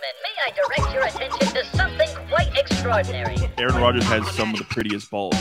gentlemen, 0.00 0.14
may 0.22 0.34
I 0.46 0.50
direct 0.54 0.94
your 0.94 1.04
attention 1.04 1.54
to 1.54 1.76
something 1.76 2.08
quite 2.28 2.56
extraordinary? 2.56 3.36
Aaron 3.58 3.76
Rodgers 3.76 4.04
has 4.04 4.28
some 4.32 4.52
of 4.52 4.58
the 4.58 4.64
prettiest 4.64 5.10
balls. 5.10 5.34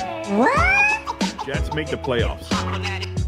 Jets 1.46 1.74
make 1.74 1.88
the 1.90 1.98
playoffs. 1.98 2.48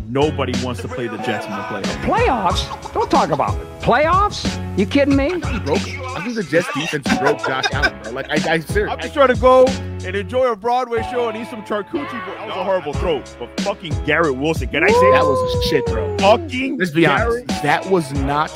Nobody 0.07 0.53
wants 0.63 0.81
to 0.81 0.87
play 0.89 1.07
the 1.07 1.17
Jets 1.17 1.45
in 1.45 1.51
the 1.51 1.57
playoffs. 1.57 2.03
Playoffs? 2.03 2.93
Don't 2.93 3.09
talk 3.09 3.29
about 3.29 3.57
it. 3.57 3.65
Playoffs? 3.81 4.57
You 4.77 4.85
kidding 4.85 5.15
me? 5.15 5.29
broke. 5.63 5.79
I 5.79 6.21
think 6.23 6.35
the 6.35 6.43
Jets 6.43 6.67
defense 6.73 7.07
broke 7.19 7.39
Josh 7.39 7.65
Allen, 7.71 7.97
bro. 8.03 8.11
Like 8.11 8.29
I, 8.29 8.33
I 8.33 8.59
seriously, 8.59 8.83
I'm 8.83 8.99
just 8.99 9.13
trying 9.13 9.33
to 9.33 9.39
go 9.39 9.65
and 9.67 10.15
enjoy 10.15 10.51
a 10.51 10.55
Broadway 10.55 11.01
show 11.03 11.29
and 11.29 11.37
eat 11.37 11.47
some 11.47 11.61
charcuterie. 11.63 12.25
But 12.25 12.35
that 12.35 12.47
was 12.47 12.55
a 12.57 12.63
horrible 12.63 12.93
throw. 12.93 13.23
But 13.39 13.59
fucking 13.61 13.93
Garrett 14.03 14.35
Wilson, 14.35 14.67
can 14.67 14.83
I 14.83 14.87
say 14.87 15.11
that 15.11 15.23
was 15.23 15.65
a 15.65 15.69
shit, 15.69 15.85
bro. 15.85 16.17
Fucking 16.17 16.77
Let's 16.77 16.91
be 16.91 17.01
Garrett- 17.01 17.45
honest. 17.49 17.63
That 17.63 17.85
was 17.89 18.11
not 18.11 18.51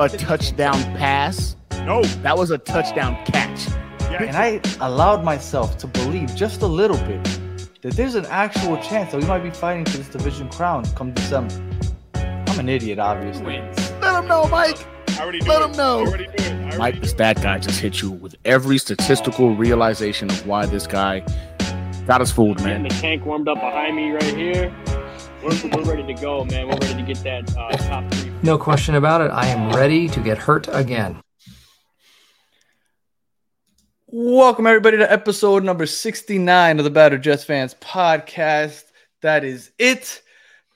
a 0.00 0.08
touchdown 0.08 0.82
pass. 0.96 1.54
No. 1.84 2.02
That 2.22 2.36
was 2.36 2.50
a 2.50 2.58
touchdown 2.58 3.16
catch. 3.26 3.68
And 4.20 4.36
I 4.36 4.60
allowed 4.80 5.24
myself 5.24 5.76
to 5.78 5.86
believe 5.86 6.34
just 6.36 6.62
a 6.62 6.66
little 6.66 6.96
bit 6.98 7.22
that 7.82 7.94
there's 7.94 8.14
an 8.14 8.26
actual 8.26 8.76
chance 8.78 9.12
that 9.12 9.20
we 9.20 9.26
might 9.26 9.42
be 9.42 9.50
fighting 9.50 9.84
for 9.84 9.96
this 9.98 10.08
division 10.08 10.48
crown 10.50 10.84
come 10.94 11.12
December. 11.12 11.54
I'm 12.14 12.60
an 12.60 12.68
idiot, 12.68 12.98
obviously. 12.98 13.58
Let 14.00 14.22
him 14.22 14.28
know, 14.28 14.46
Mike. 14.48 14.78
I 15.18 15.22
already 15.22 15.40
Let 15.40 15.62
it. 15.62 15.70
him 15.70 15.72
know. 15.76 15.98
I 16.04 16.06
already 16.06 16.26
knew 16.28 16.32
it. 16.36 16.40
I 16.52 16.60
already 16.62 16.78
Mike, 16.78 17.00
the 17.00 17.08
stat 17.08 17.42
guy, 17.42 17.58
just 17.58 17.80
hit 17.80 18.00
you 18.00 18.12
with 18.12 18.36
every 18.44 18.78
statistical 18.78 19.54
realization 19.54 20.30
of 20.30 20.46
why 20.46 20.66
this 20.66 20.86
guy 20.86 21.20
got 22.06 22.20
us 22.20 22.30
fooled, 22.30 22.58
Getting 22.58 22.82
man. 22.82 22.82
the 22.84 22.88
tank 22.90 23.24
warmed 23.26 23.48
up 23.48 23.56
behind 23.56 23.96
me 23.96 24.12
right 24.12 24.22
here. 24.36 24.74
We're, 25.42 25.50
we're 25.76 25.82
ready 25.84 26.14
to 26.14 26.20
go, 26.20 26.44
man. 26.44 26.68
We're 26.68 26.76
ready 26.78 26.94
to 26.94 27.02
get 27.02 27.18
that 27.24 27.56
uh, 27.56 27.70
top 27.76 28.10
three. 28.14 28.32
No 28.42 28.56
question 28.58 28.94
about 28.94 29.20
it. 29.20 29.30
I 29.30 29.46
am 29.48 29.74
ready 29.74 30.08
to 30.08 30.20
get 30.20 30.38
hurt 30.38 30.68
again. 30.72 31.20
Welcome 34.16 34.68
everybody 34.68 34.96
to 34.98 35.12
episode 35.12 35.64
number 35.64 35.86
69 35.86 36.78
of 36.78 36.84
the 36.84 36.90
Batter 36.90 37.18
Jets 37.18 37.42
Fans 37.42 37.74
podcast. 37.80 38.84
That 39.22 39.42
is 39.42 39.72
it. 39.76 40.22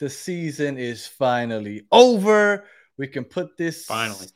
The 0.00 0.11
season 0.11 0.77
is 0.77 1.06
finally 1.06 1.86
over. 1.92 2.64
We 2.97 3.06
can 3.06 3.22
put 3.22 3.56
this 3.56 3.84
Finally. 3.84 4.27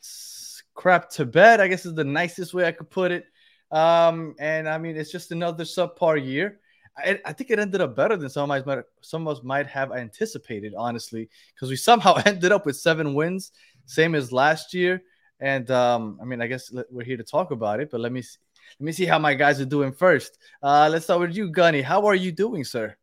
crap 0.75 1.11
to 1.11 1.25
bed. 1.25 1.59
I 1.59 1.67
guess 1.67 1.84
is 1.84 1.94
the 1.94 2.05
nicest 2.05 2.55
way 2.55 2.64
I 2.64 2.70
could 2.70 2.91
put 2.91 3.11
it. 3.11 3.25
Um, 3.72 4.36
and 4.39 4.69
I 4.69 4.78
mean, 4.78 4.97
it's 4.97 5.11
just 5.11 5.33
another 5.33 5.64
subpar 5.64 6.25
year. 6.25 6.61
I, 6.97 7.19
I 7.25 7.33
think 7.33 7.50
it 7.50 7.59
ended 7.59 7.81
up 7.81 7.97
better 7.97 8.16
than 8.16 8.31
some 8.31 8.53
of 8.53 8.56
us 8.56 8.64
might, 8.64 8.84
some 9.00 9.27
of 9.27 9.37
us 9.37 9.42
might 9.42 9.66
have 9.66 9.91
anticipated, 9.91 10.75
honestly, 10.78 11.28
because 11.53 11.70
we 11.70 11.77
somehow 11.77 12.14
ended 12.25 12.53
up 12.53 12.66
with 12.66 12.77
seven 12.77 13.14
wins, 13.14 13.50
same 13.84 14.14
as 14.14 14.31
last 14.31 14.72
year. 14.72 15.03
And 15.41 15.69
um, 15.72 16.20
I 16.22 16.25
mean, 16.25 16.41
I 16.41 16.47
guess 16.47 16.72
we're 16.89 17.03
here 17.03 17.16
to 17.16 17.25
talk 17.25 17.50
about 17.50 17.81
it, 17.81 17.91
but 17.91 18.00
let 18.00 18.12
me 18.12 18.22
see, 18.22 18.39
let 18.78 18.84
me 18.84 18.92
see 18.92 19.06
how 19.06 19.19
my 19.19 19.34
guys 19.34 19.61
are 19.61 19.67
doing 19.67 19.92
first. 19.92 20.39
Uh, 20.62 20.89
let's 20.91 21.05
start 21.05 21.20
with 21.20 21.37
you, 21.37 21.51
Gunny. 21.51 21.83
How 21.83 22.06
are 22.06 22.15
you 22.15 22.33
doing, 22.33 22.65
sir? 22.65 22.97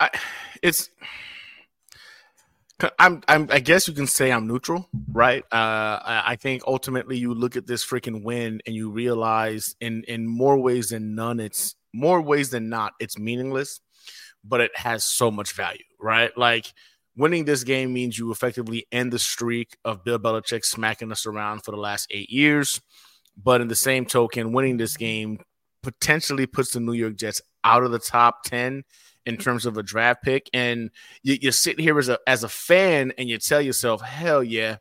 I, 0.00 0.10
it's 0.62 0.90
I'm, 2.98 3.22
I'm 3.26 3.48
I 3.50 3.58
guess 3.58 3.88
you 3.88 3.94
can 3.94 4.06
say 4.06 4.30
I'm 4.30 4.46
neutral, 4.46 4.88
right? 5.10 5.42
Uh, 5.50 5.98
I, 6.04 6.36
think 6.36 6.62
ultimately 6.66 7.18
you 7.18 7.34
look 7.34 7.56
at 7.56 7.66
this 7.66 7.84
freaking 7.84 8.22
win 8.22 8.60
and 8.66 8.76
you 8.76 8.90
realize 8.90 9.74
in 9.80 10.04
in 10.04 10.28
more 10.28 10.56
ways 10.56 10.90
than 10.90 11.16
none, 11.16 11.40
it's 11.40 11.74
more 11.92 12.20
ways 12.22 12.50
than 12.50 12.68
not, 12.68 12.92
it's 13.00 13.18
meaningless, 13.18 13.80
but 14.44 14.60
it 14.60 14.70
has 14.76 15.02
so 15.02 15.28
much 15.30 15.52
value, 15.52 15.82
right? 16.00 16.30
Like 16.38 16.72
winning 17.16 17.46
this 17.46 17.64
game 17.64 17.92
means 17.92 18.16
you 18.16 18.30
effectively 18.30 18.86
end 18.92 19.12
the 19.12 19.18
streak 19.18 19.76
of 19.84 20.04
Bill 20.04 20.20
Belichick 20.20 20.64
smacking 20.64 21.10
us 21.10 21.26
around 21.26 21.64
for 21.64 21.72
the 21.72 21.78
last 21.78 22.06
eight 22.12 22.30
years. 22.30 22.80
But 23.42 23.60
in 23.60 23.68
the 23.68 23.76
same 23.76 24.04
token, 24.04 24.52
winning 24.52 24.76
this 24.76 24.96
game 24.96 25.38
potentially 25.82 26.46
puts 26.46 26.72
the 26.72 26.80
New 26.80 26.92
York 26.92 27.16
Jets 27.16 27.40
out 27.64 27.84
of 27.84 27.92
the 27.92 27.98
top 27.98 28.42
10 28.44 28.82
in 29.26 29.36
terms 29.36 29.66
of 29.66 29.76
a 29.76 29.82
draft 29.82 30.22
pick. 30.22 30.48
And 30.52 30.90
you, 31.22 31.38
you 31.40 31.52
sit 31.52 31.78
here 31.78 31.98
as 31.98 32.08
a 32.08 32.18
as 32.26 32.44
a 32.44 32.48
fan 32.48 33.12
and 33.18 33.28
you 33.28 33.38
tell 33.38 33.60
yourself, 33.60 34.00
hell 34.00 34.42
yeah, 34.42 34.76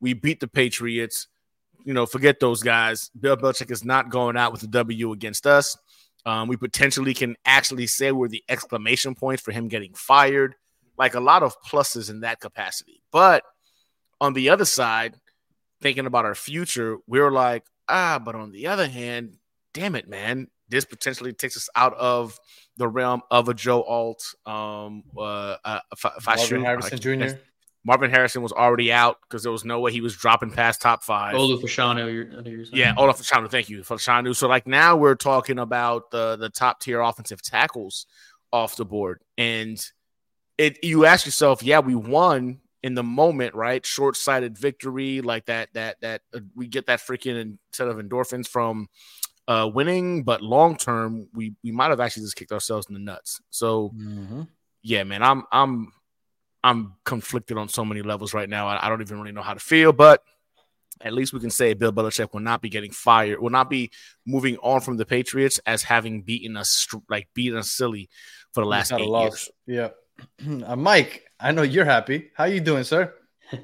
we 0.00 0.12
beat 0.12 0.40
the 0.40 0.48
Patriots. 0.48 1.28
You 1.84 1.94
know, 1.94 2.06
forget 2.06 2.40
those 2.40 2.62
guys. 2.62 3.10
Bill 3.18 3.36
Belichick 3.36 3.70
is 3.70 3.84
not 3.84 4.10
going 4.10 4.36
out 4.36 4.52
with 4.52 4.62
a 4.62 4.68
W 4.68 5.12
against 5.12 5.46
us. 5.46 5.76
Um, 6.24 6.48
we 6.48 6.56
potentially 6.56 7.14
can 7.14 7.36
actually 7.44 7.86
say 7.86 8.10
we're 8.10 8.28
the 8.28 8.42
exclamation 8.48 9.14
point 9.14 9.40
for 9.40 9.52
him 9.52 9.68
getting 9.68 9.94
fired. 9.94 10.56
Like 10.98 11.14
a 11.14 11.20
lot 11.20 11.42
of 11.42 11.54
pluses 11.62 12.10
in 12.10 12.20
that 12.20 12.40
capacity. 12.40 13.02
But 13.12 13.44
on 14.20 14.32
the 14.32 14.48
other 14.48 14.64
side, 14.64 15.14
thinking 15.80 16.06
about 16.06 16.24
our 16.24 16.34
future, 16.34 16.98
we're 17.06 17.30
like, 17.30 17.64
ah, 17.88 18.20
but 18.24 18.34
on 18.34 18.52
the 18.52 18.66
other 18.68 18.88
hand, 18.88 19.36
damn 19.74 19.94
it, 19.94 20.08
man, 20.08 20.48
this 20.68 20.84
potentially 20.84 21.32
takes 21.32 21.56
us 21.56 21.68
out 21.76 21.94
of 21.94 22.38
the 22.76 22.88
realm 22.88 23.22
of 23.30 23.48
a 23.48 23.54
Joe 23.54 23.82
Alt. 23.82 24.34
Um, 24.44 25.04
uh, 25.16 25.56
uh, 25.64 25.80
if, 25.92 26.04
I- 26.04 26.12
if 26.18 26.28
I 26.28 26.36
Marvin 26.36 26.46
shoot- 26.46 26.64
Harrison 26.64 26.98
Jr. 27.00 27.36
Marvin 27.84 28.10
Harrison 28.10 28.42
was 28.42 28.50
already 28.52 28.92
out 28.92 29.18
because 29.22 29.44
there 29.44 29.52
was 29.52 29.64
no 29.64 29.78
way 29.78 29.92
he 29.92 30.00
was 30.00 30.16
dropping 30.16 30.50
past 30.50 30.80
top 30.82 31.04
five. 31.04 31.36
Olu 31.36 31.62
Fashanu, 31.62 32.12
you're, 32.12 32.24
you're 32.42 32.64
saying? 32.64 32.76
Yeah, 32.76 32.94
Olaf 32.96 33.20
Fashanu, 33.22 33.48
thank 33.48 33.68
you, 33.68 33.82
Fashanu. 33.82 34.34
So 34.34 34.48
like 34.48 34.66
now 34.66 34.96
we're 34.96 35.14
talking 35.14 35.60
about 35.60 36.10
the 36.10 36.34
the 36.34 36.48
top 36.50 36.80
tier 36.80 37.00
offensive 37.00 37.40
tackles 37.42 38.06
off 38.52 38.74
the 38.74 38.84
board, 38.84 39.20
and 39.38 39.78
it 40.58 40.82
you 40.82 41.04
ask 41.04 41.26
yourself, 41.26 41.62
yeah, 41.62 41.78
we 41.78 41.94
won 41.94 42.58
in 42.86 42.94
the 42.94 43.02
moment, 43.02 43.56
right? 43.56 43.84
Short 43.84 44.16
sighted 44.16 44.56
victory, 44.56 45.20
like 45.20 45.46
that 45.46 45.70
that 45.74 46.00
that 46.02 46.22
uh, 46.32 46.38
we 46.54 46.68
get 46.68 46.86
that 46.86 47.00
freaking 47.00 47.58
set 47.72 47.88
of 47.88 47.96
endorphins 47.96 48.46
from 48.46 48.88
uh 49.48 49.68
winning, 49.72 50.22
but 50.22 50.40
long 50.40 50.76
term, 50.76 51.26
we 51.34 51.54
we 51.64 51.72
might 51.72 51.90
have 51.90 51.98
actually 51.98 52.22
just 52.22 52.36
kicked 52.36 52.52
ourselves 52.52 52.86
in 52.88 52.94
the 52.94 53.00
nuts. 53.00 53.40
So 53.50 53.92
yeah, 54.82 55.02
man, 55.02 55.24
I'm 55.24 55.42
I'm 55.50 55.92
I'm 56.62 56.94
conflicted 57.04 57.58
on 57.58 57.68
so 57.68 57.84
many 57.84 58.02
levels 58.02 58.32
right 58.32 58.48
now. 58.48 58.68
I, 58.68 58.86
I 58.86 58.88
don't 58.88 59.00
even 59.00 59.18
really 59.18 59.32
know 59.32 59.42
how 59.42 59.54
to 59.54 59.60
feel, 59.60 59.92
but 59.92 60.22
at 61.00 61.12
least 61.12 61.32
we 61.32 61.40
can 61.40 61.50
say 61.50 61.74
Bill 61.74 61.92
Belichick 61.92 62.32
will 62.32 62.40
not 62.40 62.62
be 62.62 62.68
getting 62.68 62.92
fired, 62.92 63.40
will 63.40 63.50
not 63.50 63.68
be 63.68 63.90
moving 64.24 64.58
on 64.58 64.80
from 64.80 64.96
the 64.96 65.04
Patriots 65.04 65.58
as 65.66 65.82
having 65.82 66.22
beaten 66.22 66.56
us 66.56 66.86
like 67.08 67.28
beaten 67.34 67.58
us 67.58 67.72
silly 67.72 68.08
for 68.52 68.62
the 68.62 68.68
last 68.68 68.92
eight 68.92 69.08
years. 69.08 69.50
Yeah. 69.66 69.88
uh, 70.64 70.76
Mike, 70.76 71.25
I 71.38 71.52
know 71.52 71.62
you're 71.62 71.84
happy. 71.84 72.30
How 72.34 72.44
you 72.44 72.60
doing, 72.60 72.84
sir? 72.84 73.14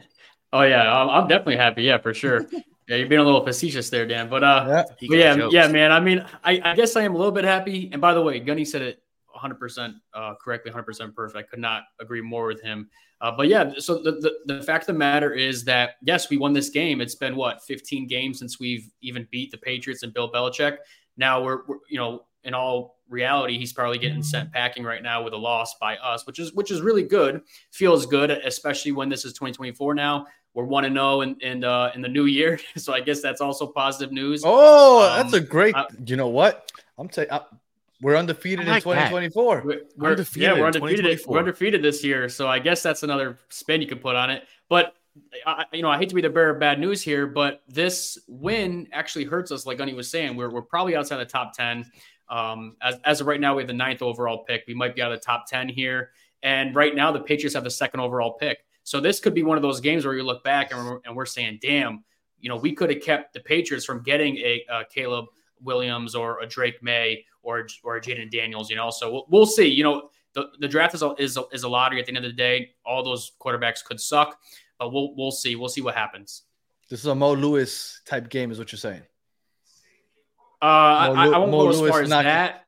Oh 0.54 0.60
yeah, 0.60 0.82
I'm, 0.94 1.08
I'm 1.08 1.28
definitely 1.28 1.56
happy. 1.56 1.82
Yeah, 1.82 1.96
for 1.96 2.12
sure. 2.12 2.46
yeah, 2.86 2.96
you're 2.96 3.08
being 3.08 3.22
a 3.22 3.24
little 3.24 3.42
facetious 3.42 3.88
there, 3.88 4.06
Dan. 4.06 4.28
But 4.28 4.44
uh, 4.44 4.64
Yeah. 4.68 4.82
But 5.08 5.16
yeah, 5.16 5.34
jokes. 5.34 5.54
yeah, 5.54 5.66
man. 5.68 5.92
I 5.92 5.98
mean, 5.98 6.26
I, 6.44 6.60
I 6.62 6.74
guess 6.74 6.94
I 6.94 7.04
am 7.04 7.14
a 7.14 7.16
little 7.16 7.32
bit 7.32 7.44
happy. 7.44 7.88
And 7.90 8.02
by 8.02 8.12
the 8.12 8.20
way, 8.20 8.38
Gunny 8.38 8.66
said 8.66 8.82
it 8.82 9.02
100% 9.34 9.94
uh, 10.12 10.34
correctly, 10.34 10.70
100% 10.70 11.14
perfect. 11.14 11.38
I 11.38 11.42
could 11.42 11.58
not 11.58 11.84
agree 12.00 12.20
more 12.20 12.46
with 12.46 12.60
him. 12.60 12.90
Uh, 13.22 13.30
but 13.34 13.48
yeah, 13.48 13.72
so 13.78 14.02
the, 14.02 14.12
the, 14.12 14.56
the 14.56 14.62
fact 14.62 14.82
of 14.82 14.88
the 14.88 14.98
matter 14.98 15.32
is 15.32 15.64
that, 15.64 15.92
yes, 16.02 16.28
we 16.28 16.36
won 16.36 16.52
this 16.52 16.68
game. 16.68 17.00
It's 17.00 17.14
been 17.14 17.34
what, 17.34 17.62
15 17.62 18.06
games 18.06 18.38
since 18.38 18.60
we've 18.60 18.90
even 19.00 19.26
beat 19.30 19.52
the 19.52 19.58
Patriots 19.58 20.02
and 20.02 20.12
Bill 20.12 20.30
Belichick. 20.30 20.76
Now 21.16 21.42
we're, 21.42 21.64
we're 21.66 21.76
you 21.88 21.98
know, 21.98 22.24
in 22.44 22.54
all 22.54 22.98
reality, 23.08 23.58
he's 23.58 23.72
probably 23.72 23.98
getting 23.98 24.22
sent 24.22 24.52
packing 24.52 24.84
right 24.84 25.02
now 25.02 25.22
with 25.22 25.32
a 25.32 25.36
loss 25.36 25.74
by 25.80 25.96
us, 25.98 26.26
which 26.26 26.38
is 26.38 26.52
which 26.54 26.70
is 26.70 26.80
really 26.80 27.02
good. 27.02 27.42
Feels 27.70 28.06
good, 28.06 28.30
especially 28.30 28.92
when 28.92 29.08
this 29.08 29.24
is 29.24 29.32
2024 29.32 29.94
now. 29.94 30.26
We're 30.54 30.64
one 30.64 30.84
and 30.84 30.94
zero 30.96 31.22
in 31.22 31.36
in, 31.40 31.64
uh, 31.64 31.92
in 31.94 32.02
the 32.02 32.08
new 32.08 32.24
year, 32.26 32.58
so 32.76 32.92
I 32.92 33.00
guess 33.00 33.20
that's 33.22 33.40
also 33.40 33.66
positive 33.66 34.12
news. 34.12 34.42
Oh, 34.44 35.02
Um, 35.08 35.16
that's 35.18 35.32
a 35.34 35.40
great. 35.40 35.74
I- 35.74 35.86
you 36.06 36.16
know 36.16 36.28
what? 36.28 36.70
I'm 36.98 37.10
saying 37.10 37.28
we're 38.02 38.16
undefeated 38.16 38.66
like 38.66 38.84
in 38.84 38.92
2024. 38.92 39.62
We're, 39.64 39.80
we're 39.96 40.10
Undefeated 40.10 40.42
yeah, 40.42 40.58
we're 40.60 40.66
undefeated. 40.66 41.20
We're 41.26 41.38
undefeated 41.38 41.82
this 41.82 42.02
year, 42.02 42.28
so 42.28 42.48
I 42.48 42.58
guess 42.58 42.82
that's 42.82 43.04
another 43.04 43.38
spin 43.48 43.80
you 43.80 43.86
could 43.86 44.02
put 44.02 44.16
on 44.16 44.28
it. 44.28 44.42
But 44.68 44.94
I, 45.46 45.64
you 45.72 45.82
know, 45.82 45.90
I 45.90 45.98
hate 45.98 46.08
to 46.08 46.14
be 46.14 46.20
the 46.22 46.30
bearer 46.30 46.50
of 46.50 46.58
bad 46.58 46.80
news 46.80 47.00
here, 47.00 47.26
but 47.26 47.62
this 47.68 48.18
win 48.26 48.88
actually 48.92 49.24
hurts 49.24 49.52
us. 49.52 49.66
Like 49.66 49.78
Gunny 49.78 49.94
was 49.94 50.10
saying, 50.10 50.36
we're 50.36 50.50
we're 50.50 50.62
probably 50.62 50.96
outside 50.96 51.18
the 51.18 51.24
top 51.26 51.52
ten. 51.54 51.84
Um, 52.32 52.76
as 52.80 52.96
as 53.04 53.20
of 53.20 53.26
right 53.26 53.38
now, 53.38 53.54
we 53.54 53.62
have 53.62 53.68
the 53.68 53.74
ninth 53.74 54.00
overall 54.00 54.42
pick. 54.44 54.64
We 54.66 54.72
might 54.72 54.96
be 54.96 55.02
out 55.02 55.12
of 55.12 55.20
the 55.20 55.24
top 55.24 55.44
ten 55.46 55.68
here, 55.68 56.12
and 56.42 56.74
right 56.74 56.94
now 56.94 57.12
the 57.12 57.20
Patriots 57.20 57.54
have 57.54 57.62
the 57.62 57.70
second 57.70 58.00
overall 58.00 58.32
pick. 58.32 58.64
So 58.84 59.00
this 59.00 59.20
could 59.20 59.34
be 59.34 59.42
one 59.42 59.58
of 59.58 59.62
those 59.62 59.80
games 59.80 60.06
where 60.06 60.14
you 60.14 60.22
look 60.22 60.42
back 60.42 60.72
and 60.72 60.82
we're, 60.82 60.98
and 61.04 61.14
we're 61.14 61.26
saying, 61.26 61.58
"Damn, 61.60 62.02
you 62.40 62.48
know, 62.48 62.56
we 62.56 62.72
could 62.72 62.88
have 62.88 63.02
kept 63.02 63.34
the 63.34 63.40
Patriots 63.40 63.84
from 63.84 64.02
getting 64.02 64.38
a, 64.38 64.64
uh 64.72 64.82
Caleb 64.90 65.26
Williams 65.60 66.14
or 66.14 66.40
a 66.40 66.46
Drake 66.46 66.82
Maye 66.82 67.22
or 67.42 67.68
or 67.84 67.96
a 67.96 68.00
Jayden 68.00 68.30
Daniels." 68.30 68.70
You 68.70 68.76
know, 68.76 68.88
so 68.88 69.12
we'll, 69.12 69.26
we'll 69.28 69.46
see. 69.46 69.66
You 69.66 69.84
know, 69.84 70.08
the, 70.32 70.46
the 70.58 70.68
draft 70.68 70.94
is 70.94 71.02
a, 71.02 71.14
is 71.18 71.36
a, 71.36 71.42
is 71.52 71.64
a 71.64 71.68
lottery 71.68 72.00
at 72.00 72.06
the 72.06 72.16
end 72.16 72.24
of 72.24 72.30
the 72.30 72.32
day. 72.32 72.70
All 72.86 73.04
those 73.04 73.32
quarterbacks 73.38 73.84
could 73.84 74.00
suck, 74.00 74.40
but 74.78 74.90
we'll 74.90 75.14
we'll 75.16 75.32
see. 75.32 75.54
We'll 75.54 75.68
see 75.68 75.82
what 75.82 75.94
happens. 75.94 76.44
This 76.88 77.00
is 77.00 77.06
a 77.06 77.14
Mo 77.14 77.34
Lewis 77.34 78.00
type 78.06 78.30
game, 78.30 78.50
is 78.50 78.58
what 78.58 78.72
you're 78.72 78.78
saying. 78.78 79.02
Uh, 80.62 80.66
I, 80.66 81.08
Mo, 81.08 81.14
I, 81.14 81.26
I, 81.26 81.38
won't 81.38 81.50
Mo 81.50 81.62
go 81.64 81.68
as 81.70 81.80
Lewis 81.80 81.90
far 81.90 82.02
as 82.02 82.08
not- 82.08 82.24
that. 82.24 82.66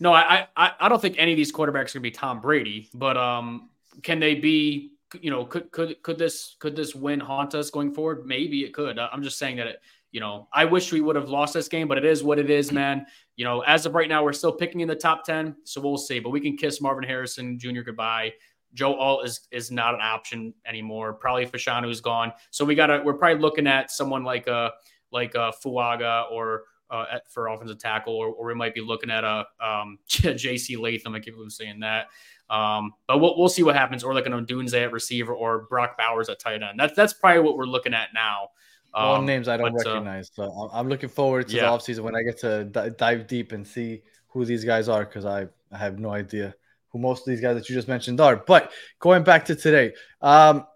No, 0.00 0.12
I, 0.12 0.48
I 0.56 0.72
I 0.80 0.88
don't 0.88 1.00
think 1.00 1.14
any 1.16 1.30
of 1.30 1.36
these 1.36 1.52
quarterbacks 1.52 1.70
are 1.70 1.74
going 1.74 1.86
to 1.86 2.00
be 2.00 2.10
Tom 2.10 2.40
Brady, 2.40 2.88
but 2.92 3.16
um, 3.16 3.70
can 4.02 4.18
they 4.18 4.34
be 4.34 4.92
you 5.20 5.30
know, 5.30 5.44
could 5.44 5.70
could 5.70 6.02
could 6.02 6.18
this 6.18 6.56
could 6.58 6.76
this 6.76 6.94
win 6.94 7.20
haunt 7.20 7.54
us 7.54 7.70
going 7.70 7.92
forward? 7.92 8.26
Maybe 8.26 8.64
it 8.64 8.72
could. 8.72 8.98
I'm 8.98 9.22
just 9.22 9.38
saying 9.38 9.56
that 9.56 9.66
it. 9.66 9.80
You 10.10 10.20
know, 10.20 10.46
I 10.52 10.66
wish 10.66 10.92
we 10.92 11.00
would 11.00 11.16
have 11.16 11.30
lost 11.30 11.54
this 11.54 11.68
game, 11.68 11.88
but 11.88 11.96
it 11.96 12.04
is 12.04 12.22
what 12.22 12.38
it 12.38 12.50
is, 12.50 12.70
man. 12.70 13.06
You 13.36 13.46
know, 13.46 13.60
as 13.62 13.86
of 13.86 13.94
right 13.94 14.08
now, 14.08 14.22
we're 14.22 14.34
still 14.34 14.52
picking 14.52 14.80
in 14.82 14.88
the 14.88 14.94
top 14.94 15.24
ten, 15.24 15.56
so 15.64 15.80
we'll 15.80 15.96
see. 15.96 16.18
But 16.18 16.30
we 16.30 16.40
can 16.40 16.56
kiss 16.56 16.82
Marvin 16.82 17.04
Harrison 17.04 17.58
Jr. 17.58 17.80
goodbye. 17.80 18.32
Joe 18.74 18.94
Alt 18.94 19.26
is 19.26 19.48
is 19.50 19.70
not 19.70 19.94
an 19.94 20.00
option 20.02 20.52
anymore. 20.66 21.14
Probably 21.14 21.46
Fashanu's 21.46 22.00
gone. 22.00 22.32
So 22.50 22.64
we 22.64 22.74
gotta 22.74 23.02
we're 23.04 23.14
probably 23.14 23.40
looking 23.40 23.66
at 23.66 23.90
someone 23.90 24.22
like 24.22 24.46
a 24.48 24.72
like 25.10 25.34
a 25.34 25.52
Fuaga 25.62 26.30
or 26.30 26.64
uh, 26.92 27.06
at, 27.10 27.32
for 27.32 27.48
offensive 27.48 27.78
tackle, 27.78 28.14
or, 28.14 28.28
or 28.28 28.46
we 28.46 28.54
might 28.54 28.74
be 28.74 28.82
looking 28.82 29.10
at 29.10 29.24
a 29.24 29.46
um, 29.60 29.98
J.C. 30.06 30.76
Latham. 30.76 31.14
I 31.14 31.20
keep 31.20 31.34
saying 31.48 31.80
that. 31.80 32.08
Um, 32.50 32.92
but 33.08 33.18
we'll, 33.18 33.36
we'll 33.38 33.48
see 33.48 33.62
what 33.62 33.74
happens, 33.74 34.04
or 34.04 34.14
like 34.14 34.26
an 34.26 34.32
Odunze 34.32 34.74
at 34.74 34.92
receiver, 34.92 35.32
or 35.32 35.66
Brock 35.70 35.96
Bowers 35.96 36.28
at 36.28 36.38
tight 36.38 36.62
end. 36.62 36.78
That's 36.78 36.94
that's 36.94 37.14
probably 37.14 37.40
what 37.40 37.56
we're 37.56 37.64
looking 37.64 37.94
at 37.94 38.08
now. 38.14 38.48
Um, 38.94 39.04
All 39.04 39.22
names 39.22 39.48
I 39.48 39.56
don't 39.56 39.72
but, 39.72 39.86
uh, 39.86 39.90
recognize, 39.90 40.30
uh, 40.38 40.44
so 40.44 40.70
I'm 40.70 40.88
looking 40.88 41.08
forward 41.08 41.48
to 41.48 41.56
yeah. 41.56 41.62
the 41.62 41.68
offseason 41.68 42.00
when 42.00 42.14
I 42.14 42.22
get 42.22 42.38
to 42.40 42.64
d- 42.64 42.90
dive 42.98 43.26
deep 43.26 43.52
and 43.52 43.66
see 43.66 44.02
who 44.28 44.44
these 44.44 44.66
guys 44.66 44.86
are 44.90 45.06
because 45.06 45.24
I, 45.24 45.46
I 45.70 45.78
have 45.78 45.98
no 45.98 46.10
idea 46.10 46.54
who 46.88 46.98
most 46.98 47.20
of 47.20 47.26
these 47.26 47.40
guys 47.40 47.56
that 47.56 47.70
you 47.70 47.74
just 47.74 47.88
mentioned 47.88 48.20
are. 48.20 48.36
But 48.36 48.70
going 48.98 49.24
back 49.24 49.46
to 49.46 49.56
today, 49.56 49.94
um, 50.20 50.66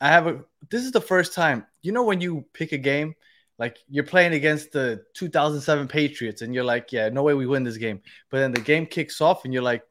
I 0.00 0.08
have 0.08 0.26
a. 0.26 0.42
This 0.70 0.82
is 0.84 0.92
the 0.92 1.00
first 1.00 1.34
time. 1.34 1.66
You 1.82 1.92
know 1.92 2.04
when 2.04 2.22
you 2.22 2.46
pick 2.54 2.72
a 2.72 2.78
game, 2.78 3.14
like 3.58 3.78
you're 3.88 4.04
playing 4.04 4.34
against 4.34 4.72
the 4.72 5.02
2007 5.14 5.88
Patriots, 5.88 6.42
and 6.42 6.54
you're 6.54 6.64
like, 6.64 6.92
yeah, 6.92 7.08
no 7.08 7.22
way 7.22 7.34
we 7.34 7.46
win 7.46 7.64
this 7.64 7.76
game. 7.76 8.00
But 8.30 8.38
then 8.38 8.52
the 8.52 8.60
game 8.60 8.86
kicks 8.86 9.20
off, 9.20 9.44
and 9.44 9.52
you're 9.52 9.62
like, 9.62 9.82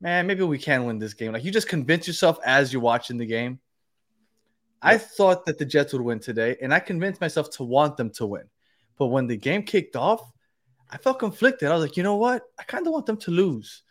man, 0.00 0.26
maybe 0.26 0.44
we 0.44 0.58
can 0.58 0.84
win 0.84 0.98
this 0.98 1.14
game. 1.14 1.32
Like 1.32 1.44
you 1.44 1.50
just 1.50 1.68
convince 1.68 2.06
yourself 2.06 2.38
as 2.44 2.72
you're 2.72 2.82
watching 2.82 3.16
the 3.16 3.26
game. 3.26 3.58
I 4.80 4.98
thought 4.98 5.46
that 5.46 5.58
the 5.58 5.64
Jets 5.64 5.92
would 5.92 6.02
win 6.02 6.20
today, 6.20 6.56
and 6.60 6.72
I 6.72 6.78
convinced 6.78 7.20
myself 7.20 7.50
to 7.52 7.64
want 7.64 7.96
them 7.96 8.10
to 8.10 8.26
win. 8.26 8.44
But 8.98 9.06
when 9.06 9.26
the 9.26 9.36
game 9.36 9.62
kicked 9.62 9.96
off, 9.96 10.20
I 10.90 10.98
felt 10.98 11.18
conflicted. 11.18 11.68
I 11.68 11.74
was 11.74 11.82
like, 11.82 11.96
you 11.96 12.02
know 12.02 12.16
what? 12.16 12.42
I 12.58 12.62
kind 12.62 12.86
of 12.86 12.92
want 12.92 13.06
them 13.06 13.16
to 13.18 13.30
lose. 13.30 13.82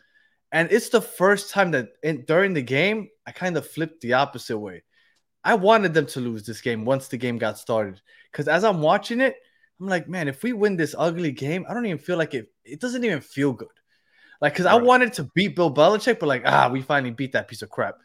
And 0.52 0.70
it's 0.70 0.88
the 0.88 1.02
first 1.02 1.50
time 1.50 1.72
that 1.72 1.88
in, 2.02 2.24
during 2.26 2.54
the 2.54 2.62
game, 2.62 3.08
I 3.26 3.32
kind 3.32 3.56
of 3.56 3.68
flipped 3.68 4.00
the 4.00 4.12
opposite 4.12 4.56
way. 4.56 4.84
I 5.44 5.54
wanted 5.54 5.92
them 5.92 6.06
to 6.06 6.20
lose 6.20 6.46
this 6.46 6.60
game 6.60 6.84
once 6.84 7.08
the 7.08 7.18
game 7.18 7.38
got 7.38 7.58
started. 7.58 8.00
Because 8.32 8.48
as 8.48 8.64
I'm 8.64 8.80
watching 8.80 9.20
it, 9.20 9.36
I'm 9.80 9.88
like, 9.88 10.08
man, 10.08 10.28
if 10.28 10.42
we 10.42 10.52
win 10.52 10.76
this 10.76 10.94
ugly 10.96 11.32
game, 11.32 11.66
I 11.68 11.74
don't 11.74 11.86
even 11.86 11.98
feel 11.98 12.16
like 12.16 12.34
it. 12.34 12.50
It 12.64 12.80
doesn't 12.80 13.04
even 13.04 13.20
feel 13.20 13.52
good. 13.52 13.68
Like, 14.40 14.54
because 14.54 14.66
right. 14.66 14.74
I 14.74 14.82
wanted 14.82 15.12
to 15.14 15.30
beat 15.34 15.54
Bill 15.56 15.72
Belichick, 15.72 16.18
but 16.18 16.26
like, 16.26 16.42
ah, 16.46 16.68
we 16.72 16.82
finally 16.82 17.12
beat 17.12 17.32
that 17.32 17.48
piece 17.48 17.62
of 17.62 17.70
crap. 17.70 17.96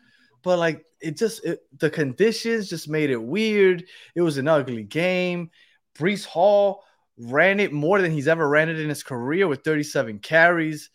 But 0.44 0.60
like, 0.60 0.86
it 1.02 1.18
just 1.18 1.44
it, 1.46 1.62
the 1.78 1.90
conditions 1.90 2.70
just 2.70 2.90
made 2.90 3.10
it 3.10 3.22
weird. 3.22 3.86
It 4.16 4.22
was 4.22 4.38
an 4.38 4.48
ugly 4.48 4.84
game. 4.84 5.52
Breece 5.98 6.26
Hall 6.26 6.84
ran 7.18 7.60
it 7.60 7.74
more 7.74 8.02
than 8.02 8.12
he's 8.12 8.28
ever 8.28 8.48
ran 8.48 8.70
it 8.70 8.80
in 8.80 8.90
his 8.90 9.04
career 9.04 9.48
with 9.48 9.64
37 9.64 10.20
carries. 10.20 10.90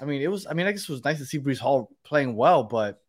I 0.00 0.04
mean, 0.04 0.22
it 0.22 0.30
was. 0.30 0.46
I 0.46 0.54
mean, 0.54 0.66
I 0.66 0.72
guess 0.72 0.82
it 0.82 0.88
was 0.90 1.04
nice 1.04 1.18
to 1.18 1.26
see 1.26 1.38
Breece 1.38 1.58
Hall 1.58 1.90
playing 2.04 2.36
well, 2.36 2.64
but 2.64 3.00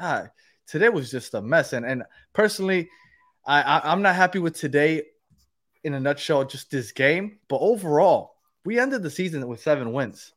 ah, 0.00 0.28
today 0.66 0.88
was 0.88 1.10
just 1.10 1.34
a 1.34 1.42
mess. 1.42 1.72
And 1.72 1.84
and 1.84 2.04
personally, 2.32 2.88
I, 3.46 3.62
I 3.62 3.92
I'm 3.92 4.02
not 4.02 4.14
happy 4.14 4.38
with 4.38 4.56
today. 4.56 5.02
In 5.82 5.92
a 5.92 6.00
nutshell, 6.00 6.46
just 6.46 6.70
this 6.70 6.92
game. 6.92 7.40
But 7.46 7.58
overall, 7.58 8.36
we 8.64 8.78
ended 8.78 9.02
the 9.02 9.10
season 9.10 9.46
with 9.46 9.60
seven 9.60 9.92
wins. 9.92 10.32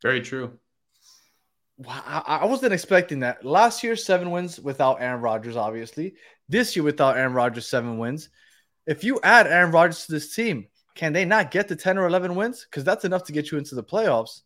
Very 0.00 0.20
true. 0.20 0.52
I, 1.86 2.40
I 2.42 2.44
wasn't 2.46 2.72
expecting 2.72 3.20
that. 3.20 3.44
Last 3.44 3.82
year, 3.84 3.96
seven 3.96 4.30
wins 4.30 4.58
without 4.60 5.00
Aaron 5.00 5.20
Rodgers, 5.20 5.56
obviously. 5.56 6.14
This 6.48 6.74
year, 6.74 6.84
without 6.84 7.16
Aaron 7.16 7.34
Rodgers, 7.34 7.68
seven 7.68 7.98
wins. 7.98 8.30
If 8.86 9.04
you 9.04 9.20
add 9.22 9.46
Aaron 9.46 9.70
Rodgers 9.70 10.06
to 10.06 10.12
this 10.12 10.34
team, 10.34 10.66
can 10.94 11.12
they 11.12 11.24
not 11.24 11.50
get 11.50 11.68
to 11.68 11.76
10 11.76 11.98
or 11.98 12.06
11 12.06 12.34
wins? 12.34 12.66
Because 12.68 12.84
that's 12.84 13.04
enough 13.04 13.24
to 13.24 13.32
get 13.32 13.52
you 13.52 13.58
into 13.58 13.74
the 13.74 13.84
playoffs. 13.84 14.42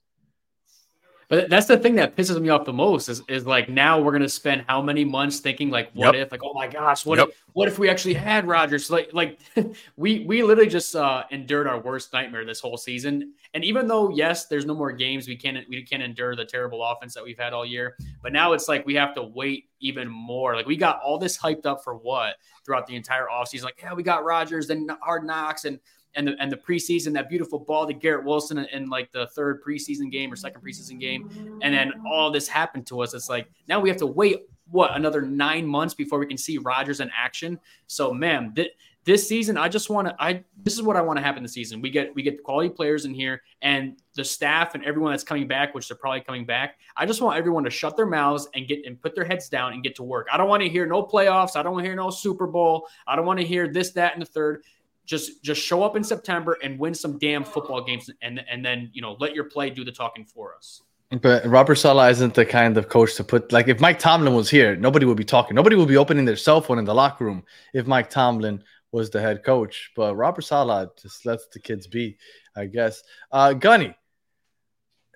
But 1.32 1.48
that's 1.48 1.64
the 1.64 1.78
thing 1.78 1.94
that 1.94 2.14
pisses 2.14 2.38
me 2.38 2.50
off 2.50 2.66
the 2.66 2.74
most 2.74 3.08
is, 3.08 3.22
is 3.26 3.46
like 3.46 3.70
now 3.70 3.98
we're 3.98 4.12
gonna 4.12 4.28
spend 4.28 4.66
how 4.68 4.82
many 4.82 5.02
months 5.02 5.40
thinking 5.40 5.70
like 5.70 5.90
what 5.94 6.14
yep. 6.14 6.26
if 6.26 6.30
like 6.30 6.42
oh 6.44 6.52
my 6.52 6.68
gosh 6.68 7.06
what 7.06 7.18
yep. 7.18 7.28
if 7.28 7.42
what 7.54 7.68
if 7.68 7.78
we 7.78 7.88
actually 7.88 8.12
had 8.12 8.46
Rodgers 8.46 8.90
like 8.90 9.08
like 9.14 9.40
we 9.96 10.26
we 10.26 10.42
literally 10.42 10.68
just 10.68 10.94
uh, 10.94 11.22
endured 11.30 11.66
our 11.66 11.80
worst 11.80 12.12
nightmare 12.12 12.44
this 12.44 12.60
whole 12.60 12.76
season 12.76 13.32
and 13.54 13.64
even 13.64 13.86
though 13.86 14.10
yes 14.10 14.44
there's 14.44 14.66
no 14.66 14.74
more 14.74 14.92
games 14.92 15.26
we 15.26 15.34
can't 15.34 15.66
we 15.70 15.82
can't 15.82 16.02
endure 16.02 16.36
the 16.36 16.44
terrible 16.44 16.84
offense 16.84 17.14
that 17.14 17.24
we've 17.24 17.38
had 17.38 17.54
all 17.54 17.64
year 17.64 17.96
but 18.22 18.30
now 18.30 18.52
it's 18.52 18.68
like 18.68 18.84
we 18.84 18.92
have 18.92 19.14
to 19.14 19.22
wait 19.22 19.70
even 19.80 20.06
more 20.08 20.54
like 20.54 20.66
we 20.66 20.76
got 20.76 21.00
all 21.00 21.18
this 21.18 21.38
hyped 21.38 21.64
up 21.64 21.82
for 21.82 21.94
what 21.94 22.34
throughout 22.62 22.86
the 22.86 22.94
entire 22.94 23.28
offseason 23.32 23.64
like 23.64 23.80
yeah 23.82 23.94
we 23.94 24.02
got 24.02 24.22
Rodgers 24.22 24.68
and 24.68 24.90
hard 25.00 25.24
knocks 25.24 25.64
and 25.64 25.80
and 26.14 26.28
the 26.28 26.36
and 26.38 26.50
the 26.50 26.56
preseason, 26.56 27.12
that 27.14 27.28
beautiful 27.28 27.58
ball 27.58 27.86
to 27.86 27.92
Garrett 27.92 28.24
Wilson 28.24 28.58
in, 28.58 28.66
in, 28.66 28.88
like 28.88 29.10
the 29.12 29.26
third 29.28 29.62
preseason 29.62 30.10
game 30.10 30.32
or 30.32 30.36
second 30.36 30.62
preseason 30.62 31.00
game, 31.00 31.58
and 31.62 31.74
then 31.74 31.92
all 32.10 32.30
this 32.30 32.48
happened 32.48 32.86
to 32.88 33.02
us. 33.02 33.14
It's 33.14 33.28
like 33.28 33.50
now 33.68 33.80
we 33.80 33.88
have 33.88 33.98
to 33.98 34.06
wait 34.06 34.42
what 34.70 34.96
another 34.96 35.22
nine 35.22 35.66
months 35.66 35.94
before 35.94 36.18
we 36.18 36.26
can 36.26 36.38
see 36.38 36.58
Rodgers 36.58 37.00
in 37.00 37.10
action. 37.16 37.60
So, 37.86 38.12
man, 38.12 38.54
th- 38.54 38.72
this 39.04 39.28
season, 39.28 39.56
I 39.56 39.68
just 39.68 39.90
want 39.90 40.08
to. 40.08 40.14
I 40.18 40.44
this 40.62 40.74
is 40.74 40.82
what 40.82 40.96
I 40.96 41.00
want 41.00 41.18
to 41.18 41.22
happen 41.22 41.42
this 41.42 41.52
season. 41.52 41.80
We 41.80 41.90
get 41.90 42.14
we 42.14 42.22
get 42.22 42.36
the 42.36 42.42
quality 42.42 42.68
players 42.68 43.04
in 43.04 43.12
here, 43.12 43.42
and 43.60 43.96
the 44.14 44.24
staff 44.24 44.74
and 44.76 44.84
everyone 44.84 45.12
that's 45.12 45.24
coming 45.24 45.48
back, 45.48 45.74
which 45.74 45.88
they're 45.88 45.96
probably 45.96 46.20
coming 46.20 46.46
back. 46.46 46.78
I 46.96 47.04
just 47.04 47.20
want 47.20 47.36
everyone 47.36 47.64
to 47.64 47.70
shut 47.70 47.96
their 47.96 48.06
mouths 48.06 48.48
and 48.54 48.68
get 48.68 48.86
and 48.86 49.00
put 49.00 49.16
their 49.16 49.24
heads 49.24 49.48
down 49.48 49.72
and 49.72 49.82
get 49.82 49.96
to 49.96 50.04
work. 50.04 50.28
I 50.32 50.36
don't 50.36 50.48
want 50.48 50.62
to 50.62 50.68
hear 50.68 50.86
no 50.86 51.02
playoffs. 51.02 51.56
I 51.56 51.62
don't 51.64 51.72
want 51.72 51.84
to 51.84 51.88
hear 51.88 51.96
no 51.96 52.10
Super 52.10 52.46
Bowl. 52.46 52.86
I 53.06 53.16
don't 53.16 53.26
want 53.26 53.40
to 53.40 53.46
hear 53.46 53.66
this, 53.66 53.90
that, 53.92 54.12
and 54.12 54.22
the 54.22 54.26
third 54.26 54.62
just 55.04 55.42
just 55.42 55.60
show 55.60 55.82
up 55.82 55.96
in 55.96 56.04
September 56.04 56.58
and 56.62 56.78
win 56.78 56.94
some 56.94 57.18
damn 57.18 57.44
football 57.44 57.82
games 57.82 58.08
and 58.22 58.44
and 58.50 58.64
then 58.64 58.90
you 58.92 59.02
know 59.02 59.16
let 59.20 59.34
your 59.34 59.44
play 59.44 59.70
do 59.70 59.84
the 59.84 59.92
talking 59.92 60.24
for 60.24 60.54
us. 60.54 60.82
But 61.20 61.44
Robert 61.44 61.74
Saleh 61.74 62.10
isn't 62.12 62.34
the 62.34 62.46
kind 62.46 62.76
of 62.78 62.88
coach 62.88 63.16
to 63.16 63.24
put 63.24 63.52
like 63.52 63.68
if 63.68 63.80
Mike 63.80 63.98
Tomlin 63.98 64.34
was 64.34 64.48
here, 64.48 64.76
nobody 64.76 65.04
would 65.04 65.16
be 65.16 65.24
talking. 65.24 65.54
Nobody 65.54 65.76
would 65.76 65.88
be 65.88 65.96
opening 65.96 66.24
their 66.24 66.36
cell 66.36 66.60
phone 66.60 66.78
in 66.78 66.84
the 66.84 66.94
locker 66.94 67.24
room 67.24 67.44
if 67.74 67.86
Mike 67.86 68.08
Tomlin 68.08 68.62
was 68.92 69.10
the 69.10 69.20
head 69.20 69.44
coach. 69.44 69.90
But 69.94 70.14
Robert 70.16 70.42
Saleh 70.42 70.88
just 71.00 71.26
lets 71.26 71.48
the 71.48 71.58
kids 71.58 71.86
be, 71.86 72.16
I 72.56 72.66
guess. 72.66 73.02
Uh 73.30 73.52
Gunny, 73.52 73.94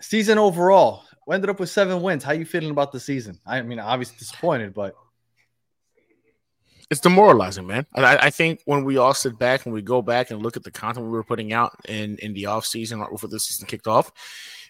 season 0.01 0.37
overall, 0.37 1.05
ended 1.33 1.49
up 1.49 1.61
with 1.61 1.71
seven 1.71 2.03
wins. 2.03 2.25
How 2.25 2.33
you 2.33 2.45
feeling 2.45 2.71
about 2.71 2.93
the 2.93 3.01
season? 3.01 3.41
I 3.47 3.63
mean, 3.63 3.79
obviously 3.79 4.17
disappointed, 4.19 4.75
but 4.75 4.95
it's 6.91 7.01
demoralizing, 7.01 7.67
man. 7.67 7.87
I, 7.95 8.17
I, 8.17 8.31
think 8.31 8.61
when 8.65 8.85
we 8.85 8.97
all 8.97 9.13
sit 9.13 9.39
back 9.39 9.67
and 9.67 9.75
we 9.75 9.83
go 9.83 10.03
back 10.03 10.31
and 10.31 10.43
look 10.43 10.57
at 10.57 10.63
the 10.63 10.71
content 10.71 11.07
we 11.07 11.13
were 11.13 11.25
putting 11.25 11.53
out 11.53 11.73
in 11.89 12.17
in 12.19 12.33
the 12.33 12.47
off 12.47 12.65
season 12.65 13.05
before 13.11 13.29
the 13.29 13.41
season 13.41 13.67
kicked 13.67 13.89
off, 13.89 14.13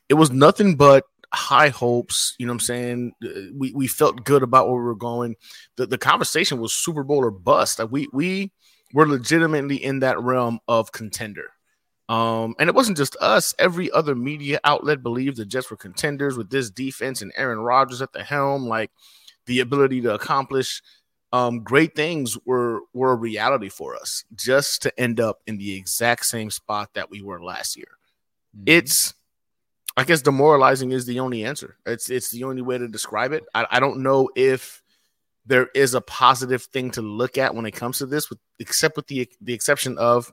it 0.08 0.14
was 0.14 0.30
nothing 0.30 0.76
but 0.76 1.04
high 1.32 1.68
hopes. 1.68 2.34
You 2.38 2.46
know 2.46 2.52
what 2.52 2.54
I'm 2.54 2.60
saying? 2.60 3.12
Uh, 3.22 3.52
we 3.54 3.72
we 3.72 3.86
felt 3.86 4.24
good 4.24 4.42
about 4.42 4.68
where 4.68 4.78
we 4.78 4.84
were 4.84 4.94
going. 4.94 5.36
The 5.76 5.86
the 5.86 5.98
conversation 5.98 6.58
was 6.58 6.72
Super 6.72 7.04
Bowl 7.04 7.18
or 7.18 7.30
bust. 7.30 7.78
Like 7.78 7.92
we 7.92 8.08
we 8.12 8.52
were 8.94 9.06
legitimately 9.06 9.76
in 9.76 10.00
that 10.00 10.20
realm 10.20 10.58
of 10.68 10.92
contender. 10.92 11.50
Um, 12.08 12.54
and 12.60 12.68
it 12.68 12.74
wasn't 12.74 12.96
just 12.96 13.16
us. 13.16 13.52
Every 13.58 13.90
other 13.90 14.14
media 14.14 14.60
outlet 14.62 15.02
believed 15.02 15.36
the 15.36 15.44
Jets 15.44 15.70
were 15.70 15.76
contenders 15.76 16.38
with 16.38 16.50
this 16.50 16.70
defense 16.70 17.20
and 17.20 17.32
Aaron 17.36 17.58
Rodgers 17.58 18.00
at 18.00 18.12
the 18.12 18.22
helm. 18.22 18.66
Like 18.66 18.90
the 19.46 19.60
ability 19.60 20.00
to 20.02 20.14
accomplish 20.14 20.82
um, 21.36 21.60
great 21.60 21.94
things 21.94 22.38
were 22.46 22.80
were 22.94 23.12
a 23.12 23.16
reality 23.16 23.68
for 23.68 23.94
us 23.94 24.24
just 24.34 24.82
to 24.82 25.00
end 25.00 25.20
up 25.20 25.40
in 25.46 25.58
the 25.58 25.76
exact 25.76 26.24
same 26.24 26.50
spot 26.50 26.88
that 26.94 27.10
we 27.10 27.20
were 27.20 27.42
last 27.42 27.76
year. 27.76 27.98
Mm-hmm. 28.56 28.64
It's 28.66 29.14
I 29.98 30.04
guess 30.04 30.22
demoralizing 30.22 30.92
is 30.92 31.04
the 31.04 31.20
only 31.20 31.44
answer. 31.44 31.76
It's 31.84 32.08
it's 32.08 32.30
the 32.30 32.44
only 32.44 32.62
way 32.62 32.78
to 32.78 32.88
describe 32.88 33.32
it. 33.32 33.44
I, 33.54 33.66
I 33.70 33.80
don't 33.80 34.02
know 34.02 34.30
if 34.34 34.82
there 35.44 35.68
is 35.74 35.94
a 35.94 36.00
positive 36.00 36.62
thing 36.64 36.90
to 36.92 37.02
look 37.02 37.36
at 37.36 37.54
when 37.54 37.66
it 37.66 37.72
comes 37.72 37.98
to 37.98 38.06
this, 38.06 38.30
with 38.30 38.38
except 38.58 38.96
with 38.96 39.06
the 39.06 39.28
the 39.42 39.52
exception 39.52 39.98
of 39.98 40.32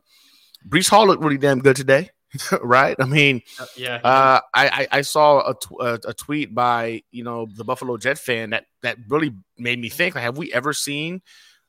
Breece 0.68 0.90
Hall 0.90 1.06
looked 1.06 1.24
really 1.24 1.38
damn 1.38 1.60
good 1.60 1.76
today. 1.76 2.12
right? 2.62 2.96
I 3.00 3.06
mean, 3.06 3.42
uh, 3.60 3.66
yeah. 3.78 3.96
Uh, 4.04 4.40
I, 4.54 4.88
I 4.92 5.02
saw 5.02 5.50
a, 5.50 5.54
t- 5.54 6.00
a 6.08 6.14
tweet 6.14 6.54
by 6.54 7.04
you 7.12 7.24
know 7.24 7.48
the 7.54 7.64
Buffalo 7.64 7.98
Jet 7.98 8.18
fan 8.18 8.52
that 8.52 8.66
that 8.82 8.98
really 9.08 9.34
made 9.58 9.80
me 9.80 9.90
think: 9.90 10.16
like, 10.16 10.24
Have 10.24 10.38
we 10.38 10.52
ever 10.54 10.74
seen 10.74 11.22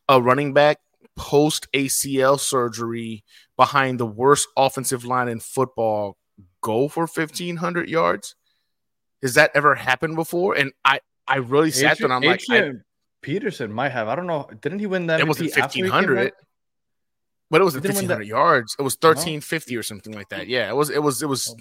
a 0.08 0.20
running 0.20 0.52
back 0.52 0.78
post 1.16 1.68
ACL 1.72 2.38
surgery 2.40 3.24
behind 3.56 4.00
the 4.00 4.06
worst 4.06 4.48
offensive 4.56 5.04
line 5.04 5.28
in 5.28 5.40
football 5.40 6.16
go 6.60 6.88
for 6.88 7.06
fifteen 7.06 7.56
hundred 7.56 7.88
yards? 7.88 8.34
Has 9.22 9.34
that 9.34 9.50
ever 9.54 9.74
happened 9.74 10.16
before? 10.16 10.54
And 10.54 10.72
I 10.84 11.00
I 11.26 11.36
really 11.36 11.70
sat 11.70 11.98
there 11.98 12.06
and 12.06 12.12
I'm 12.12 12.24
Adrian 12.24 12.66
like, 12.66 12.76
I, 12.76 12.80
Peterson 13.22 13.72
might 13.72 13.92
have. 13.92 14.08
I 14.08 14.16
don't 14.16 14.26
know. 14.26 14.48
Didn't 14.60 14.80
he 14.80 14.86
win 14.86 15.06
that? 15.06 15.20
It 15.20 15.28
wasn't 15.28 15.52
fifteen 15.52 15.86
hundred. 15.86 16.32
But 17.50 17.60
it 17.60 17.64
wasn't 17.64 17.84
fifteen 17.86 18.08
hundred 18.08 18.26
yards. 18.26 18.74
It 18.78 18.82
was 18.82 18.94
thirteen 18.96 19.40
fifty 19.40 19.76
or 19.76 19.82
something 19.82 20.12
like 20.12 20.28
that. 20.30 20.48
Yeah, 20.48 20.68
it 20.68 20.74
was. 20.76 20.90
It 20.90 21.02
was. 21.02 21.22
It 21.22 21.26
was. 21.28 21.54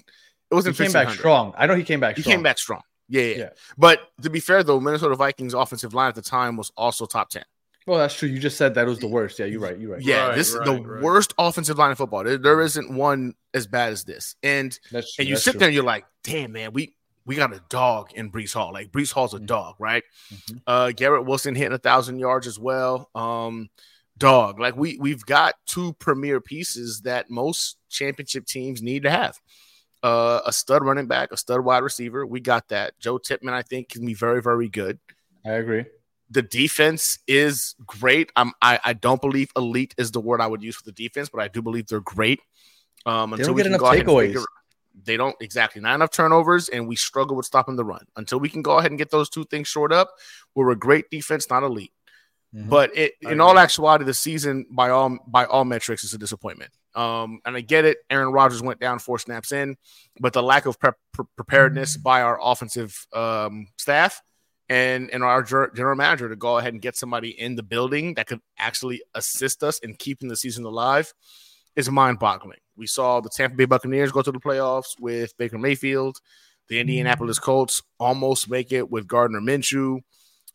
It 0.51 0.55
wasn't. 0.55 0.77
He 0.77 0.83
came 0.83 0.93
back 0.93 1.09
strong. 1.09 1.53
I 1.57 1.65
know 1.67 1.75
he 1.75 1.83
came 1.83 1.99
back. 1.99 2.15
He 2.15 2.21
strong. 2.21 2.35
came 2.37 2.43
back 2.43 2.57
strong. 2.57 2.81
Yeah, 3.09 3.21
yeah. 3.23 3.37
Yeah. 3.37 3.49
But 3.77 3.99
to 4.21 4.29
be 4.29 4.39
fair 4.39 4.63
though, 4.63 4.79
Minnesota 4.79 5.15
Vikings 5.15 5.53
offensive 5.53 5.93
line 5.93 6.07
at 6.09 6.15
the 6.15 6.21
time 6.21 6.55
was 6.57 6.71
also 6.77 7.05
top 7.05 7.29
ten. 7.29 7.43
Well, 7.85 7.99
that's 7.99 8.15
true. 8.15 8.29
You 8.29 8.39
just 8.39 8.55
said 8.57 8.75
that 8.75 8.85
was 8.85 8.99
the 8.99 9.07
worst. 9.07 9.37
Yeah, 9.39 9.45
you're 9.45 9.59
right. 9.59 9.77
You're 9.77 9.91
right. 9.91 10.01
Yeah, 10.01 10.27
Right, 10.27 10.35
this 10.37 10.49
is 10.51 10.55
right, 10.55 10.65
the 10.65 10.81
right. 10.81 11.03
worst 11.03 11.33
offensive 11.37 11.77
line 11.77 11.89
in 11.89 11.97
football. 11.97 12.23
There, 12.23 12.37
there 12.37 12.61
isn't 12.61 12.89
one 12.93 13.33
as 13.53 13.67
bad 13.67 13.91
as 13.91 14.05
this. 14.05 14.37
And 14.41 14.71
That's 14.89 15.13
true. 15.13 15.23
and 15.23 15.27
you 15.29 15.35
that's 15.35 15.43
sit 15.43 15.51
true. 15.51 15.59
there 15.59 15.67
and 15.67 15.75
you're 15.75 15.83
like, 15.83 16.05
damn 16.23 16.53
man, 16.53 16.71
we 16.71 16.95
we 17.25 17.35
got 17.35 17.51
a 17.53 17.61
dog 17.67 18.13
in 18.13 18.31
Breece 18.31 18.53
Hall. 18.53 18.71
Like 18.71 18.89
Breece 18.93 19.11
Hall's 19.11 19.33
a 19.33 19.39
Mhm. 19.39 19.47
dog, 19.47 19.75
right? 19.79 20.03
Mhm. 20.33 20.61
Uh 20.65 20.91
Garrett 20.91 21.25
Wilson 21.25 21.55
hitting 21.55 21.73
a 21.73 21.77
thousand 21.77 22.19
yards 22.19 22.47
as 22.47 22.57
well. 22.57 23.09
Um 23.15 23.69
dog. 24.17 24.59
Like 24.59 24.75
we 24.75 24.97
we've 24.99 25.25
got 25.25 25.55
two 25.65 25.93
premier 25.93 26.39
pieces 26.41 27.01
that 27.01 27.29
most 27.29 27.77
championship 27.89 28.45
teams 28.45 28.81
need 28.81 29.03
to 29.03 29.09
have. 29.09 29.39
Uh, 30.01 30.41
a 30.45 30.51
stud 30.51 30.83
running 30.83 31.07
back, 31.07 31.31
a 31.31 31.37
stud 31.37 31.61
wide 31.61 31.81
receiver. 31.83 32.25
We 32.25 32.41
got 32.41 32.67
that. 32.69 32.99
Joe 32.99 33.17
Tippmann, 33.17 33.53
I 33.53 33.61
think, 33.61 33.87
can 33.89 34.05
be 34.05 34.13
very, 34.13 34.41
very 34.41 34.67
good. 34.67 34.99
I 35.45 35.51
agree. 35.51 35.85
The 36.29 36.41
defense 36.41 37.19
is 37.27 37.73
great. 37.85 38.29
I'm, 38.35 38.51
I, 38.61 38.79
I 38.83 38.93
don't 38.93 39.21
believe 39.21 39.49
elite 39.55 39.95
is 39.97 40.11
the 40.11 40.19
word 40.19 40.41
I 40.41 40.47
would 40.47 40.61
use 40.61 40.75
for 40.75 40.83
the 40.83 40.91
defense, 40.91 41.29
but 41.29 41.41
I 41.41 41.47
do 41.47 41.61
believe 41.61 41.87
they're 41.87 42.01
great. 42.01 42.41
Um, 43.05 43.29
They 43.29 43.35
until 43.35 43.47
don't 43.47 43.55
we 43.55 43.59
get 43.59 43.63
can 43.63 43.71
enough 43.73 43.79
go 43.79 43.85
ahead 43.87 43.99
and 43.99 44.07
takeaways. 44.09 44.25
figure- 44.27 44.41
They 45.05 45.15
don't 45.17 45.35
exactly 45.39 45.81
not 45.81 45.95
enough 45.95 46.11
turnovers, 46.11 46.67
and 46.69 46.85
we 46.87 46.95
struggle 46.97 47.37
with 47.37 47.45
stopping 47.45 47.77
the 47.77 47.85
run. 47.85 48.05
Until 48.17 48.39
we 48.41 48.49
can 48.49 48.61
go 48.61 48.79
ahead 48.79 48.91
and 48.91 48.97
get 48.97 49.09
those 49.09 49.29
two 49.29 49.45
things 49.45 49.67
short 49.69 49.93
up, 49.93 50.11
we're 50.53 50.71
a 50.71 50.75
great 50.75 51.09
defense, 51.11 51.49
not 51.49 51.63
elite. 51.63 51.93
Mhm. 52.53 52.69
But 52.69 52.95
it, 52.95 53.13
in 53.21 53.41
all 53.41 53.57
actuality, 53.57 54.05
the 54.05 54.13
season 54.13 54.65
by 54.69 54.89
all 54.89 55.17
by 55.27 55.45
all 55.45 55.65
metrics 55.65 56.03
is 56.03 56.13
a 56.13 56.17
disappointment. 56.17 56.71
Um, 56.95 57.39
and 57.45 57.57
I 57.57 57.61
get 57.61 57.85
it. 57.85 57.97
Aaron 58.09 58.31
Rodgers 58.31 58.61
went 58.61 58.79
down 58.79 58.99
four 58.99 59.17
snaps 59.17 59.51
in, 59.51 59.77
but 60.19 60.33
the 60.33 60.43
lack 60.43 60.67
of 60.67 60.79
prep, 60.79 60.95
pre- 61.11 61.25
preparedness 61.35 61.97
by 61.97 62.21
our 62.21 62.37
offensive 62.39 63.07
um, 63.13 63.67
staff 63.77 64.21
and 64.69 65.09
and 65.09 65.23
our 65.23 65.41
general 65.41 65.95
manager 65.95 66.29
to 66.29 66.35
go 66.35 66.59
ahead 66.59 66.73
and 66.73 66.81
get 66.81 66.95
somebody 66.95 67.29
in 67.29 67.55
the 67.55 67.63
building 67.63 68.13
that 68.13 68.27
could 68.27 68.41
actually 68.59 69.01
assist 69.15 69.63
us 69.63 69.79
in 69.79 69.95
keeping 69.95 70.29
the 70.29 70.35
season 70.35 70.63
alive 70.65 71.13
is 71.75 71.89
mind-boggling. 71.89 72.59
We 72.75 72.85
saw 72.85 73.19
the 73.19 73.29
Tampa 73.29 73.55
Bay 73.55 73.65
Buccaneers 73.65 74.11
go 74.11 74.21
to 74.21 74.31
the 74.31 74.39
playoffs 74.39 74.99
with 74.99 75.35
Baker 75.37 75.57
Mayfield. 75.57 76.17
The 76.69 76.79
Indianapolis 76.79 77.39
Colts 77.39 77.81
almost 77.99 78.49
make 78.49 78.71
it 78.71 78.89
with 78.91 79.07
Gardner 79.07 79.41
Minshew. 79.41 80.01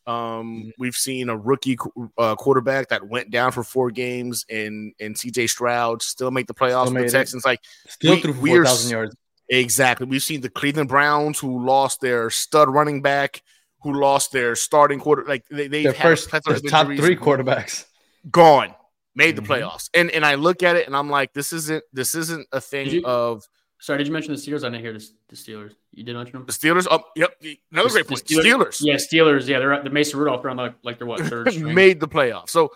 Um, 0.09 0.73
we've 0.79 0.95
seen 0.97 1.29
a 1.29 1.37
rookie 1.37 1.77
uh, 2.17 2.35
quarterback 2.37 2.89
that 2.89 3.07
went 3.09 3.31
down 3.31 3.53
for 3.53 3.63
four 3.63 3.91
games, 3.91 4.45
and 4.49 4.93
and 4.99 5.15
CJ 5.15 5.49
Stroud 5.51 6.01
still 6.03 6.31
make 6.31 6.47
the 6.47 6.55
playoffs 6.55 6.85
Still 6.87 6.95
with 6.95 6.95
made 6.95 7.03
the 7.03 7.07
it. 7.09 7.11
Texans. 7.13 7.45
Like 7.45 7.61
Still 7.89 8.15
we- 8.15 8.55
are 8.55 8.63
four 8.63 8.65
thousand 8.65 8.91
yards. 8.91 9.17
exactly, 9.51 10.07
we've 10.07 10.23
seen 10.23 10.41
the 10.41 10.49
Cleveland 10.51 10.89
Browns 10.89 11.39
who 11.39 11.65
lost 11.65 12.01
their 12.01 12.31
stud 12.31 12.69
running 12.71 13.03
back, 13.03 13.43
who 13.83 13.93
lost 13.93 14.33
their 14.33 14.55
starting 14.57 14.99
quarter. 14.99 15.25
Like 15.29 15.45
they 15.51 15.69
they've 15.69 15.85
Their 15.85 15.93
first, 15.93 16.31
top 16.31 16.43
three 16.45 17.17
quarterbacks. 17.17 17.85
gone, 18.31 18.75
made 19.15 19.37
the 19.37 19.43
Mhm. 19.43 19.47
playoffs, 19.47 19.91
and 19.93 20.11
and 20.11 20.25
I 20.25 20.37
look 20.37 20.63
at 20.63 20.77
it 20.77 20.87
and 20.87 20.97
I'm 20.97 21.11
like, 21.11 21.35
this 21.35 21.53
isn't 21.53 21.85
this 21.93 22.15
isn't 22.15 22.49
a 22.53 22.61
thing 22.63 22.89
you- 22.89 23.05
of 23.05 23.47
Sorry, 23.81 23.99
did 23.99 24.07
you 24.09 24.13
mention 24.13 24.33
the 24.35 24.39
Steelers? 24.41 24.65
I 24.65 24.71
didn't 24.71 24.81
hear 24.81 24.93
the, 24.93 25.09
the 25.29 25.37
Steelers. 25.37 25.75
You 25.93 26.03
did 26.05 26.17
mention 26.17 26.33
them. 26.33 26.47
the 26.47 26.53
Steelers. 26.53 26.87
Oh, 26.91 27.03
yep, 27.15 27.31
another 27.71 27.89
The- 27.89 27.93
great 27.95 28.09
point. 28.09 28.25
Steelers. 28.25 28.79
Yeah, 28.85 28.95
Steelers. 28.97 29.47
Yeah, 29.47 29.61
they're 29.61 29.83
the 29.83 29.91
Mason 29.91 30.19
Rudolph. 30.19 30.43
They're 30.43 30.51
on 30.51 30.57
the 30.57 30.75
like 30.83 30.99
they're 30.99 31.07
what 31.07 31.21
third 31.21 31.53
string. 31.53 31.75
made 31.75 32.01
the 32.01 32.09
playoffs. 32.09 32.51
So 32.51 32.73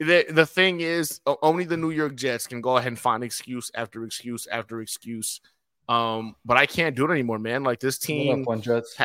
the 0.00 0.24
the 0.30 0.46
thing 0.46 0.80
is, 0.80 1.20
only 1.42 1.64
the 1.64 1.76
New 1.76 1.90
York 1.90 2.16
Jets 2.16 2.46
can 2.46 2.60
go 2.60 2.76
ahead 2.76 2.88
and 2.88 2.98
find 2.98 3.22
excuse 3.22 3.70
after 3.74 4.04
excuse 4.04 4.46
after 4.48 4.80
excuse. 4.80 5.40
Um, 5.88 6.34
but 6.44 6.56
I 6.56 6.66
can't 6.66 6.94
do 6.96 7.04
it 7.06 7.10
anymore, 7.12 7.38
man. 7.38 7.62
Like 7.64 7.80
this 7.80 7.98
team 7.98 8.42
up, 8.42 8.46
one 8.46 8.62
Jets? 8.62 8.96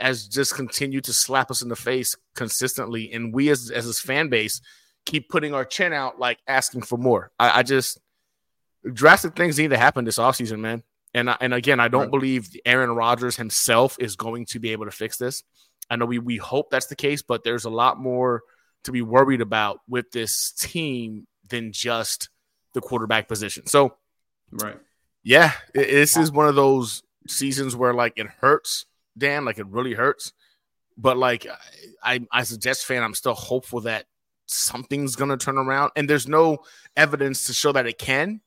has 0.00 0.26
just 0.26 0.54
continued 0.54 1.04
to 1.04 1.12
slap 1.12 1.50
us 1.50 1.62
in 1.62 1.68
the 1.68 1.76
face 1.76 2.16
consistently, 2.34 3.12
and 3.12 3.32
we 3.34 3.48
as 3.50 3.70
as 3.70 3.86
this 3.86 4.00
fan 4.00 4.28
base 4.28 4.60
keep 5.06 5.28
putting 5.28 5.54
our 5.54 5.64
chin 5.64 5.92
out, 5.92 6.18
like 6.18 6.38
asking 6.48 6.82
for 6.82 6.96
more. 6.98 7.30
I, 7.38 7.60
I 7.60 7.62
just 7.62 7.98
drastic 8.92 9.34
things 9.36 9.58
need 9.58 9.70
to 9.70 9.78
happen 9.78 10.04
this 10.04 10.18
offseason, 10.18 10.60
man. 10.60 10.82
And 11.14 11.30
and 11.40 11.54
again, 11.54 11.80
I 11.80 11.88
don't 11.88 12.02
Right. 12.02 12.10
believe 12.10 12.48
Aaron 12.66 12.90
Rodgers 12.90 13.36
himself 13.36 13.96
is 14.00 14.16
going 14.16 14.46
to 14.46 14.58
be 14.58 14.70
able 14.70 14.84
to 14.86 14.90
fix 14.90 15.16
this. 15.16 15.42
I 15.90 15.96
know 15.96 16.06
we 16.06 16.18
we 16.18 16.36
hope 16.38 16.70
that's 16.70 16.86
the 16.86 16.96
case, 16.96 17.22
but 17.22 17.44
there's 17.44 17.64
a 17.64 17.70
lot 17.70 17.98
more 17.98 18.42
to 18.84 18.92
be 18.92 19.00
worried 19.02 19.40
about 19.40 19.80
with 19.88 20.10
this 20.10 20.50
team 20.52 21.26
than 21.48 21.72
just 21.72 22.28
the 22.74 22.80
quarterback 22.80 23.28
position. 23.28 23.66
So 23.66 23.96
Right. 24.50 24.76
yeah, 25.22 25.52
i- 25.74 25.78
this 25.78 26.16
is 26.16 26.30
one 26.32 26.48
of 26.48 26.54
those 26.54 27.02
seasons 27.28 27.74
where 27.76 27.94
like 27.94 28.14
it 28.16 28.26
hurts, 28.26 28.86
Dan, 29.16 29.44
like 29.44 29.58
it 29.58 29.66
really 29.66 29.94
hurts. 29.94 30.32
But 30.96 31.16
like 31.16 31.46
I, 32.02 32.26
I 32.32 32.40
as 32.40 32.50
a 32.52 32.58
Jets 32.58 32.82
fan, 32.84 33.02
I'm 33.02 33.14
still 33.14 33.34
hopeful 33.34 33.80
that 33.82 34.06
something's 34.46 35.16
gonna 35.16 35.36
turn 35.36 35.58
around. 35.58 35.92
And 35.96 36.08
there's 36.10 36.28
no 36.28 36.58
evidence 36.96 37.44
to 37.44 37.54
show 37.54 37.72
that 37.72 37.86
it 37.86 37.98
can, 37.98 38.40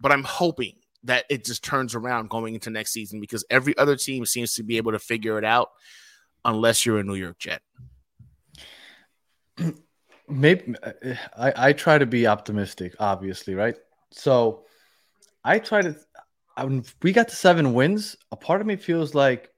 but 0.00 0.12
I'm 0.12 0.24
hoping 0.24 0.74
that 1.04 1.24
it 1.30 1.44
just 1.44 1.62
turns 1.62 1.94
around 1.94 2.30
going 2.30 2.54
into 2.54 2.70
next 2.70 2.92
season 2.92 3.20
because 3.20 3.44
every 3.50 3.76
other 3.78 3.96
team 3.96 4.26
seems 4.26 4.54
to 4.54 4.62
be 4.62 4.76
able 4.76 4.92
to 4.92 4.98
figure 4.98 5.38
it 5.38 5.44
out 5.44 5.70
unless 6.44 6.84
you're 6.84 6.98
a 6.98 7.04
New 7.04 7.14
York 7.14 7.38
Jet. 7.38 7.62
maybe 10.28 10.74
uh, 10.82 11.14
I, 11.36 11.68
I 11.68 11.72
try 11.72 11.98
to 11.98 12.06
be 12.06 12.26
optimistic, 12.26 12.94
obviously, 12.98 13.54
right? 13.54 13.76
So 14.10 14.64
I 15.44 15.58
try 15.58 15.82
to. 15.82 15.96
When 16.58 16.84
we 17.02 17.12
got 17.12 17.28
to 17.28 17.36
seven 17.36 17.74
wins, 17.74 18.16
a 18.32 18.36
part 18.36 18.62
of 18.62 18.66
me 18.66 18.76
feels 18.76 19.14
like 19.14 19.50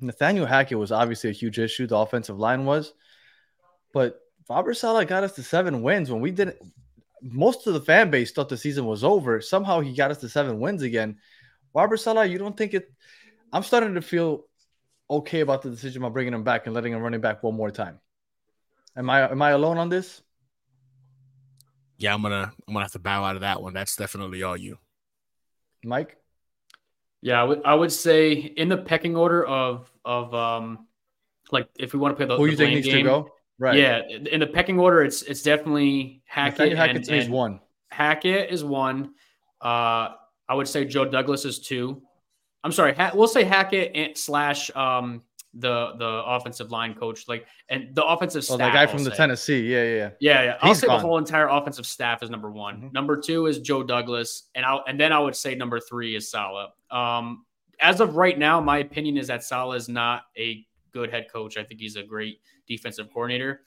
Nathaniel 0.00 0.44
Hackett 0.44 0.78
was 0.78 0.92
obviously 0.92 1.30
a 1.30 1.32
huge 1.32 1.58
issue. 1.58 1.86
The 1.86 1.96
offensive 1.96 2.38
line 2.38 2.66
was, 2.66 2.92
but 3.94 4.20
Robert 4.50 4.74
Saleh 4.74 5.08
got 5.08 5.24
us 5.24 5.32
to 5.36 5.42
seven 5.42 5.82
wins 5.82 6.10
when 6.10 6.20
we 6.20 6.30
didn't. 6.30 6.56
Most 7.22 7.66
of 7.66 7.74
the 7.74 7.80
fan 7.80 8.10
base 8.10 8.32
thought 8.32 8.48
the 8.48 8.56
season 8.56 8.84
was 8.84 9.04
over. 9.04 9.40
Somehow 9.40 9.80
he 9.80 9.94
got 9.94 10.10
us 10.10 10.18
to 10.18 10.28
seven 10.28 10.58
wins 10.60 10.82
again. 10.82 11.18
Robert 11.74 11.98
Saleh, 11.98 12.30
you 12.30 12.38
don't 12.38 12.56
think 12.56 12.74
it? 12.74 12.92
I'm 13.52 13.62
starting 13.62 13.94
to 13.94 14.02
feel 14.02 14.44
okay 15.08 15.40
about 15.40 15.62
the 15.62 15.70
decision 15.70 16.02
of 16.04 16.12
bringing 16.12 16.34
him 16.34 16.42
back 16.42 16.66
and 16.66 16.74
letting 16.74 16.92
him 16.92 17.02
running 17.02 17.20
back 17.20 17.42
one 17.42 17.54
more 17.54 17.70
time. 17.70 18.00
Am 18.96 19.08
I 19.08 19.30
am 19.30 19.40
I 19.40 19.50
alone 19.50 19.78
on 19.78 19.88
this? 19.88 20.22
Yeah, 21.98 22.14
I'm 22.14 22.22
gonna 22.22 22.52
I'm 22.66 22.74
gonna 22.74 22.84
have 22.84 22.92
to 22.92 22.98
bow 22.98 23.24
out 23.24 23.36
of 23.36 23.42
that 23.42 23.62
one. 23.62 23.72
That's 23.72 23.96
definitely 23.96 24.42
all 24.42 24.56
you. 24.56 24.78
Mike? 25.84 26.16
Yeah, 27.20 27.40
I 27.40 27.44
would 27.44 27.62
I 27.64 27.74
would 27.74 27.92
say 27.92 28.32
in 28.32 28.68
the 28.68 28.78
pecking 28.78 29.16
order 29.16 29.44
of 29.44 29.90
of 30.04 30.34
um 30.34 30.86
like 31.50 31.68
if 31.78 31.92
we 31.92 32.00
want 32.00 32.12
to 32.12 32.16
play 32.16 32.26
the, 32.26 32.36
Who 32.36 32.46
the 32.46 32.50
you 32.50 32.56
think 32.56 32.74
needs 32.74 32.86
game, 32.86 32.96
to 32.98 33.02
go? 33.02 33.28
Right. 33.62 33.78
Yeah, 33.78 34.00
in 34.08 34.40
the 34.40 34.46
pecking 34.48 34.80
order, 34.80 35.02
it's 35.04 35.22
it's 35.22 35.40
definitely 35.40 36.20
Hackett. 36.24 36.76
Hackett 36.76 36.96
and, 36.96 37.04
to 37.04 37.12
me 37.12 37.18
is 37.18 37.28
one. 37.28 37.60
Hackett 37.92 38.50
is 38.50 38.64
one. 38.64 39.14
Uh, 39.60 40.08
I 40.48 40.54
would 40.54 40.66
say 40.66 40.84
Joe 40.84 41.04
Douglas 41.04 41.44
is 41.44 41.60
two. 41.60 42.02
I'm 42.64 42.72
sorry, 42.72 42.92
ha- 42.92 43.12
we'll 43.14 43.28
say 43.28 43.44
Hackett 43.44 43.92
and 43.94 44.18
slash 44.18 44.68
um 44.74 45.22
the 45.54 45.92
the 45.98 46.22
offensive 46.26 46.72
line 46.72 46.94
coach, 46.94 47.28
like 47.28 47.46
and 47.68 47.94
the 47.94 48.04
offensive 48.04 48.40
Oh, 48.50 48.56
staff. 48.56 48.58
that 48.58 48.72
guy 48.72 48.80
I'll 48.82 48.88
from 48.88 49.04
the. 49.04 49.10
Tennessee. 49.12 49.60
Yeah, 49.60 49.82
yeah, 49.84 49.94
yeah. 49.94 50.10
Yeah, 50.18 50.42
yeah. 50.42 50.58
I'll 50.60 50.70
He's 50.70 50.80
say 50.80 50.88
gone. 50.88 50.96
the 51.00 51.06
whole 51.06 51.18
entire 51.18 51.46
offensive 51.46 51.86
staff 51.86 52.20
is 52.24 52.30
number 52.30 52.50
one. 52.50 52.80
Mhm. 52.82 52.92
Number 52.92 53.16
two 53.16 53.46
is 53.46 53.60
Joe 53.60 53.84
Douglas, 53.84 54.48
and 54.56 54.66
I 54.66 54.78
and 54.88 54.98
then 54.98 55.12
I 55.12 55.20
would 55.20 55.36
say 55.36 55.54
number 55.54 55.78
three 55.78 56.16
is 56.16 56.28
Saleh. 56.28 56.70
Um, 56.90 57.46
as 57.78 58.00
of 58.00 58.16
right 58.16 58.36
now, 58.36 58.60
my 58.60 58.78
opinion 58.78 59.16
is 59.18 59.28
that 59.28 59.44
Saleh 59.44 59.76
is 59.76 59.88
not 59.88 60.22
a 60.36 60.66
good 60.92 61.10
head 61.10 61.26
coach. 61.32 61.56
I 61.56 61.64
think 61.64 61.80
he's 61.80 61.96
a 61.96 62.02
great 62.02 62.40
defensive 62.66 63.08
coordinator, 63.12 63.62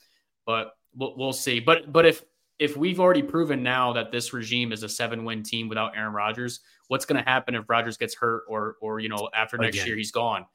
but 0.45 0.73
we'll, 0.95 1.15
we'll 1.17 1.33
see. 1.33 1.59
But 1.59 1.91
but 1.91 2.05
if 2.05 2.23
if 2.57 2.77
we've 2.77 2.99
already 2.99 3.21
proven 3.21 3.63
now 3.63 3.93
that 3.93 4.11
this 4.11 4.31
regime 4.33 4.71
is 4.71 4.83
a 4.83 4.89
seven 4.89 5.25
win 5.25 5.43
team 5.43 5.67
without 5.67 5.95
Aaron 5.95 6.13
Rodgers, 6.13 6.61
what's 6.87 7.05
going 7.05 7.21
to 7.21 7.29
happen 7.29 7.55
if 7.55 7.69
Rodgers 7.69 7.97
gets 7.97 8.15
hurt 8.15 8.43
or 8.47 8.75
or 8.81 8.99
you 8.99 9.09
know 9.09 9.29
after 9.35 9.57
next 9.57 9.77
Again. 9.77 9.87
year 9.87 9.97
he's 9.97 10.11
gone? 10.11 10.45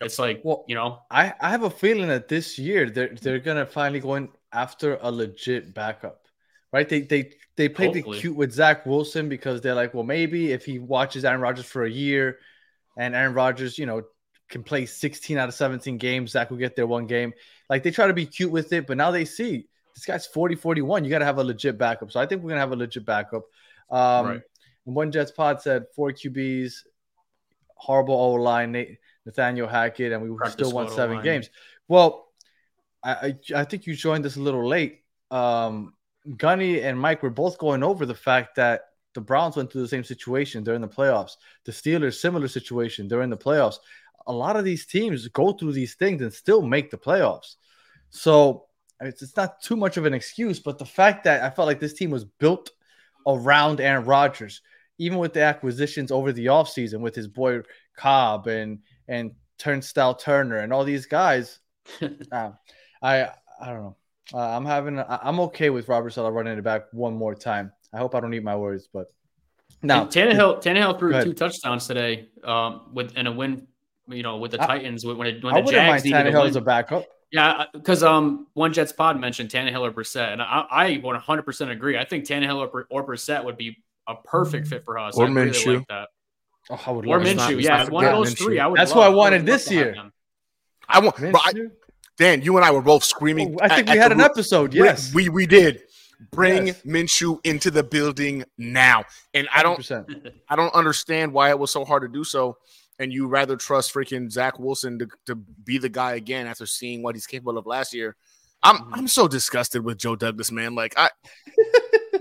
It's 0.00 0.18
like 0.18 0.42
Well, 0.44 0.64
you 0.68 0.74
know 0.74 1.00
I, 1.10 1.32
I 1.40 1.50
have 1.50 1.62
a 1.62 1.70
feeling 1.70 2.08
that 2.08 2.28
this 2.28 2.58
year 2.58 2.90
they're 2.90 3.14
they're 3.20 3.38
gonna 3.38 3.66
finally 3.66 4.00
go 4.00 4.14
in 4.16 4.28
after 4.52 4.98
a 5.00 5.10
legit 5.10 5.74
backup. 5.74 6.26
Right? 6.72 6.88
They 6.88 7.00
they 7.00 7.32
they 7.56 7.68
played 7.68 7.94
Hopefully. 7.94 8.16
the 8.16 8.20
cute 8.20 8.36
with 8.36 8.52
Zach 8.52 8.84
Wilson 8.84 9.28
because 9.28 9.60
they're 9.60 9.74
like, 9.74 9.94
well, 9.94 10.04
maybe 10.04 10.52
if 10.52 10.64
he 10.64 10.78
watches 10.78 11.24
Aaron 11.24 11.40
Rodgers 11.40 11.64
for 11.64 11.84
a 11.84 11.90
year 11.90 12.38
and 12.96 13.14
Aaron 13.14 13.32
Rodgers, 13.32 13.78
you 13.78 13.86
know, 13.86 14.02
can 14.48 14.62
play 14.62 14.86
16 14.86 15.36
out 15.38 15.48
of 15.48 15.54
17 15.54 15.98
games, 15.98 16.30
Zach 16.32 16.50
will 16.50 16.56
get 16.56 16.74
there 16.76 16.86
one 16.86 17.06
game. 17.06 17.32
Like 17.68 17.82
they 17.82 17.90
try 17.90 18.06
to 18.06 18.14
be 18.14 18.26
cute 18.26 18.50
with 18.50 18.72
it, 18.72 18.86
but 18.86 18.96
now 18.96 19.10
they 19.10 19.24
see 19.24 19.68
this 19.94 20.04
guy's 20.04 20.26
40 20.26 20.54
41. 20.54 21.04
You 21.04 21.10
got 21.10 21.18
to 21.18 21.24
have 21.24 21.38
a 21.38 21.44
legit 21.44 21.76
backup. 21.76 22.10
So 22.12 22.20
I 22.20 22.26
think 22.26 22.42
we're 22.42 22.50
gonna 22.50 22.60
have 22.60 22.72
a 22.72 22.76
legit 22.76 23.04
backup. 23.04 23.44
Um, 23.90 24.26
Right. 24.26 24.42
and 24.86 24.94
one 24.94 25.12
Jets 25.12 25.30
pod 25.32 25.60
said 25.60 25.86
four 25.94 26.12
QBs, 26.12 26.72
horrible 27.74 28.14
O 28.14 28.32
line, 28.34 28.96
Nathaniel 29.26 29.68
Hackett, 29.68 30.12
and 30.12 30.22
we 30.22 30.36
Practice 30.36 30.54
still 30.68 30.72
won 30.72 30.88
seven 30.90 31.16
O-line. 31.16 31.24
games. 31.24 31.50
Well, 31.88 32.28
I, 33.02 33.12
I 33.54 33.60
I 33.60 33.64
think 33.64 33.86
you 33.86 33.94
joined 33.94 34.24
us 34.26 34.36
a 34.36 34.40
little 34.40 34.66
late. 34.66 35.02
Um, 35.30 35.94
Gunny 36.36 36.82
and 36.82 36.98
Mike 36.98 37.22
were 37.22 37.30
both 37.30 37.58
going 37.58 37.82
over 37.82 38.04
the 38.06 38.14
fact 38.14 38.56
that 38.56 38.82
the 39.14 39.20
Browns 39.20 39.56
went 39.56 39.72
through 39.72 39.82
the 39.82 39.88
same 39.88 40.04
situation 40.04 40.62
during 40.64 40.80
the 40.80 40.88
playoffs. 40.88 41.32
The 41.64 41.72
Steelers, 41.72 42.14
similar 42.20 42.48
situation 42.48 43.08
during 43.08 43.30
the 43.30 43.36
playoffs. 43.36 43.76
A 44.28 44.32
lot 44.32 44.56
of 44.56 44.64
these 44.64 44.86
teams 44.86 45.26
go 45.28 45.52
through 45.52 45.72
these 45.72 45.94
things 45.94 46.22
and 46.22 46.32
still 46.32 46.62
make 46.62 46.90
the 46.90 46.98
playoffs. 46.98 47.56
So 48.10 48.66
it's, 49.00 49.22
it's 49.22 49.36
not 49.36 49.60
too 49.60 49.76
much 49.76 49.96
of 49.96 50.04
an 50.06 50.14
excuse, 50.14 50.60
but 50.60 50.78
the 50.78 50.84
fact 50.84 51.24
that 51.24 51.42
I 51.42 51.50
felt 51.50 51.66
like 51.66 51.80
this 51.80 51.94
team 51.94 52.10
was 52.10 52.24
built 52.24 52.70
around 53.26 53.80
Aaron 53.80 54.04
Rodgers, 54.04 54.62
even 54.98 55.18
with 55.18 55.32
the 55.32 55.42
acquisitions 55.42 56.10
over 56.10 56.32
the 56.32 56.46
offseason 56.46 57.00
with 57.00 57.14
his 57.14 57.28
boy 57.28 57.62
Cobb 57.96 58.46
and 58.46 58.80
and 59.06 59.32
Turnstile 59.58 60.14
Turner 60.14 60.58
and 60.58 60.72
all 60.72 60.84
these 60.84 61.06
guys, 61.06 61.58
uh, 62.00 62.50
I 63.02 63.28
I 63.60 63.66
don't 63.66 63.82
know. 63.82 63.96
Uh, 64.34 64.40
I'm 64.40 64.66
having 64.66 65.02
I'm 65.08 65.40
okay 65.40 65.70
with 65.70 65.88
Robert 65.88 66.10
Saleh 66.10 66.32
running 66.32 66.58
it 66.58 66.62
back 66.62 66.84
one 66.92 67.14
more 67.14 67.34
time. 67.34 67.72
I 67.92 67.98
hope 67.98 68.14
I 68.14 68.20
don't 68.20 68.34
eat 68.34 68.42
my 68.42 68.56
words, 68.56 68.88
but 68.92 69.06
now 69.82 70.04
Tannehill, 70.04 70.62
Tannehill 70.62 70.98
threw 70.98 71.22
two 71.22 71.32
touchdowns 71.32 71.86
today, 71.86 72.28
um, 72.44 72.90
with 72.92 73.16
in 73.16 73.26
a 73.26 73.32
win. 73.32 73.67
You 74.08 74.22
know, 74.22 74.38
with 74.38 74.52
the 74.52 74.62
I- 74.62 74.66
Titans 74.66 75.04
when 75.04 75.26
it, 75.26 75.44
when 75.44 75.54
I 75.54 75.60
the 75.60 75.64
wouldn't 75.66 75.86
mind 75.86 76.02
Jags 76.02 76.04
needed 76.04 76.34
Tannehill 76.34 76.48
as 76.48 76.56
a 76.56 76.60
backup. 76.60 77.04
Yeah, 77.30 77.64
because 77.74 78.02
um, 78.02 78.46
one 78.54 78.72
Jets 78.72 78.92
pod 78.92 79.20
mentioned 79.20 79.50
Tannehill 79.50 79.80
or 79.82 79.92
Brissett, 79.92 80.32
and 80.32 80.40
I, 80.40 80.64
I 80.70 80.90
100% 80.96 81.70
agree. 81.70 81.98
I 81.98 82.04
think 82.06 82.24
Tannehill 82.24 82.56
or, 82.72 82.86
or 82.90 83.06
Brissett 83.06 83.44
would 83.44 83.58
be 83.58 83.76
a 84.06 84.14
perfect 84.24 84.66
fit 84.68 84.82
for 84.84 84.98
us. 84.98 85.14
Or 85.18 85.26
I 85.26 85.28
really 85.28 85.50
Minshew. 85.50 85.76
like 85.76 85.88
that. 85.88 86.08
Oh, 86.70 86.80
I 86.86 86.90
would 86.90 87.06
Or 87.06 87.18
love 87.18 87.22
It's 87.22 87.32
it. 87.32 87.36
not- 87.36 87.50
Minshew, 87.52 87.62
yeah, 87.62 87.84
one 87.90 88.04
of 88.06 88.12
those 88.12 88.34
Minshew. 88.34 88.38
three. 88.38 88.58
I 88.60 88.66
would. 88.66 88.78
That's 88.80 88.92
love- 88.92 88.96
what 88.98 89.04
I 89.08 89.12
I 89.12 89.14
wanted 89.14 89.36
love 89.40 89.46
this 89.46 89.70
year. 89.70 89.94
I 90.88 91.00
want, 91.00 91.16
bro, 91.16 91.32
I, 91.34 91.52
Dan, 92.16 92.40
you 92.40 92.56
and 92.56 92.64
I 92.64 92.70
were 92.70 92.80
both 92.80 93.04
screaming. 93.04 93.56
Oh, 93.60 93.64
I 93.64 93.68
think 93.76 93.88
at- 93.88 93.92
we 93.94 93.98
at 93.98 94.02
had 94.04 94.12
an 94.12 94.18
roof. 94.18 94.28
episode. 94.30 94.70
Bring- 94.70 94.84
Yes, 94.84 95.12
we 95.14 95.28
we 95.28 95.46
did. 95.46 95.82
Bring 96.32 96.68
Yes. 96.68 96.82
Minshew 96.82 97.38
into 97.44 97.70
the 97.70 97.82
building 97.82 98.44
now, 98.56 99.04
and 99.34 99.46
I 99.54 99.62
don't 99.62 99.78
100%. 99.80 100.32
I 100.48 100.56
don't 100.56 100.74
understand 100.74 101.32
why 101.34 101.50
it 101.50 101.58
was 101.58 101.70
so 101.70 101.84
hard 101.84 102.02
to 102.02 102.08
do 102.08 102.24
so. 102.24 102.56
And 102.98 103.12
you 103.12 103.28
rather 103.28 103.56
trust 103.56 103.94
freaking 103.94 104.30
Zach 104.30 104.58
Wilson 104.58 104.98
to, 104.98 105.08
to 105.26 105.36
be 105.36 105.78
the 105.78 105.88
guy 105.88 106.14
again 106.14 106.46
after 106.46 106.66
seeing 106.66 107.02
what 107.02 107.14
he's 107.14 107.26
capable 107.26 107.56
of 107.56 107.66
last 107.66 107.94
year. 107.94 108.16
I'm 108.62 108.76
Mm-hmm. 108.76 108.94
I'm 108.94 109.08
so 109.08 109.28
disgusted 109.28 109.84
with 109.84 109.98
Joe 109.98 110.16
Douglas, 110.16 110.50
man. 110.50 110.74
Like 110.74 110.94
I 110.96 111.10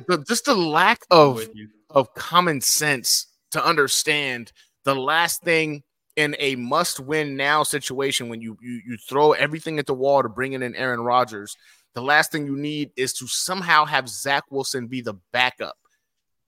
the, 0.07 0.23
just 0.27 0.45
the 0.45 0.55
lack 0.55 1.01
of 1.09 1.47
of 1.89 2.13
common 2.13 2.61
sense 2.61 3.27
to 3.51 3.65
understand 3.65 4.51
the 4.83 4.95
last 4.95 5.41
thing 5.41 5.83
in 6.15 6.35
a 6.39 6.55
must 6.55 6.99
win 6.99 7.37
now 7.37 7.63
situation 7.63 8.29
when 8.29 8.41
you, 8.41 8.57
you 8.61 8.81
you 8.85 8.97
throw 8.97 9.31
everything 9.33 9.79
at 9.79 9.85
the 9.85 9.93
wall 9.93 10.23
to 10.23 10.29
bring 10.29 10.53
in 10.53 10.63
an 10.63 10.75
Aaron 10.75 10.99
Rodgers, 10.99 11.55
the 11.93 12.01
last 12.01 12.31
thing 12.31 12.45
you 12.45 12.55
need 12.55 12.91
is 12.95 13.13
to 13.13 13.27
somehow 13.27 13.85
have 13.85 14.09
Zach 14.09 14.43
Wilson 14.51 14.87
be 14.87 15.01
the 15.01 15.15
backup 15.31 15.77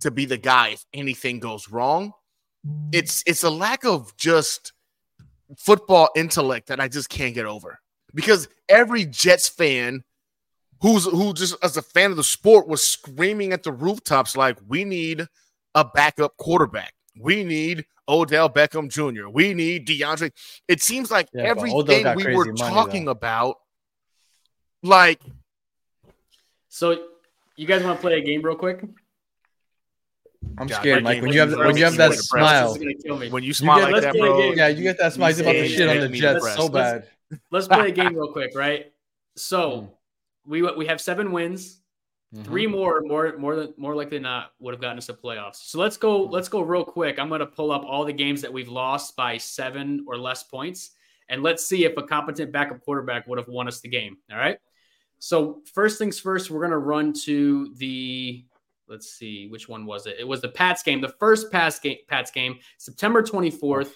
to 0.01 0.11
be 0.11 0.25
the 0.25 0.37
guy 0.37 0.69
if 0.69 0.85
anything 0.93 1.39
goes 1.39 1.69
wrong. 1.69 2.13
It's 2.91 3.23
it's 3.25 3.43
a 3.43 3.49
lack 3.49 3.85
of 3.85 4.15
just 4.17 4.73
football 5.57 6.09
intellect 6.15 6.67
that 6.67 6.79
I 6.79 6.87
just 6.87 7.09
can't 7.09 7.33
get 7.33 7.45
over. 7.45 7.79
Because 8.13 8.47
every 8.67 9.05
Jets 9.05 9.47
fan 9.47 10.03
who's 10.81 11.05
who 11.05 11.33
just 11.33 11.55
as 11.63 11.77
a 11.77 11.81
fan 11.81 12.11
of 12.11 12.17
the 12.17 12.23
sport 12.23 12.67
was 12.67 12.85
screaming 12.85 13.53
at 13.53 13.63
the 13.63 13.71
rooftops 13.71 14.35
like 14.35 14.57
we 14.67 14.83
need 14.83 15.25
a 15.75 15.85
backup 15.85 16.35
quarterback. 16.37 16.93
We 17.19 17.43
need 17.43 17.85
Odell 18.07 18.49
Beckham 18.49 18.89
Jr. 18.89 19.29
We 19.29 19.53
need 19.53 19.87
DeAndre. 19.87 20.31
It 20.67 20.81
seems 20.81 21.11
like 21.11 21.27
Yeah, 21.33 21.43
everything 21.43 22.15
we 22.15 22.35
were 22.35 22.45
money, 22.45 22.57
talking 22.57 23.05
though. 23.05 23.11
about, 23.11 23.57
like 24.81 25.21
So, 26.69 27.07
you 27.55 27.67
guys 27.67 27.83
want 27.83 27.97
to 27.99 28.01
play 28.01 28.17
a 28.17 28.21
game 28.21 28.41
real 28.41 28.55
quick? 28.55 28.83
I'm 30.57 30.67
God, 30.67 30.79
scared, 30.79 31.03
Mike. 31.03 31.21
When 31.21 31.31
you 31.31 31.39
have 31.39 31.51
when 31.53 31.77
you 31.77 31.83
have 31.85 31.95
that 31.97 32.13
smile, 32.13 32.73
This 32.73 32.81
is 32.81 32.83
gonna 32.83 32.93
kill 32.95 33.17
me. 33.17 33.29
when 33.29 33.43
you 33.43 33.53
smile 33.53 33.79
get- 33.79 33.91
like 33.91 34.01
that, 34.01 34.15
bro. 34.15 34.51
yeah, 34.53 34.67
you 34.67 34.83
get 34.83 34.97
that 34.99 35.13
smile. 35.13 35.29
He's 35.29 35.39
about 35.39 35.53
to 35.53 35.67
shit 35.67 35.89
on 35.89 36.11
the 36.11 36.17
Jets 36.17 36.55
so 36.55 36.69
bad. 36.69 37.07
Let's 37.51 37.67
play 37.67 37.89
a 37.89 37.91
game 37.91 38.15
real 38.15 38.31
quick, 38.31 38.51
right? 38.55 38.91
So, 39.35 39.81
hmm. 40.45 40.51
we 40.51 40.61
we 40.61 40.85
have 40.87 41.01
seven 41.01 41.31
wins. 41.31 41.79
Three 42.43 42.65
mm-hmm. 42.65 42.75
more, 42.75 43.01
more, 43.01 43.35
more 43.39 43.55
than 43.55 43.73
more 43.75 43.95
likely 43.95 44.17
than 44.17 44.23
not, 44.23 44.51
would 44.59 44.75
have 44.75 44.81
gotten 44.81 44.99
us 44.99 45.07
to 45.07 45.13
playoffs. 45.13 45.55
So 45.55 45.79
let's 45.79 45.97
go. 45.97 46.27
Hmm. 46.27 46.33
Let's 46.33 46.47
go 46.47 46.61
real 46.61 46.85
quick. 46.85 47.17
I'm 47.17 47.27
going 47.27 47.39
to 47.39 47.47
pull 47.47 47.71
up 47.71 47.83
all 47.83 48.05
the 48.05 48.13
games 48.13 48.41
that 48.43 48.53
we've 48.53 48.69
lost 48.69 49.15
by 49.15 49.37
seven 49.37 50.05
or 50.07 50.15
less 50.15 50.43
points, 50.43 50.91
and 51.27 51.41
let's 51.41 51.65
see 51.65 51.85
if 51.85 51.97
a 51.97 52.03
competent 52.03 52.51
backup 52.51 52.81
quarterback 52.81 53.27
would 53.27 53.39
have 53.39 53.47
won 53.47 53.67
us 53.67 53.81
the 53.81 53.89
game. 53.89 54.17
All 54.31 54.37
right. 54.37 54.59
So 55.17 55.61
first 55.73 55.97
things 55.97 56.19
first, 56.19 56.51
we're 56.51 56.59
going 56.59 56.71
to 56.71 56.77
run 56.77 57.13
to 57.25 57.73
the. 57.77 58.45
Let's 58.89 59.11
see, 59.11 59.47
which 59.47 59.69
one 59.69 59.85
was 59.85 60.07
it? 60.07 60.15
It 60.19 60.27
was 60.27 60.41
the 60.41 60.49
Pats 60.49 60.83
game, 60.83 60.99
the 60.99 61.13
first 61.19 61.51
Pats 61.51 61.79
game. 61.79 61.97
Pats 62.07 62.31
game, 62.31 62.57
September 62.77 63.21
24th. 63.21 63.91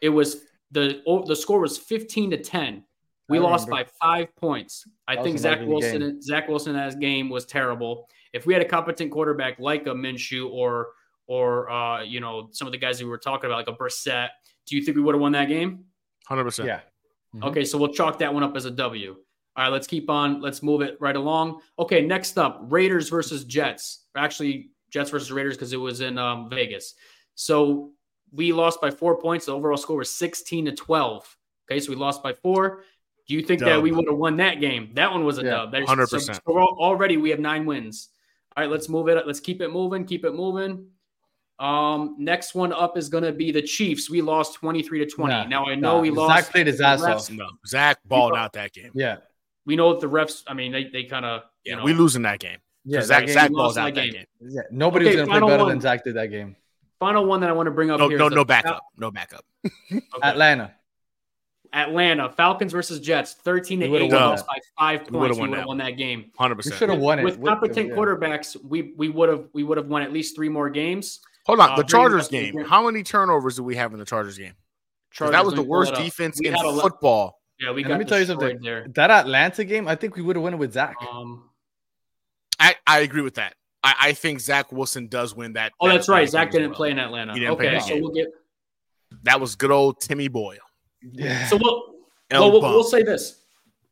It 0.00 0.10
was 0.10 0.44
the 0.70 1.02
oh, 1.06 1.24
the 1.24 1.34
score 1.34 1.60
was 1.60 1.76
15 1.76 2.30
to 2.30 2.36
10. 2.38 2.84
We 3.28 3.38
lost 3.38 3.68
by 3.68 3.84
five 4.00 4.34
points. 4.36 4.88
I 5.06 5.16
That 5.16 5.24
think 5.24 5.38
Zach 5.38 5.60
Wilson, 5.60 6.00
game. 6.00 6.22
Zach 6.22 6.48
Wilson 6.48 6.76
as 6.76 6.94
game 6.94 7.28
was 7.28 7.44
terrible. 7.44 8.08
If 8.32 8.46
we 8.46 8.54
had 8.54 8.62
a 8.62 8.68
competent 8.68 9.10
quarterback 9.10 9.58
like 9.58 9.86
a 9.86 9.90
Minshew 9.90 10.48
or 10.50 10.88
or 11.26 11.68
uh, 11.70 12.02
you 12.02 12.20
know 12.20 12.48
some 12.52 12.66
of 12.66 12.72
the 12.72 12.78
guys 12.78 13.02
we 13.02 13.08
were 13.08 13.18
talking 13.18 13.50
about, 13.50 13.66
like 13.66 13.68
a 13.68 13.78
Brissett, 13.78 14.28
do 14.66 14.76
you 14.76 14.82
think 14.82 14.96
we 14.96 15.02
would 15.02 15.14
have 15.14 15.20
won 15.20 15.32
that 15.32 15.48
game? 15.48 15.84
Hundred 16.26 16.44
percent. 16.44 16.68
Yeah. 16.68 16.80
Mhm. 17.34 17.48
Okay, 17.48 17.64
so 17.64 17.76
we'll 17.76 17.92
chalk 17.92 18.18
that 18.20 18.32
one 18.32 18.42
up 18.42 18.56
as 18.56 18.64
a 18.64 18.70
W. 18.70 19.16
All 19.58 19.64
right, 19.64 19.72
let's 19.72 19.88
keep 19.88 20.08
on. 20.08 20.40
Let's 20.40 20.62
move 20.62 20.82
it 20.82 20.96
right 21.00 21.16
along. 21.16 21.62
Okay, 21.80 22.06
next 22.06 22.38
up, 22.38 22.60
Raiders 22.62 23.08
versus 23.08 23.42
Jets. 23.42 24.04
Actually, 24.16 24.70
Jets 24.90 25.10
versus 25.10 25.32
Raiders 25.32 25.56
because 25.56 25.72
it 25.72 25.78
was 25.78 26.00
in 26.00 26.16
um, 26.16 26.48
Vegas. 26.48 26.94
So 27.34 27.90
we 28.30 28.52
lost 28.52 28.80
by 28.80 28.92
four 28.92 29.20
points. 29.20 29.46
The 29.46 29.52
overall 29.56 29.76
score 29.76 29.96
was 29.96 30.14
16 30.14 30.66
to 30.66 30.72
12. 30.72 31.36
Okay, 31.68 31.80
so 31.80 31.90
we 31.90 31.96
lost 31.96 32.22
by 32.22 32.34
four. 32.34 32.84
Do 33.26 33.34
you 33.34 33.42
think 33.42 33.58
that 33.62 33.82
we 33.82 33.90
would 33.90 34.06
have 34.08 34.16
won 34.16 34.36
that 34.36 34.60
game? 34.60 34.92
That 34.94 35.10
one 35.10 35.24
was 35.24 35.38
a 35.38 35.42
Yeah, 35.42 35.50
dub. 35.50 35.72
That 35.72 35.82
is- 35.82 35.88
100%. 35.88 36.08
So, 36.08 36.32
so 36.34 36.52
already 36.56 37.16
we 37.16 37.30
have 37.30 37.40
nine 37.40 37.66
wins. 37.66 38.10
All 38.56 38.62
right, 38.62 38.70
let's 38.70 38.88
move 38.88 39.08
it. 39.08 39.26
Let's 39.26 39.40
keep 39.40 39.60
it 39.60 39.72
moving. 39.72 40.04
Keep 40.04 40.24
it 40.24 40.34
moving. 40.34 40.86
Um, 41.58 42.14
next 42.16 42.54
one 42.54 42.72
up 42.72 42.96
is 42.96 43.08
going 43.08 43.24
to 43.24 43.32
be 43.32 43.50
the 43.50 43.62
Chiefs. 43.62 44.08
We 44.08 44.22
lost 44.22 44.54
23 44.54 45.00
to 45.00 45.06
20. 45.06 45.34
Nah, 45.34 45.44
now 45.46 45.66
I 45.66 45.74
know 45.74 45.96
nah. 45.96 46.00
we 46.00 46.10
Zach 46.10 46.16
lost. 46.16 46.50
played 46.52 46.68
his 46.68 46.80
ass 46.80 47.02
off. 47.02 47.28
No, 47.32 47.48
Zach 47.66 47.98
balled 48.04 48.36
out 48.36 48.52
that 48.52 48.72
game. 48.72 48.92
Yeah. 48.94 49.16
We 49.68 49.76
know 49.76 49.92
that 49.92 50.00
the 50.00 50.08
refs. 50.08 50.42
I 50.48 50.54
mean, 50.54 50.72
they, 50.72 50.84
they 50.84 51.04
kind 51.04 51.24
of 51.26 51.42
Yeah, 51.64 51.72
you 51.72 51.76
know, 51.76 51.84
we 51.84 51.92
losing 51.92 52.22
that 52.22 52.38
game. 52.40 52.58
Yeah. 52.84 53.02
Zach 53.02 53.20
that 53.20 53.26
game- 53.26 53.34
Zach 53.34 53.50
balls 53.52 53.76
out 53.76 53.84
that 53.84 53.94
that 53.96 54.02
game. 54.04 54.12
game. 54.14 54.26
yeah. 54.50 54.62
Nobody 54.72 55.04
Okay, 55.06 55.16
was 55.16 55.20
gonna 55.20 55.26
play 55.26 55.34
final 55.36 55.48
better 55.48 55.62
one. 55.64 55.68
than 55.72 55.80
Zach 55.82 56.02
did 56.04 56.14
that 56.16 56.28
game. 56.28 56.56
Final 56.98 57.26
one 57.26 57.40
that 57.42 57.50
I 57.50 57.52
want 57.52 57.66
to 57.66 57.70
bring 57.70 57.90
up 57.90 58.00
No, 58.00 58.08
here. 58.08 58.16
no, 58.18 58.24
is 58.26 58.30
the 58.30 58.36
no 58.36 58.44
backup. 58.46 58.82
No 58.96 59.10
backup. 59.12 59.44
Okay. 59.66 60.00
Atlanta. 60.22 60.72
Atlanta 61.72 62.30
Falcons 62.30 62.72
versus 62.72 62.98
Jets, 62.98 63.34
thirteen 63.34 63.80
to 63.80 63.86
eight, 63.94 64.10
won 64.10 64.10
lost 64.10 64.46
by 64.46 64.58
five 64.78 65.00
points. 65.06 65.10
We 65.12 65.18
would 65.42 65.50
have 65.50 65.58
that 65.60 65.66
won 65.68 65.76
that 65.78 65.98
game. 65.98 66.30
Hundred 66.38 66.54
percent. 66.56 66.74
We 66.74 66.78
should 66.78 66.88
have 66.88 66.98
won 66.98 67.18
it 67.18 67.24
With 67.24 67.44
competent 67.44 67.90
yeah. 67.90 67.94
quarterbacks, 67.94 68.56
we 68.64 68.94
we 68.96 69.10
would 69.10 69.28
have 69.28 69.44
we 69.52 69.64
would 69.64 69.76
have 69.76 69.86
won 69.86 70.00
at 70.00 70.10
least 70.12 70.34
three 70.34 70.48
more 70.48 70.70
games. 70.70 71.20
Hold 71.44 71.60
on. 71.60 71.72
Uh, 71.72 71.76
the 71.76 71.82
bring 71.82 71.88
Chargers 71.88 72.24
up 72.24 72.30
to 72.30 72.36
the 72.38 72.42
game. 72.44 72.54
game. 72.56 72.64
How 72.64 72.86
many 72.86 73.02
turnovers 73.02 73.56
do 73.56 73.62
we 73.64 73.76
have 73.76 73.92
in 73.92 73.98
the 73.98 74.06
Chargers 74.06 74.38
game? 74.38 74.54
Chargers, 75.10 75.32
that 75.32 75.44
was 75.44 75.54
the 75.54 75.62
worst 75.62 75.94
defense 75.94 76.40
in 76.40 76.54
had 76.54 76.64
a 76.64 76.72
football. 76.80 77.37
Yeah, 77.60 77.72
we 77.72 77.82
And 77.82 77.88
got 77.88 77.94
let 77.94 77.98
me 77.98 78.04
tell 78.04 78.20
you 78.20 78.26
something. 78.26 78.60
there. 78.62 78.86
That 78.94 79.10
Atlanta 79.10 79.64
game, 79.64 79.88
I 79.88 79.96
think 79.96 80.16
we 80.16 80.22
would 80.22 80.36
have 80.36 80.42
won 80.42 80.54
it 80.54 80.58
with 80.58 80.72
Zach. 80.72 80.94
Um, 81.10 81.50
I, 82.60 82.76
I 82.86 83.00
agree 83.00 83.22
with 83.22 83.34
that. 83.34 83.54
I, 83.82 83.94
I 84.00 84.12
think 84.12 84.40
Zach 84.40 84.72
Wilson 84.72 85.08
does 85.08 85.34
win 85.34 85.54
that. 85.54 85.72
oh, 85.80 85.88
that 85.88 85.94
that's 85.94 86.08
right. 86.08 86.28
Zach 86.28 86.50
didn't 86.50 86.70
well. 86.70 86.76
play 86.76 86.90
in 86.90 86.98
Atlanta. 86.98 87.32
He 87.34 87.40
didn't 87.40 87.56
play 87.56 87.66
okay, 87.66 87.76
that 87.76 87.82
so 87.84 87.94
game. 87.94 88.02
we'll 88.02 88.12
get. 88.12 88.28
That 89.22 89.40
was 89.40 89.56
good 89.56 89.70
old 89.70 90.00
Timmy 90.00 90.28
Boyle. 90.28 90.58
yeah. 91.00 91.46
So 91.46 91.56
we'll 91.56 91.94
well, 92.30 92.52
we'll, 92.52 92.60
we'll 92.60 92.84
say 92.84 93.02
this. 93.02 93.42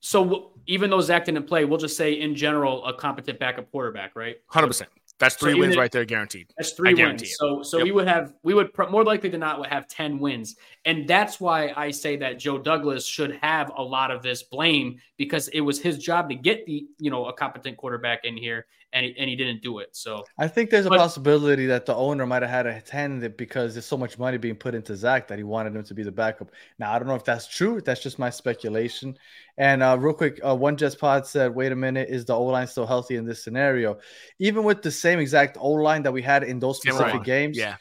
So 0.00 0.22
we'll, 0.22 0.52
even 0.66 0.90
though 0.90 1.00
Zach 1.00 1.24
didn't 1.24 1.44
play, 1.44 1.64
we'll 1.64 1.79
just 1.79 1.96
say 1.96 2.12
in 2.20 2.35
general 2.35 2.85
a 2.85 2.94
competent 2.94 3.38
backup 3.38 3.70
quarterback, 3.70 4.14
right? 4.14 4.37
Hundred 4.48 4.68
percent. 4.68 4.90
That's 5.18 5.35
three 5.37 5.52
even 5.52 5.61
wins 5.61 5.74
if- 5.74 5.79
right 5.79 5.90
there, 5.90 6.05
guaranteed. 6.05 6.52
That's 6.59 6.72
three 6.72 6.90
I 6.90 7.07
wins. 7.07 7.22
it. 7.22 7.29
So 7.29 7.62
so 7.62 7.79
Yep. 7.79 7.85
we 7.85 7.92
would 7.92 8.07
have 8.09 8.35
we 8.42 8.52
would 8.55 8.72
pr- 8.74 8.85
more 8.90 9.05
likely 9.05 9.31
than 9.31 9.40
not 9.40 9.59
would 9.61 9.68
have 9.70 9.88
10 9.88 10.18
wins. 10.18 10.57
And 10.85 11.09
that's 11.09 11.40
why 11.40 11.72
I 11.76 11.90
say 11.90 12.16
that 12.18 12.38
Joe 12.38 12.59
Douglas 12.59 13.07
should 13.07 13.38
have 13.42 13.72
a 13.76 13.83
lot 13.83 14.11
of 14.11 14.22
this 14.22 14.42
blame 14.42 14.98
because 15.16 15.48
it 15.48 15.61
was 15.61 15.81
his 15.81 15.98
job 15.98 16.29
to 16.29 16.35
get 16.35 16.66
the, 16.66 16.87
you 16.98 17.11
know, 17.11 17.26
a 17.26 17.33
competent 17.33 17.76
quarterback 17.79 18.24
in 18.24 18.37
here 18.37 18.66
and 18.92 19.05
he, 19.05 19.14
and 19.18 19.29
he 19.29 19.35
didn't 19.35 19.62
do 19.62 19.81
it. 19.81 19.88
So 19.92 20.24
I 20.38 20.46
think 20.46 20.70
there's 20.70 20.87
a 20.87 20.90
possibility 20.90 21.66
that 21.66 21.87
the 21.87 21.94
owner 21.94 22.24
might 22.24 22.42
have 22.42 22.50
had 22.50 22.66
a 22.66 22.83
hand 22.90 23.14
in 23.14 23.24
it 23.24 23.37
because 23.37 23.74
there's 23.74 23.85
so 23.85 23.96
much 23.96 24.16
money 24.18 24.38
being 24.38 24.55
put 24.55 24.74
into 24.76 24.94
Zach 24.94 25.26
that 25.29 25.38
he 25.38 25.44
wanted 25.44 25.74
him 25.74 25.83
to 25.85 25.92
be 25.94 26.02
the 26.05 26.12
backup. 26.12 26.50
Now 26.79 26.92
I 26.92 26.98
don't 26.98 27.09
know 27.09 27.14
if 27.16 27.24
that's 27.24 27.48
true. 27.48 27.81
That's 27.81 28.00
just 28.02 28.18
my 28.18 28.31
speculation. 28.31 29.18
And 29.59 29.83
uh, 29.83 29.96
real 29.98 30.12
quick, 30.14 30.38
uh, 30.46 30.55
one 30.55 30.76
Jets 30.76 30.94
pod 30.94 31.26
said, 31.26 31.55
"Wait 31.55 31.72
a 31.72 31.76
minute, 31.76 32.09
is 32.11 32.26
the 32.26 32.35
O 32.35 32.42
line 32.44 32.66
still 32.66 32.87
healthy 32.87 33.16
in 33.16 33.24
this 33.24 33.42
scenario? 33.42 33.98
Even 34.38 34.64
with 34.64 34.83
the 34.83 34.90
same 35.07 35.19
exact 35.27 35.57
O 35.61 35.71
line 35.88 36.03
that 36.05 36.12
we 36.19 36.23
had 36.33 36.42
in 36.53 36.57
those 36.64 36.77
specific 36.83 37.23
games, 37.35 37.57
Yeah. 37.57 37.77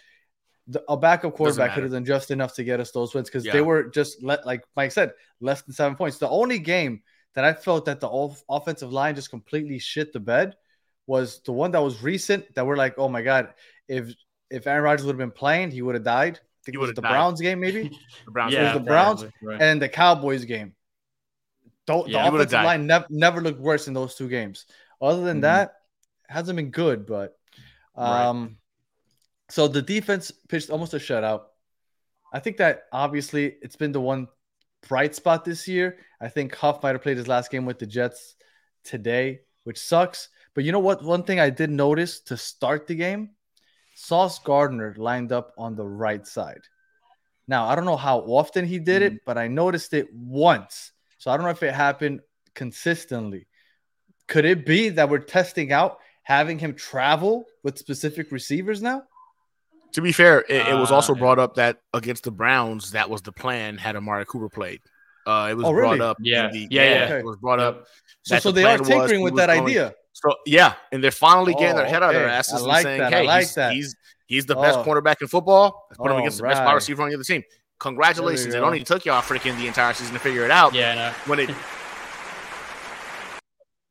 the, 0.73 0.79
a 0.89 0.97
backup 1.05 1.33
quarterback 1.37 1.73
could 1.73 1.83
have 1.83 1.91
done 1.97 2.05
just 2.05 2.31
enough 2.31 2.53
to 2.57 2.63
get 2.63 2.79
us 2.79 2.91
those 2.91 3.13
wins 3.13 3.29
because 3.29 3.45
Yeah. 3.45 3.53
they 3.55 3.61
were 3.69 3.81
just 3.99 4.11
let, 4.29 4.45
like 4.45 4.61
Mike 4.75 4.91
said, 4.91 5.09
less 5.47 5.59
than 5.63 5.73
seven 5.73 5.95
points. 5.95 6.17
The 6.17 6.29
only 6.41 6.59
game 6.59 6.93
that 7.35 7.43
I 7.43 7.53
felt 7.53 7.85
that 7.85 7.99
the 7.99 8.07
off- 8.21 8.43
offensive 8.57 8.91
line 8.99 9.13
just 9.15 9.29
completely 9.29 9.79
shit 9.79 10.13
the 10.13 10.19
bed 10.33 10.55
was 11.07 11.41
the 11.47 11.51
one 11.51 11.71
that 11.71 11.81
was 11.83 12.01
recent 12.11 12.41
that 12.55 12.65
we're 12.67 12.77
like, 12.85 12.95
oh 12.97 13.09
my 13.09 13.21
god, 13.21 13.53
if 13.87 14.03
if 14.49 14.67
Aaron 14.67 14.83
Rodgers 14.83 15.05
would 15.05 15.13
have 15.17 15.25
been 15.27 15.39
playing, 15.43 15.71
he 15.71 15.81
would 15.81 15.95
have 15.99 16.03
died. 16.19 16.35
I 16.37 16.59
think 16.65 16.75
it 16.75 16.79
was 16.79 16.93
the 16.93 17.01
died. 17.01 17.11
Browns 17.13 17.41
game, 17.41 17.59
maybe, 17.59 17.81
The 18.25 18.31
Browns. 18.31 18.53
Yeah. 18.53 18.73
The 18.73 18.79
Browns 18.91 19.25
right. 19.41 19.61
and 19.61 19.81
the 19.81 19.89
Cowboys 19.89 20.45
game. 20.45 20.69
Don't, 21.87 22.07
Yeah, 22.07 22.29
the 22.29 22.35
offensive 22.37 22.63
line 22.63 22.87
nev- 22.87 23.09
never 23.09 23.41
looked 23.41 23.59
worse 23.59 23.87
in 23.87 23.93
those 23.93 24.15
two 24.15 24.29
games. 24.29 24.65
Other 25.01 25.23
than 25.23 25.37
Mhm. 25.39 25.49
that, 25.49 25.73
hasn't 26.29 26.55
been 26.55 26.71
good. 26.71 27.05
But 27.05 27.37
Right. 27.97 28.25
um, 28.25 28.57
so 29.49 29.67
the 29.67 29.81
defense 29.81 30.31
pitched 30.49 30.69
almost 30.69 30.93
a 30.93 30.97
shutout. 30.97 31.43
I 32.33 32.39
think 32.39 32.57
that 32.57 32.83
obviously 32.91 33.55
it's 33.61 33.75
been 33.75 33.91
the 33.91 34.01
one 34.01 34.27
bright 34.87 35.15
spot 35.15 35.45
this 35.45 35.67
year. 35.67 35.97
I 36.19 36.27
think 36.27 36.53
Huff 36.55 36.83
might 36.83 36.93
have 36.95 37.01
played 37.01 37.17
his 37.17 37.27
last 37.27 37.51
game 37.51 37.65
with 37.65 37.79
the 37.79 37.85
Jets 37.85 38.35
today, 38.83 39.41
which 39.63 39.79
sucks. 39.79 40.29
But 40.53 40.63
you 40.63 40.71
know 40.71 40.79
what? 40.79 41.03
One 41.03 41.23
thing 41.23 41.39
I 41.39 41.49
did 41.49 41.69
notice 41.69 42.19
to 42.21 42.37
start 42.37 42.87
the 42.87 42.95
game, 42.95 43.31
Sauce 43.95 44.39
Gardner 44.39 44.93
lined 44.97 45.31
up 45.31 45.53
on 45.57 45.75
the 45.75 45.85
right 45.85 46.25
side. 46.27 46.61
Now 47.47 47.67
I 47.67 47.75
don't 47.75 47.85
know 47.85 47.95
how 47.97 48.19
often 48.19 48.65
he 48.65 48.79
did 48.79 49.01
it, 49.03 49.25
but 49.25 49.37
I 49.37 49.47
noticed 49.47 49.93
it 49.93 50.13
once. 50.13 50.91
So 51.17 51.31
I 51.31 51.37
don't 51.37 51.45
know 51.45 51.51
if 51.51 51.63
it 51.63 51.73
happened 51.73 52.21
consistently. 52.53 53.47
Could 54.27 54.45
it 54.45 54.65
be 54.65 54.89
that 54.89 55.09
we're 55.09 55.19
testing 55.19 55.71
out 55.71 55.99
having 56.25 56.59
him 56.59 56.75
travel 56.75 57.45
with 57.63 57.77
specific 57.79 58.31
receivers 58.31 58.81
now? 58.81 59.03
To 59.93 60.01
be 60.01 60.11
fair, 60.11 60.41
it, 60.49 60.67
it 60.67 60.73
was 60.75 60.91
also 60.91 61.13
Uh, 61.13 61.17
brought 61.17 61.39
up 61.39 61.55
that 61.55 61.77
against 61.93 62.23
the 62.25 62.31
Browns, 62.31 62.91
that 62.91 63.09
was 63.09 63.21
the 63.21 63.31
plan 63.31 63.77
had 63.77 63.95
Amari 63.95 64.25
Cooper 64.25 64.49
played. 64.49 64.81
Uh, 65.25 65.47
it 65.49 65.53
was 65.55 65.65
Oh, 65.65 65.71
really? 65.71 65.97
brought 65.97 66.09
up. 66.11 66.17
in 66.19 66.25
Yeah. 66.25 66.49
the- 66.51 66.67
Yeah, 66.69 66.83
yeah. 66.83 67.03
Okay. 67.05 67.19
It 67.19 67.25
was 67.25 67.37
brought 67.37 67.59
up. 67.59 67.85
So, 68.23 68.37
so 68.39 68.51
the 68.51 68.61
they 68.61 68.65
are 68.65 68.77
tinkering 68.77 69.21
with 69.21 69.35
that 69.37 69.47
going- 69.47 69.63
idea. 69.63 69.93
So 70.13 70.33
yeah, 70.45 70.73
and 70.91 71.03
they're 71.03 71.11
finally 71.11 71.53
getting 71.53 71.75
their 71.75 71.85
Oh, 71.85 71.89
head 71.89 72.03
out 72.03 72.13
of 72.13 72.21
their 72.21 72.29
asses 72.29 72.53
I 72.53 72.57
and 72.57 72.65
like 72.67 72.83
saying, 72.83 72.99
that. 72.99 73.13
I 73.13 73.17
"Hey, 73.21 73.27
like 73.27 73.39
he's, 73.41 73.55
that. 73.55 73.73
he's 73.73 73.95
he's 74.27 74.45
the 74.45 74.55
best 74.55 74.79
Oh. 74.79 74.83
cornerback 74.83 75.21
in 75.21 75.27
football. 75.27 75.87
Let's 75.89 75.97
put 75.97 76.07
him 76.07 76.13
All 76.13 76.19
against 76.19 76.37
the 76.37 76.43
best 76.43 76.63
wide 76.63 76.73
receiver 76.73 77.01
on 77.03 77.09
the 77.09 77.15
other 77.15 77.23
team." 77.23 77.43
Congratulations! 77.79 78.47
There 78.53 78.57
It 78.59 78.61
we 78.61 78.65
only 78.67 78.83
took 78.83 79.03
y'all 79.05 79.21
freaking 79.21 79.57
the 79.57 79.67
entire 79.67 79.93
season 79.93 80.13
to 80.13 80.19
figure 80.19 80.45
it 80.45 80.51
out. 80.51 80.73
Yeah, 80.73 80.95
no. 80.95 81.11
When 81.25 81.39
it, 81.39 81.49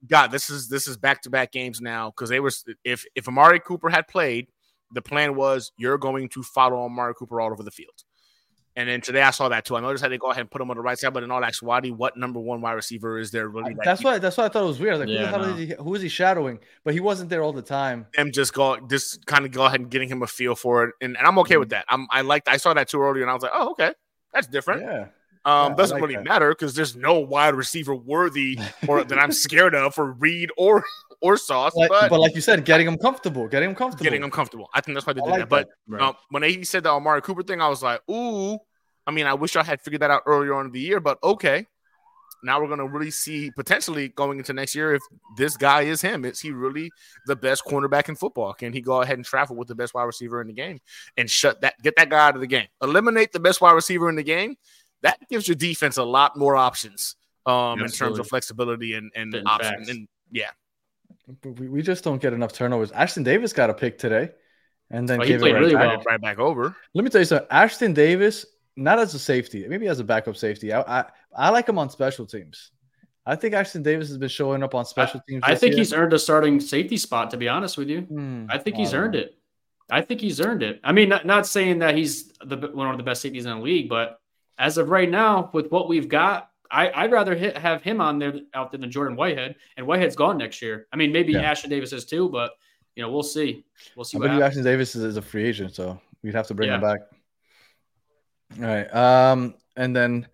God, 0.06 0.30
this 0.30 0.50
is 0.50 0.68
this 0.68 0.86
is 0.86 0.96
back 0.96 1.22
to 1.22 1.30
back 1.30 1.52
games 1.52 1.80
now 1.80 2.10
because 2.10 2.30
they 2.30 2.40
were 2.40 2.52
if 2.84 3.04
if 3.14 3.28
Amari 3.28 3.60
Cooper 3.60 3.88
had 3.90 4.08
played, 4.08 4.48
the 4.92 5.02
plan 5.02 5.34
was 5.34 5.72
you're 5.76 5.98
going 5.98 6.28
to 6.30 6.42
follow 6.42 6.84
Amari 6.84 7.14
Cooper 7.14 7.40
all 7.40 7.52
over 7.52 7.62
the 7.62 7.70
field. 7.70 8.04
And 8.76 8.88
then 8.88 9.00
today 9.00 9.22
I 9.22 9.30
saw 9.30 9.48
that 9.50 9.64
too. 9.64 9.76
I 9.76 9.80
noticed 9.80 10.02
how 10.02 10.10
they 10.10 10.18
go 10.18 10.30
ahead 10.30 10.40
and 10.40 10.50
put 10.50 10.60
him 10.60 10.68
on 10.68 10.76
the 10.76 10.82
right 10.82 10.98
side, 10.98 11.14
but 11.14 11.22
in 11.22 11.30
all 11.30 11.44
actuality, 11.44 11.90
what 11.90 12.16
number 12.16 12.40
one 12.40 12.60
wide 12.60 12.72
receiver 12.72 13.18
is 13.18 13.30
there 13.30 13.48
really? 13.48 13.74
that 13.74 13.84
That's 13.84 14.02
why. 14.02 14.18
That's 14.18 14.36
why 14.36 14.46
I 14.46 14.48
thought 14.48 14.64
it 14.64 14.66
was 14.66 14.80
weird. 14.80 14.94
I 14.94 14.98
was 14.98 15.06
like, 15.06 15.16
Yeah, 15.16 15.22
the 15.22 15.28
hell 15.28 15.38
no. 15.38 15.54
is 15.54 15.58
he? 15.58 15.74
Who 15.78 15.94
is 15.94 16.02
he 16.02 16.08
shadowing? 16.08 16.58
But 16.84 16.94
he 16.94 17.00
wasn't 17.00 17.30
there 17.30 17.42
all 17.42 17.52
the 17.52 17.62
time. 17.62 18.06
them 18.16 18.32
just 18.32 18.52
go 18.52 18.78
just 18.88 19.24
kind 19.26 19.44
of 19.44 19.52
go 19.52 19.64
ahead 19.64 19.80
and 19.80 19.90
getting 19.90 20.08
him 20.08 20.22
a 20.22 20.26
feel 20.26 20.56
for 20.56 20.84
it, 20.84 20.94
and, 21.00 21.16
and 21.16 21.24
I'm 21.26 21.38
okay 21.40 21.54
mm-hmm. 21.54 21.60
with 21.60 21.68
that. 21.70 21.84
I'm 21.88 22.08
I 22.10 22.22
liked 22.22 22.48
I 22.48 22.56
saw 22.56 22.74
that 22.74 22.88
too 22.88 23.00
earlier, 23.00 23.22
and 23.22 23.30
I 23.30 23.34
was 23.34 23.44
like, 23.44 23.52
oh 23.54 23.70
okay, 23.72 23.92
that's 24.32 24.48
different. 24.48 24.82
Yeah. 24.82 25.06
Um, 25.46 25.72
I 25.72 25.74
doesn't 25.76 25.96
like 25.96 26.02
really 26.02 26.14
that. 26.16 26.24
matter 26.24 26.50
because 26.50 26.74
there's 26.74 26.96
no 26.96 27.20
wide 27.20 27.54
receiver 27.54 27.94
worthy 27.94 28.58
or 28.88 29.04
that 29.04 29.18
I'm 29.18 29.32
scared 29.46 29.74
of 29.74 29.94
for 29.94 30.12
Reed 30.12 30.50
or 30.56 30.82
or 31.20 31.36
Sauce, 31.36 31.72
But, 31.76 31.88
but, 31.88 32.10
but 32.10 32.20
like 32.20 32.34
you 32.34 32.40
said, 32.40 32.64
getting 32.64 32.86
him 32.86 32.98
comfortable, 32.98 33.46
getting 33.48 33.70
him 33.70 33.74
comfortable. 33.76 34.04
getting 34.04 34.22
him 34.22 34.30
comfortable. 34.30 34.68
I 34.74 34.80
think 34.80 34.94
that's 34.94 35.06
why 35.06 35.12
they 35.14 35.20
did 35.20 35.30
like 35.30 35.40
that. 35.40 35.48
But 35.48 35.68
Right. 35.86 36.00
um, 36.02 36.14
when 36.30 36.42
he 36.42 36.64
said 36.64 36.82
the 36.82 36.90
Amari 36.90 37.20
Cooper 37.22 37.42
thing, 37.42 37.60
I 37.60 37.68
was 37.68 37.82
like, 37.82 38.00
ooh. 38.10 38.58
I 39.06 39.10
mean, 39.10 39.26
I 39.26 39.34
wish 39.34 39.54
I 39.56 39.62
had 39.62 39.80
figured 39.82 40.00
that 40.00 40.10
out 40.10 40.22
earlier 40.26 40.54
on 40.54 40.66
in 40.66 40.72
the 40.72 40.80
year, 40.80 40.98
but 41.00 41.18
okay. 41.22 41.66
Now 42.42 42.60
we're 42.60 42.68
gonna 42.68 42.86
really 42.86 43.10
see 43.10 43.50
potentially 43.50 44.08
going 44.08 44.38
into 44.38 44.52
next 44.52 44.74
year 44.74 44.94
if 44.94 45.02
this 45.38 45.56
guy 45.56 45.82
is 45.82 46.02
him. 46.02 46.26
Is 46.26 46.40
he 46.40 46.50
really 46.50 46.90
the 47.26 47.34
best 47.36 47.64
cornerback 47.64 48.10
in 48.10 48.16
football? 48.16 48.52
Can 48.52 48.72
he 48.74 48.82
go 48.82 49.00
ahead 49.00 49.16
and 49.16 49.24
travel 49.24 49.56
with 49.56 49.68
the 49.68 49.74
best 49.74 49.94
wide 49.94 50.02
receiver 50.04 50.42
in 50.42 50.48
the 50.48 50.52
game 50.52 50.78
and 51.16 51.30
shut 51.30 51.62
that 51.62 51.74
get 51.82 51.96
that 51.96 52.10
guy 52.10 52.26
out 52.28 52.34
of 52.34 52.42
the 52.42 52.46
game? 52.46 52.66
Eliminate 52.82 53.32
the 53.32 53.40
best 53.40 53.62
wide 53.62 53.72
receiver 53.72 54.10
in 54.10 54.16
the 54.16 54.22
game. 54.22 54.56
That 55.04 55.18
gives 55.30 55.46
your 55.46 55.54
defense 55.54 55.96
a 55.96 56.02
lot 56.02 56.36
more 56.36 56.56
options 56.56 57.14
um, 57.46 57.80
in 57.80 57.88
terms 57.88 58.18
of 58.18 58.26
flexibility 58.26 58.94
and, 58.94 59.12
and 59.14 59.30
Fitting 59.32 59.46
options. 59.46 59.70
facts. 59.76 59.88
And 59.90 60.08
yeah, 60.32 60.50
But 61.42 61.58
we, 61.60 61.68
we 61.68 61.82
just 61.82 62.02
don't 62.04 62.20
get 62.20 62.32
enough 62.32 62.52
turnovers. 62.52 62.90
Ashtyn 62.90 63.22
Davis 63.24 63.52
got 63.52 63.70
a 63.70 63.74
pick 63.74 63.98
today, 63.98 64.30
and 64.90 65.08
then 65.08 65.20
Oh, 65.20 65.22
he 65.22 65.28
gave 65.28 65.36
it 65.36 65.40
played 65.40 65.52
right 65.54 65.60
really 65.60 65.74
back. 65.74 65.86
well. 65.86 65.96
right, 65.98 66.06
right 66.06 66.20
back 66.20 66.38
over. 66.38 66.74
Let 66.94 67.04
me 67.04 67.10
tell 67.10 67.20
you 67.20 67.26
something. 67.26 67.46
Ashtyn 67.48 67.94
Davis, 67.94 68.44
not 68.76 68.98
as 68.98 69.14
a 69.14 69.18
safety, 69.18 69.66
maybe 69.68 69.86
as 69.86 70.00
a 70.00 70.04
backup 70.04 70.36
safety. 70.36 70.72
I 70.72 70.80
I, 71.00 71.04
I 71.36 71.50
like 71.50 71.68
him 71.68 71.78
on 71.78 71.88
special 71.90 72.26
teams. 72.26 72.70
I 73.26 73.36
think 73.36 73.54
Ashtyn 73.54 73.82
Davis 73.82 74.08
has 74.08 74.18
been 74.18 74.28
showing 74.28 74.62
up 74.62 74.74
on 74.74 74.84
special 74.84 75.20
teams. 75.28 75.42
I 75.46 75.52
this 75.52 75.60
think 75.60 75.70
year. 75.72 75.78
he's 75.78 75.92
earned 75.94 76.12
a 76.12 76.18
starting 76.18 76.60
safety 76.60 76.96
spot. 76.98 77.30
To 77.30 77.36
be 77.36 77.48
honest 77.48 77.78
with 77.78 77.88
you, 77.88 78.00
Hmm, 78.02 78.46
I 78.50 78.58
think 78.58 78.76
I 78.76 78.80
he's 78.80 78.92
earned 78.94 79.14
know. 79.14 79.20
it. 79.20 79.38
I 79.90 80.00
think 80.02 80.20
he's 80.20 80.40
earned 80.40 80.62
it. 80.62 80.80
I 80.82 80.92
mean, 80.92 81.10
not, 81.10 81.26
not 81.26 81.46
saying 81.46 81.80
that 81.80 81.94
he's 81.96 82.32
the 82.44 82.56
one 82.72 82.88
of 82.90 82.96
the 82.96 83.02
best 83.02 83.20
safeties 83.22 83.44
in 83.46 83.56
the 83.58 83.62
league, 83.62 83.88
but 83.88 84.18
as 84.58 84.78
of 84.78 84.88
right 84.88 85.10
now, 85.10 85.50
with 85.52 85.70
what 85.70 85.88
we've 85.88 86.08
got, 86.08 86.50
I, 86.70 86.90
I'd 86.94 87.12
rather 87.12 87.34
hit, 87.34 87.56
have 87.56 87.82
him 87.82 88.00
on 88.00 88.18
there 88.18 88.34
out 88.54 88.72
there 88.72 88.80
than 88.80 88.90
Jordan 88.90 89.16
Whitehead. 89.16 89.56
And 89.76 89.86
Whitehead's 89.86 90.16
gone 90.16 90.38
next 90.38 90.60
year. 90.62 90.86
I 90.92 90.96
mean, 90.96 91.12
maybe 91.12 91.32
Yeah. 91.32 91.52
Ashtyn 91.52 91.68
Davis 91.70 91.92
is 91.92 92.04
too, 92.04 92.28
but 92.28 92.52
you 92.96 93.02
know, 93.02 93.10
we'll 93.10 93.22
see. 93.22 93.64
We'll 93.96 94.04
see 94.04 94.16
I 94.16 94.20
what 94.20 94.28
believe. 94.30 94.42
Ashtyn 94.42 94.64
Davis 94.64 94.94
is, 94.94 95.02
is 95.04 95.16
a 95.16 95.22
free 95.22 95.44
agent, 95.44 95.74
so 95.74 96.00
we'd 96.22 96.34
have 96.34 96.46
to 96.48 96.54
bring 96.54 96.70
him 96.70 96.80
back. 96.80 97.00
All 98.58 98.64
right. 98.66 98.94
Um, 98.94 99.54
and 99.76 99.94
then 99.94 100.26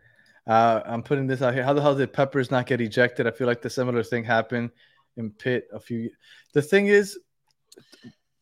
uh, 0.46 0.83
I'm 0.85 1.02
putting 1.02 1.26
this 1.26 1.42
out 1.42 1.54
here. 1.54 1.62
How 1.62 1.72
the 1.72 1.80
hell 1.80 1.94
did 1.94 2.12
Peppers 2.12 2.50
not 2.50 2.66
get 2.66 2.80
ejected? 2.80 3.26
I 3.26 3.30
feel 3.30 3.46
like 3.46 3.62
the 3.62 3.70
similar 3.70 4.02
thing 4.02 4.24
happened 4.24 4.70
in 5.16 5.30
Pitt 5.30 5.68
a 5.72 5.80
few. 5.80 6.11
The 6.52 6.62
thing 6.62 6.88
is, 6.88 7.18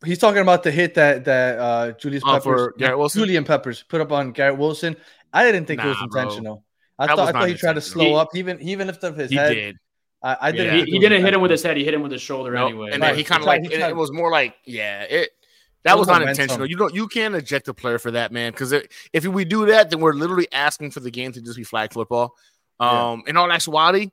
he's 0.04 0.18
talking 0.18 0.42
about 0.42 0.62
the 0.62 0.70
hit 0.70 0.94
that 0.94 1.24
that 1.26 1.58
uh, 1.58 1.92
Julius 1.92 2.22
Oh, 2.24 2.32
Peppers, 2.32 2.42
for 2.42 2.74
Garrett 2.78 2.98
Wilson? 2.98 3.20
Julian 3.20 3.44
Peppers 3.44 3.82
put 3.82 4.00
up 4.00 4.12
on 4.12 4.32
Garrett 4.32 4.58
Wilson. 4.58 4.96
I 5.32 5.44
didn't 5.44 5.66
think 5.66 5.82
it 5.82 5.86
was 5.86 5.96
Nah, 6.00 6.06
bro. 6.08 6.20
intentional. 6.22 6.64
I 6.98 7.06
That 7.06 7.16
thought 7.16 7.28
I 7.28 7.32
thought 7.32 7.48
he 7.48 7.54
tried 7.54 7.74
to 7.74 7.80
slow 7.80 8.04
He- 8.04 8.14
up. 8.14 8.28
Even 8.34 8.58
he 8.58 8.72
even 8.72 8.86
lifted 8.86 9.08
up 9.12 9.16
his 9.16 9.30
He 9.30 9.36
head. 9.36 9.54
did. 9.54 9.76
I, 10.22 10.36
I 10.40 10.52
didn't. 10.52 10.78
Yeah, 10.78 10.84
he, 10.84 10.90
he 10.92 10.98
didn't 10.98 11.24
hit 11.24 11.32
him 11.32 11.40
with 11.40 11.50
his 11.52 11.62
head. 11.62 11.76
He 11.76 11.84
hit 11.84 11.94
him 11.94 12.02
with 12.02 12.10
his 12.10 12.20
shoulder 12.22 12.52
No, 12.52 12.66
anyway. 12.66 12.90
and 12.92 13.00
then 13.02 13.14
he 13.14 13.22
kind 13.22 13.40
of 13.40 13.46
like 13.46 13.62
tried- 13.62 13.72
it, 13.72 13.80
it 13.90 13.96
was 13.96 14.10
more 14.12 14.30
like 14.32 14.56
yeah 14.64 15.02
it 15.02 15.30
that 15.84 15.92
It 15.92 15.94
was 15.94 16.00
was 16.00 16.08
not 16.08 16.20
momentum. 16.20 16.42
intentional. 16.42 16.66
You 16.68 16.76
don't 16.76 16.94
you 16.94 17.06
can't 17.06 17.34
eject 17.36 17.68
a 17.68 17.74
player 17.74 17.98
for 18.00 18.10
that 18.10 18.32
man 18.32 18.50
because 18.50 18.72
if 19.12 19.24
we 19.26 19.44
do 19.44 19.66
that 19.66 19.90
then 19.90 20.00
we're 20.00 20.12
literally 20.14 20.48
asking 20.50 20.90
for 20.90 20.98
the 21.00 21.10
game 21.10 21.30
to 21.32 21.40
just 21.40 21.56
be 21.56 21.62
flag 21.64 21.92
football. 21.92 22.34
Yeah. 22.80 23.10
Um, 23.12 23.22
in 23.28 23.36
all 23.36 23.50
actuality, 23.52 24.10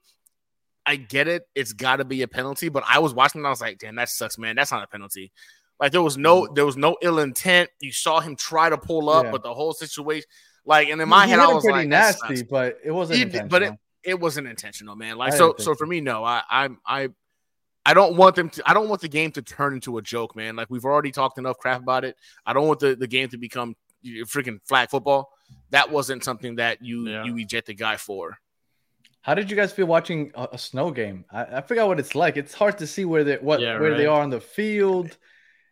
I 0.85 0.95
get 0.97 1.27
it. 1.27 1.47
It's 1.55 1.73
got 1.73 1.95
to 1.95 2.05
be 2.05 2.21
a 2.21 2.27
penalty, 2.27 2.69
but 2.69 2.83
I 2.87 2.99
was 2.99 3.13
watching 3.15 3.39
and 3.39 3.47
I 3.47 3.49
was 3.49 3.61
like, 3.61 3.79
damn, 3.79 3.95
that 3.95 4.09
sucks, 4.09 4.37
man. 4.37 4.55
That's 4.55 4.71
not 4.71 4.83
a 4.83 4.87
penalty. 4.87 5.31
Like 5.79 5.91
there 5.91 6.03
was 6.03 6.17
no 6.17 6.47
there 6.53 6.65
was 6.67 6.77
no 6.77 6.97
ill 7.01 7.17
intent. 7.17 7.71
You 7.79 7.91
saw 7.91 8.19
him 8.19 8.35
try 8.35 8.69
to 8.69 8.77
pull 8.77 9.09
up, 9.09 9.25
Yeah. 9.25 9.31
but 9.31 9.41
the 9.41 9.53
whole 9.55 9.73
situation, 9.73 10.25
like, 10.65 10.89
and 10.89 11.01
in 11.01 11.07
my 11.09 11.25
he 11.25 11.31
head, 11.31 11.39
hit 11.39 11.49
I 11.49 11.53
was 11.53 11.63
pretty 11.63 11.79
like, 11.79 11.87
nasty, 11.87 12.43
but 12.43 12.79
it 12.83 12.91
wasn't 12.91 13.17
He 13.17 13.23
intentional. 13.23 13.49
but 13.49 13.61
it 13.63 13.73
it 14.03 14.19
wasn't 14.19 14.47
intentional, 14.47 14.95
man. 14.95 15.17
Like 15.17 15.33
I 15.33 15.37
so 15.37 15.55
so 15.57 15.75
for 15.75 15.85
me, 15.85 16.01
no, 16.01 16.23
I 16.23 16.41
I 16.49 16.69
I 16.85 17.09
I 17.85 17.93
don't 17.93 18.15
want 18.17 18.35
them 18.35 18.49
to 18.51 18.63
I 18.69 18.73
don't 18.73 18.89
want 18.89 19.01
the 19.01 19.07
game 19.07 19.31
to 19.33 19.41
turn 19.41 19.73
into 19.73 19.97
a 19.97 20.01
joke, 20.01 20.35
man. 20.35 20.55
Like 20.55 20.69
we've 20.69 20.85
already 20.85 21.11
talked 21.11 21.37
enough 21.37 21.57
crap 21.57 21.81
about 21.81 22.03
it. 22.05 22.15
I 22.45 22.53
don't 22.53 22.67
want 22.67 22.79
the, 22.79 22.95
the 22.95 23.07
game 23.07 23.29
to 23.29 23.37
become 23.37 23.75
freaking 24.05 24.59
flag 24.67 24.89
football. 24.89 25.31
That 25.71 25.91
wasn't 25.91 26.23
something 26.23 26.55
that 26.55 26.81
you 26.81 27.07
Yeah. 27.07 27.23
you 27.25 27.37
eject 27.37 27.67
the 27.67 27.73
guy 27.73 27.97
for. 27.97 28.37
How 29.21 29.33
did 29.33 29.49
you 29.49 29.55
guys 29.55 29.71
feel 29.71 29.87
watching 29.87 30.31
a, 30.35 30.49
a 30.53 30.57
snow 30.57 30.91
game? 30.91 31.25
I, 31.31 31.57
I 31.57 31.61
forgot 31.61 31.87
what 31.87 31.99
it's 31.99 32.13
like. 32.13 32.37
It's 32.37 32.53
hard 32.53 32.77
to 32.77 32.85
see 32.87 33.05
where 33.05 33.23
they 33.23 33.37
what 33.37 33.59
Yeah, 33.59 33.79
where 33.79 33.97
they 33.97 34.05
are 34.05 34.21
on 34.21 34.29
the 34.29 34.39
field. 34.41 35.17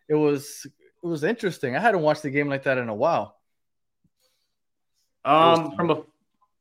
It 0.08 0.14
was 0.14 0.66
it 1.02 1.06
was 1.06 1.22
interesting. 1.22 1.76
I 1.76 1.78
hadn't 1.80 2.00
watched 2.02 2.24
a 2.24 2.30
game 2.30 2.48
like 2.48 2.64
that 2.64 2.78
in 2.78 2.88
a 2.88 2.94
while. 2.94 3.33
Um, 5.24 5.74
from 5.76 5.90
a 5.90 6.02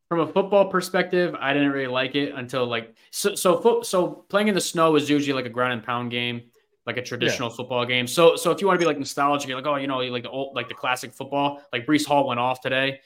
from 0.10 0.20
a 0.22 0.28
football 0.28 0.70
perspective, 0.70 1.36
I 1.40 1.54
didn't 1.54 1.72
really 1.72 1.88
like 1.88 2.16
it 2.16 2.34
until 2.36 2.66
like 2.66 2.96
so 3.12 3.36
so 3.36 3.60
fo- 3.60 3.82
so 3.82 4.26
playing 4.30 4.48
in 4.48 4.56
the 4.56 4.62
snow 4.62 4.96
is 4.96 5.10
usually 5.10 5.34
like 5.34 5.46
a 5.46 5.50
ground 5.50 5.74
and 5.74 5.84
pound 5.84 6.12
game, 6.12 6.42
like 6.86 6.98
a 6.98 7.02
traditional 7.02 7.50
football 7.50 7.86
game. 7.86 8.08
So 8.08 8.36
so 8.36 8.52
if 8.52 8.62
you 8.62 8.68
want 8.68 8.80
to 8.80 8.84
be 8.84 8.88
like 8.88 9.00
nostalgic, 9.00 9.48
you're 9.50 9.58
like 9.58 9.66
oh 9.68 9.76
you 9.76 9.88
know 9.88 10.00
like 10.00 10.24
the 10.24 10.30
old 10.30 10.56
like 10.56 10.68
the 10.68 10.76
classic 10.76 11.14
football, 11.14 11.62
like 11.72 11.86
Breece 11.86 12.06
Hall 12.06 12.28
went 12.28 12.40
off 12.40 12.62
today. 12.62 13.00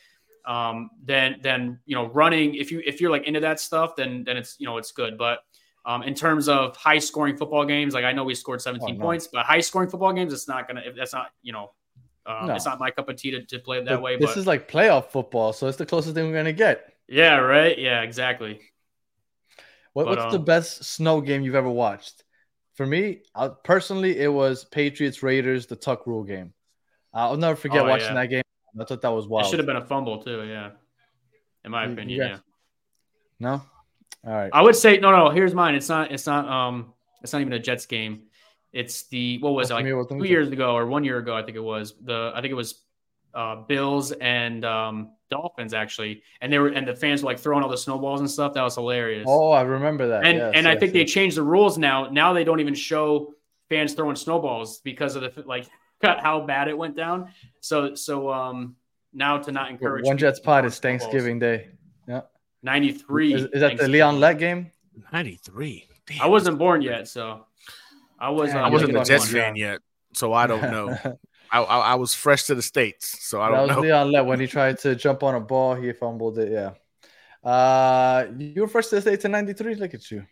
Um, 0.46 0.90
then 1.04 1.38
then 1.42 1.80
you 1.86 1.96
know 1.96 2.08
running 2.08 2.56
if 2.56 2.72
you 2.72 2.82
if 2.86 3.02
you're 3.02 3.12
like 3.12 3.24
into 3.24 3.40
that 3.42 3.60
stuff, 3.60 3.96
then 3.96 4.24
then 4.24 4.38
it's 4.38 4.56
you 4.60 4.66
know 4.66 4.78
it's 4.78 4.92
good. 4.92 5.18
But 5.18 5.40
um, 5.86 6.04
in 6.04 6.14
terms 6.14 6.50
of 6.50 6.76
high 6.76 7.00
scoring 7.00 7.38
football 7.38 7.66
games, 7.66 7.94
like 7.94 8.04
I 8.04 8.12
know 8.12 8.26
we 8.26 8.36
scored 8.36 8.62
17 8.62 8.90
Oh, 8.90 8.98
no. 8.98 9.02
points, 9.06 9.28
but 9.28 9.46
high 9.46 9.62
scoring 9.62 9.90
football 9.90 10.12
games, 10.12 10.34
it's 10.34 10.48
not 10.48 10.68
gonna 10.68 10.82
if 10.86 10.96
that's 10.96 11.14
not 11.14 11.32
you 11.42 11.54
know. 11.54 11.72
Um, 12.28 12.48
No. 12.48 12.56
It's 12.56 12.66
not 12.66 12.80
my 12.80 12.92
cup 12.92 13.08
of 13.10 13.16
tea 13.16 13.32
to, 13.32 13.42
to 13.46 13.60
play 13.60 13.78
it 13.78 13.86
that 13.86 13.96
But 13.96 14.02
way. 14.02 14.18
this 14.18 14.32
but 14.32 14.38
is 14.38 14.46
like 14.48 14.70
playoff 14.70 15.12
football, 15.12 15.54
so 15.54 15.68
it's 15.68 15.78
the 15.78 15.86
closest 15.86 16.14
thing 16.16 16.28
we're 16.28 16.36
gonna 16.38 16.52
get. 16.54 16.94
yeah, 17.08 17.38
right. 17.38 17.78
Yeah, 17.80 18.02
exactly. 18.02 18.60
What, 19.94 20.06
But, 20.06 20.18
what's 20.18 20.32
the 20.34 20.40
um, 20.40 20.46
best 20.46 20.84
snow 20.84 21.22
game 21.22 21.42
you've 21.42 21.56
ever 21.56 21.70
watched? 21.70 22.24
For 22.76 22.86
me, 22.86 23.22
uh, 23.34 23.50
personally, 23.64 24.20
it 24.20 24.28
was 24.32 24.66
Patriots 24.66 25.24
Raiders, 25.24 25.66
the 25.66 25.76
Tuck 25.76 26.06
Rule 26.06 26.24
game. 26.24 26.54
I'll 27.14 27.38
never 27.38 27.56
forget 27.56 27.82
Oh, 27.82 27.86
watching 27.90 28.08
yeah. 28.10 28.14
that 28.16 28.28
game. 28.28 28.44
I 28.80 28.84
thought 28.84 29.02
that 29.02 29.10
was 29.10 29.28
wild. 29.28 29.48
It 29.48 29.50
should 29.50 29.58
have 29.60 29.66
been 29.66 29.78
a 29.78 29.86
fumble 29.86 30.22
too. 30.22 30.44
Yeah, 30.44 30.72
in 31.66 31.72
my 31.72 31.86
opinion. 31.86 32.20
guys- 32.20 32.30
Yeah, 32.30 32.38
No, 33.40 33.52
all 34.26 34.34
right. 34.34 34.52
I 34.54 34.62
would 34.62 34.76
say 34.76 35.00
no, 35.00 35.10
no. 35.10 35.30
Here's 35.32 35.56
mine. 35.56 35.74
It's 35.74 35.90
not. 35.90 36.12
It's 36.12 36.28
not. 36.28 36.48
Um, 36.48 36.94
it's 37.24 37.34
not 37.34 37.42
even 37.42 37.54
a 37.54 37.60
Jets 37.60 37.88
game. 37.88 38.27
It's 38.78 39.08
the 39.08 39.40
what 39.40 39.54
was 39.54 39.72
it 39.72 39.74
like 39.74 39.82
for 39.82 39.86
me, 39.86 39.92
it 39.92 39.96
was- 39.96 40.08
two 40.08 40.24
years 40.26 40.50
ago 40.50 40.76
or 40.76 40.86
one 40.86 41.04
year 41.04 41.18
ago? 41.18 41.36
I 41.36 41.42
think 41.44 41.58
it 41.58 41.64
was 41.64 41.96
the. 42.02 42.32
I 42.36 42.42
think 42.42 42.52
it 42.52 42.56
was 42.56 42.84
uh, 43.34 43.56
Bills 43.68 44.12
and 44.12 44.64
um, 44.66 45.12
Dolphins 45.32 45.74
actually, 45.74 46.22
and 46.42 46.54
they 46.54 46.60
were 46.60 46.68
and 46.70 46.88
the 46.88 46.96
fans 46.96 47.24
were 47.24 47.28
like 47.32 47.40
throwing 47.40 47.64
all 47.64 47.70
the 47.70 47.78
snowballs 47.78 48.20
and 48.20 48.30
stuff. 48.30 48.54
That 48.54 48.62
was 48.62 48.76
hilarious. 48.76 49.26
Oh, 49.28 49.52
I 49.52 49.62
remember 49.62 50.08
that. 50.10 50.26
and 50.26 50.38
Yes, 50.38 50.52
and 50.56 50.68
I 50.68 50.72
yes, 50.74 50.80
think 50.80 50.94
they 50.94 51.06
changed 51.06 51.38
the 51.38 51.44
rules 51.44 51.78
now. 51.78 52.08
Now 52.10 52.34
they 52.34 52.44
don't 52.44 52.60
even 52.60 52.76
show 52.76 53.34
fans 53.70 53.94
throwing 53.94 54.16
snowballs 54.16 54.80
because 54.80 55.16
of 55.16 55.22
the 55.24 55.44
like 55.46 55.68
cut 56.02 56.20
how 56.20 56.42
bad 56.42 56.68
it 56.68 56.78
went 56.78 56.96
down. 56.96 57.30
So 57.62 57.96
so 57.96 58.32
um 58.32 58.76
now 59.14 59.40
to 59.40 59.52
not 59.52 59.72
encourage 59.72 60.06
One 60.06 60.18
Jets 60.20 60.40
to 60.40 60.46
pod 60.46 60.62
throw 60.62 60.68
is 60.68 60.76
snowballs. 60.76 61.02
Thanksgiving 61.02 61.40
Day. 61.40 61.70
Yeah. 62.08 62.22
Ninety 62.62 62.92
three. 62.92 63.34
Is, 63.34 63.44
is 63.54 63.62
that 63.62 63.78
the 63.78 63.88
Leon 63.88 64.20
Lett 64.20 64.38
game? 64.38 64.72
93. 65.14 65.86
I 66.22 66.28
wasn't 66.28 66.58
born 66.58 66.82
yet, 66.82 67.08
so 67.08 67.46
I 68.20 68.30
was. 68.30 68.52
Damn, 68.52 68.64
uh, 68.64 68.68
I 68.68 68.70
wasn't 68.70 68.92
a 68.92 68.94
Leon 68.94 69.06
Jets 69.06 69.34
Lett. 69.34 69.44
fan 69.44 69.56
yet, 69.56 69.80
so 70.14 70.34
I 70.34 70.48
don't 70.48 70.62
know. 70.62 70.98
I, 71.52 71.62
I, 71.62 71.80
I 71.80 71.96
was 71.96 72.14
fresh 72.14 72.44
to 72.44 72.56
the 72.56 72.62
states, 72.62 73.26
so 73.26 73.42
I 73.42 73.50
don't 73.50 73.68
that 73.68 73.68
was 73.68 73.76
know. 73.78 73.82
Leon 73.84 74.12
Lett 74.12 74.26
when 74.26 74.40
he 74.40 74.48
tried 74.48 74.80
to 74.80 74.96
jump 74.96 75.24
on 75.24 75.36
a 75.36 75.40
ball. 75.40 75.76
He 75.76 75.92
fumbled 75.94 76.40
it. 76.40 76.52
Yeah. 76.52 76.72
Uh, 77.50 78.28
you 78.38 78.62
were 78.62 78.68
first 78.68 78.90
to 78.90 78.96
the 78.96 79.02
States 79.02 79.24
in 79.26 79.32
'93. 79.32 79.76
Look 79.76 79.94
at 79.94 80.12
you. 80.12 80.26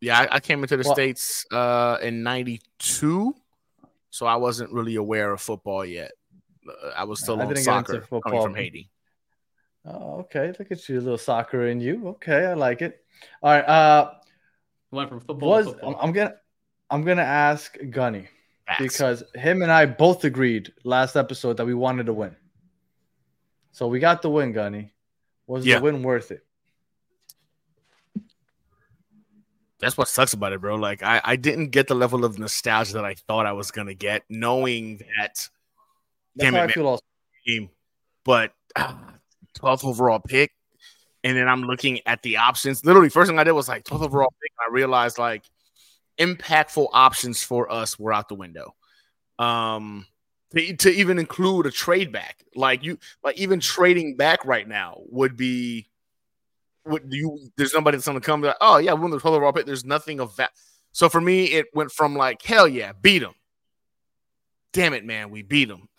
Yeah, 0.00 0.20
I, 0.20 0.36
I 0.36 0.40
came 0.40 0.62
into 0.62 0.76
the 0.76 0.84
Well- 0.84 0.94
states 0.94 1.44
uh, 1.50 1.98
in 2.02 2.22
'92, 2.22 3.34
so 4.10 4.26
I 4.26 4.36
wasn't 4.36 4.72
really 4.72 4.96
aware 4.96 5.32
of 5.32 5.40
football 5.40 5.84
yet. 5.84 6.12
Uh, 6.68 6.90
I 6.96 7.04
was 7.04 7.20
still 7.20 7.38
I 7.40 7.44
on 7.44 7.48
didn't 7.48 7.64
get 7.64 7.76
into 7.78 7.92
soccer 8.06 8.20
coming 8.20 8.42
from 8.42 8.54
Haiti. 8.54 8.90
Oh, 9.84 10.20
okay. 10.20 10.52
Look 10.58 10.70
at 10.70 10.88
you, 10.88 10.98
a 10.98 11.00
little 11.00 11.18
soccer 11.18 11.66
in 11.66 11.80
you. 11.80 12.08
Okay, 12.08 12.44
I 12.46 12.54
like 12.54 12.82
it. 12.82 13.02
All 13.42 13.50
right. 13.50 13.64
Uh, 13.64 14.12
went 14.90 15.08
from 15.08 15.20
football 15.20 15.48
was 15.48 15.66
to 15.66 15.72
football. 15.72 15.96
I'm, 15.96 16.08
I'm 16.08 16.12
gonna 16.12 16.34
I'm 16.90 17.04
gonna 17.04 17.22
ask 17.22 17.76
Gunny 17.90 18.28
because 18.78 19.22
him 19.34 19.62
and 19.62 19.70
I 19.70 19.86
both 19.86 20.24
agreed 20.24 20.72
last 20.84 21.16
episode 21.16 21.56
that 21.56 21.66
we 21.66 21.74
wanted 21.74 22.06
to 22.06 22.12
win. 22.12 22.34
So 23.72 23.86
we 23.88 23.98
got 24.00 24.22
the 24.22 24.30
win, 24.30 24.52
Gunny. 24.52 24.92
Was 25.46 25.64
Yeah. 25.66 25.78
the 25.78 25.84
win 25.84 26.02
worth 26.02 26.30
it? 26.30 26.44
that's 29.80 29.96
what 29.96 30.08
sucks 30.08 30.34
about 30.34 30.52
it, 30.52 30.60
bro. 30.60 30.76
Like 30.76 31.02
I, 31.02 31.20
I 31.24 31.36
didn't 31.36 31.68
get 31.70 31.88
the 31.88 31.94
level 31.94 32.24
of 32.26 32.38
nostalgia 32.38 32.92
that 32.94 33.04
I 33.04 33.14
thought 33.14 33.46
I 33.46 33.52
was 33.52 33.70
gonna 33.70 33.94
get, 33.94 34.24
knowing 34.28 34.98
that 34.98 35.08
That's 35.16 35.50
Damn 36.36 36.54
it, 36.54 36.58
I 36.76 36.82
man. 36.82 36.98
team, 37.46 37.70
but 38.24 38.52
ah, 38.76 38.98
12th 39.58 39.84
overall 39.84 40.18
pick. 40.20 40.52
And 41.24 41.36
then 41.36 41.48
I'm 41.48 41.62
looking 41.62 42.00
at 42.06 42.22
the 42.22 42.36
options. 42.38 42.84
Literally, 42.84 43.08
first 43.10 43.28
thing 43.28 43.38
I 43.38 43.44
did 43.44 43.52
was 43.52 43.68
like 43.68 43.84
12th 43.84 44.02
overall 44.02 44.32
pick. 44.42 44.52
And 44.58 44.70
I 44.70 44.74
realized 44.74 45.18
like 45.18 45.44
impactful 46.18 46.88
options 46.92 47.42
for 47.42 47.70
us 47.70 47.98
were 47.98 48.12
out 48.12 48.28
the 48.28 48.34
window. 48.34 48.74
Um, 49.38 50.06
to, 50.54 50.76
to 50.76 50.90
even 50.90 51.18
include 51.18 51.66
a 51.66 51.70
trade 51.70 52.12
back, 52.12 52.44
like 52.54 52.82
you, 52.82 52.98
like 53.22 53.38
even 53.38 53.60
trading 53.60 54.16
back 54.16 54.44
right 54.44 54.66
now 54.66 54.98
would 55.06 55.36
be. 55.36 55.86
Would 56.86 57.04
you? 57.10 57.38
There's 57.56 57.74
nobody 57.74 57.98
that's 57.98 58.06
gonna 58.06 58.20
come. 58.20 58.42
Like, 58.42 58.56
oh 58.60 58.78
yeah, 58.78 58.94
we 58.94 59.02
won 59.02 59.10
the 59.10 59.18
12th 59.18 59.32
overall 59.32 59.52
pick. 59.52 59.66
There's 59.66 59.84
nothing 59.84 60.18
of 60.18 60.34
that. 60.36 60.50
So 60.92 61.08
for 61.08 61.20
me, 61.20 61.44
it 61.44 61.66
went 61.74 61.92
from 61.92 62.16
like 62.16 62.42
hell 62.42 62.66
yeah, 62.66 62.92
beat 63.00 63.20
them. 63.20 63.34
Damn 64.72 64.94
it, 64.94 65.04
man, 65.04 65.30
we 65.30 65.42
beat 65.42 65.68
them. 65.68 65.88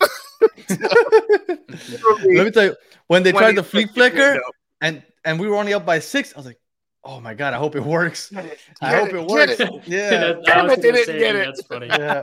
Let 0.68 2.26
me 2.26 2.50
tell 2.50 2.64
you, 2.64 2.76
when 3.06 3.22
they 3.22 3.32
tried 3.32 3.56
the 3.56 3.62
flea 3.62 3.86
flicker 3.86 4.40
and 4.80 5.02
and 5.24 5.38
we 5.38 5.48
were 5.48 5.56
only 5.56 5.74
up 5.74 5.86
by 5.86 5.98
six, 5.98 6.32
I 6.34 6.38
was 6.38 6.46
like, 6.46 6.58
oh 7.04 7.20
my 7.20 7.34
god, 7.34 7.54
I 7.54 7.58
hope 7.58 7.74
it 7.76 7.82
works. 7.84 8.32
I 8.80 8.94
hope 8.94 9.08
it, 9.10 9.14
it 9.16 9.26
works. 9.26 9.60
it. 9.60 9.70
Yeah. 9.86 10.10
That- 10.10 10.38
I 10.38 10.42
Damn 10.42 10.70
it, 10.70 10.82
they 10.82 10.92
didn't 10.92 11.18
get 11.18 11.36
it. 11.36 11.46
That's 11.46 11.62
funny. 11.66 11.86
yeah. 11.88 12.22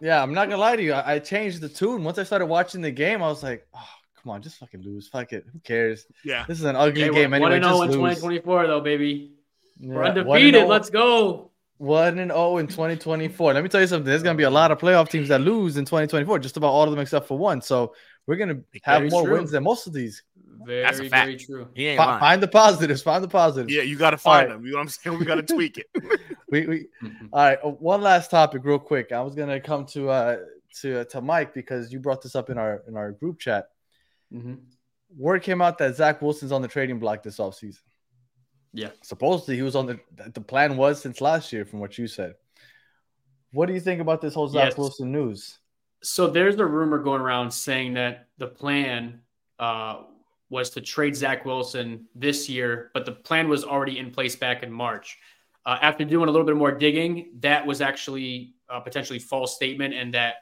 Yeah, 0.00 0.22
I'm 0.22 0.32
not 0.32 0.48
gonna 0.48 0.60
lie 0.60 0.76
to 0.76 0.82
you. 0.82 0.92
I, 0.92 1.14
I 1.14 1.18
changed 1.18 1.60
the 1.60 1.68
tune. 1.68 2.04
Once 2.04 2.18
I 2.18 2.22
started 2.22 2.46
watching 2.46 2.80
the 2.80 2.90
game, 2.90 3.22
I 3.22 3.28
was 3.28 3.42
like, 3.42 3.66
oh, 3.74 3.88
come 4.22 4.30
on, 4.30 4.42
just 4.42 4.56
fucking 4.58 4.82
lose. 4.82 5.08
Fuck 5.08 5.32
it. 5.32 5.44
Who 5.52 5.58
cares? 5.60 6.06
Yeah. 6.24 6.44
This 6.46 6.58
is 6.58 6.64
an 6.64 6.76
ugly 6.76 7.02
Hey, 7.02 7.10
game 7.10 7.30
one 7.32 7.42
anyway. 7.52 7.56
and 7.56 7.64
oh 7.64 7.70
zero 7.78 7.82
in 7.82 7.90
2024 7.92 8.66
though, 8.66 8.80
baby. 8.80 9.32
We're 9.80 9.94
Yeah, 9.94 9.98
one 9.98 10.06
and 10.18 10.18
undefeated. 10.28 10.62
oh- 10.62 10.66
Let's 10.68 10.90
go. 10.90 11.50
One 11.78 12.18
and 12.18 12.30
zero 12.30 12.58
in 12.58 12.66
2024. 12.66 13.54
Let 13.54 13.62
me 13.62 13.68
tell 13.68 13.80
you 13.80 13.86
something. 13.86 14.04
There's 14.06 14.22
gonna 14.22 14.36
be 14.38 14.44
a 14.44 14.50
lot 14.50 14.70
of 14.70 14.78
playoff 14.78 15.08
teams 15.10 15.28
that 15.28 15.40
lose 15.40 15.76
in 15.76 15.84
2024. 15.84 16.38
Just 16.40 16.56
about 16.56 16.68
all 16.68 16.84
of 16.84 16.90
them 16.90 16.98
except 17.00 17.26
for 17.28 17.36
one. 17.38 17.60
So 17.60 17.94
we're 18.26 18.36
gonna 18.36 18.60
have 18.84 18.98
Very 19.00 19.10
more 19.10 19.24
true. 19.24 19.34
wins 19.34 19.50
than 19.52 19.62
most 19.64 19.86
of 19.86 19.92
these. 19.92 20.22
Very, 20.64 20.82
That's 20.82 20.98
a 20.98 21.08
fact. 21.08 21.26
very 21.26 21.36
true. 21.36 21.68
He 21.74 21.86
ain't 21.86 21.98
Fi- 21.98 22.04
lying. 22.06 22.20
find 22.20 22.42
the 22.42 22.48
positives. 22.48 23.02
Find 23.02 23.22
the 23.22 23.28
positives. 23.28 23.72
Yeah, 23.72 23.82
you 23.82 23.96
got 23.96 24.10
to 24.10 24.18
find 24.18 24.48
right. 24.48 24.54
them. 24.56 24.64
You 24.66 24.72
know 24.72 24.78
what 24.78 24.82
I'm 24.82 24.88
saying? 24.88 25.18
We 25.18 25.24
got 25.24 25.36
to 25.36 25.42
tweak 25.42 25.78
it. 25.78 25.86
We, 26.50 26.66
we 26.66 26.86
all 27.32 27.40
right. 27.44 27.58
uh, 27.62 27.68
One 27.68 28.00
last 28.00 28.30
topic, 28.30 28.64
real 28.64 28.78
quick. 28.78 29.12
I 29.12 29.20
was 29.20 29.34
gonna 29.34 29.60
come 29.60 29.84
to 29.88 30.08
uh 30.08 30.36
to 30.80 31.04
to 31.04 31.20
Mike 31.20 31.52
because 31.52 31.92
you 31.92 32.00
brought 32.00 32.22
this 32.22 32.34
up 32.34 32.48
in 32.48 32.56
our 32.56 32.82
in 32.88 32.96
our 32.96 33.12
group 33.12 33.38
chat. 33.38 33.68
Mhm. 34.32 34.60
Word 35.14 35.42
came 35.42 35.60
out 35.60 35.76
that 35.78 35.94
Zach 35.96 36.22
Wilson's 36.22 36.50
on 36.52 36.62
the 36.62 36.68
trading 36.68 36.98
block 36.98 37.22
this 37.22 37.36
offseason. 37.36 37.80
Yeah. 38.72 38.90
Supposedly 39.02 39.56
he 39.56 39.62
was 39.62 39.76
on 39.76 39.84
the 39.86 40.00
the 40.32 40.40
plan 40.40 40.78
was 40.78 41.02
since 41.02 41.20
last 41.20 41.52
year, 41.52 41.66
from 41.66 41.80
what 41.80 41.98
you 41.98 42.06
said. 42.06 42.32
What 43.52 43.66
do 43.66 43.74
you 43.74 43.80
think 43.80 44.00
about 44.00 44.22
this 44.22 44.32
whole 44.32 44.48
Zach 44.48 44.70
Yes. 44.70 44.78
Wilson 44.78 45.12
news? 45.12 45.58
So 46.02 46.28
there's 46.28 46.56
a 46.56 46.64
rumor 46.64 46.98
going 46.98 47.20
around 47.20 47.50
saying 47.50 47.92
that 47.94 48.28
the 48.38 48.46
plan 48.46 49.20
uh, 49.58 50.04
was 50.50 50.70
to 50.70 50.80
trade 50.80 51.14
Zach 51.14 51.44
Wilson 51.44 52.06
this 52.14 52.48
year, 52.48 52.90
but 52.94 53.04
the 53.04 53.12
plan 53.12 53.48
was 53.48 53.64
already 53.64 53.98
in 53.98 54.10
place 54.10 54.36
back 54.36 54.62
in 54.62 54.72
March. 54.72 55.18
Uh, 55.66 55.78
after 55.82 56.04
doing 56.04 56.28
a 56.28 56.32
little 56.32 56.46
bit 56.46 56.56
more 56.56 56.72
digging, 56.72 57.32
that 57.40 57.66
was 57.66 57.80
actually 57.80 58.54
a 58.68 58.80
potentially 58.80 59.18
false 59.18 59.54
statement, 59.54 59.92
and 59.94 60.14
that 60.14 60.36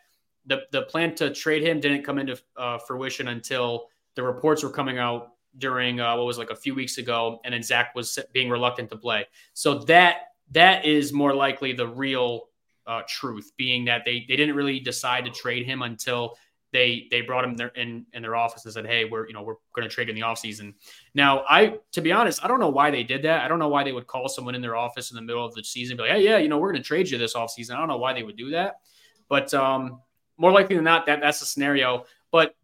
the 0.47 0.63
the 0.71 0.83
plan 0.83 1.15
to 1.17 1.33
trade 1.33 1.63
him 1.63 1.81
didn't 1.81 2.05
come 2.05 2.19
into 2.19 2.41
uh, 2.57 2.79
fruition 2.79 3.29
until 3.29 3.89
the 4.15 4.23
reports 4.23 4.63
were 4.63 4.71
coming 4.71 4.99
out 4.99 5.33
during 5.59 6.01
uh, 6.01 6.17
what 6.17 6.27
was 6.27 6.39
like 6.39 6.51
a 6.51 6.57
few 6.57 6.75
weeks 6.75 6.99
ago, 6.99 7.41
and 7.45 7.53
then 7.53 7.63
Zach 7.63 7.95
was 7.95 8.19
being 8.33 8.51
reluctant 8.51 8.91
to 8.91 8.97
play. 8.97 9.27
So 9.55 9.81
that 9.85 10.33
that 10.53 10.85
is 10.85 11.13
more 11.13 11.35
likely 11.35 11.73
the 11.73 11.89
real 11.89 12.49
uh, 12.87 13.03
truth, 13.09 13.53
being 13.57 13.85
that 13.87 14.05
they 14.05 14.25
they 14.29 14.37
didn't 14.37 14.55
really 14.55 14.79
decide 14.79 15.25
to 15.25 15.31
trade 15.31 15.67
him 15.67 15.83
until 15.83 16.37
they 16.77 17.09
they 17.11 17.23
brought 17.23 17.43
him 17.43 17.55
there 17.55 17.69
in 17.69 18.05
in 18.13 18.21
their 18.21 18.37
office 18.37 18.65
and 18.67 18.75
said, 18.75 18.87
"Hey, 18.87 19.07
we're 19.07 19.27
you 19.27 19.33
know 19.33 19.43
we're 19.43 19.57
going 19.75 19.89
to 19.89 19.93
trade 19.93 20.11
in 20.11 20.15
the 20.15 20.21
offseason. 20.21 20.75
Now, 21.15 21.43
I 21.49 21.79
to 21.93 22.03
be 22.03 22.13
honest, 22.13 22.45
I 22.45 22.49
don't 22.49 22.61
know 22.61 22.69
why 22.69 22.91
they 22.91 23.03
did 23.03 23.23
that. 23.23 23.43
I 23.43 23.49
don't 23.49 23.59
know 23.59 23.69
why 23.69 23.83
they 23.83 23.93
would 23.93 24.07
call 24.07 24.29
someone 24.29 24.55
in 24.55 24.61
their 24.61 24.77
office 24.77 25.11
in 25.11 25.17
the 25.17 25.23
middle 25.23 25.45
of 25.45 25.55
the 25.55 25.65
season, 25.65 25.93
and 25.93 25.99
be 25.99 26.03
like, 26.03 26.19
"Hey, 26.19 26.25
yeah, 26.25 26.37
you 26.37 26.49
know, 26.49 26.59
we're 26.59 26.71
going 26.73 26.83
to 26.83 26.87
trade 26.87 27.09
you 27.09 27.17
this 27.17 27.35
offseason." 27.35 27.75
I 27.75 27.79
don't 27.79 27.89
know 27.89 27.97
why 27.97 28.13
they 28.13 28.23
would 28.23 28.37
do 28.37 28.51
that, 28.51 28.81
but 29.29 29.55
um, 29.55 30.01
more 30.37 30.53
likely 30.53 30.77
than 30.77 30.85
not, 30.85 31.07
that 31.07 31.21
that's 31.21 31.41
the 31.41 31.47
scenario. 31.47 32.05
But 32.31 32.55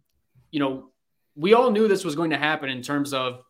you 0.50 0.60
know, 0.60 0.90
we 1.34 1.54
all 1.54 1.70
knew 1.70 1.88
this 1.88 2.04
was 2.04 2.14
going 2.14 2.30
to 2.30 2.38
happen 2.38 2.68
in 2.68 2.82
terms 2.82 3.14
of 3.14 3.42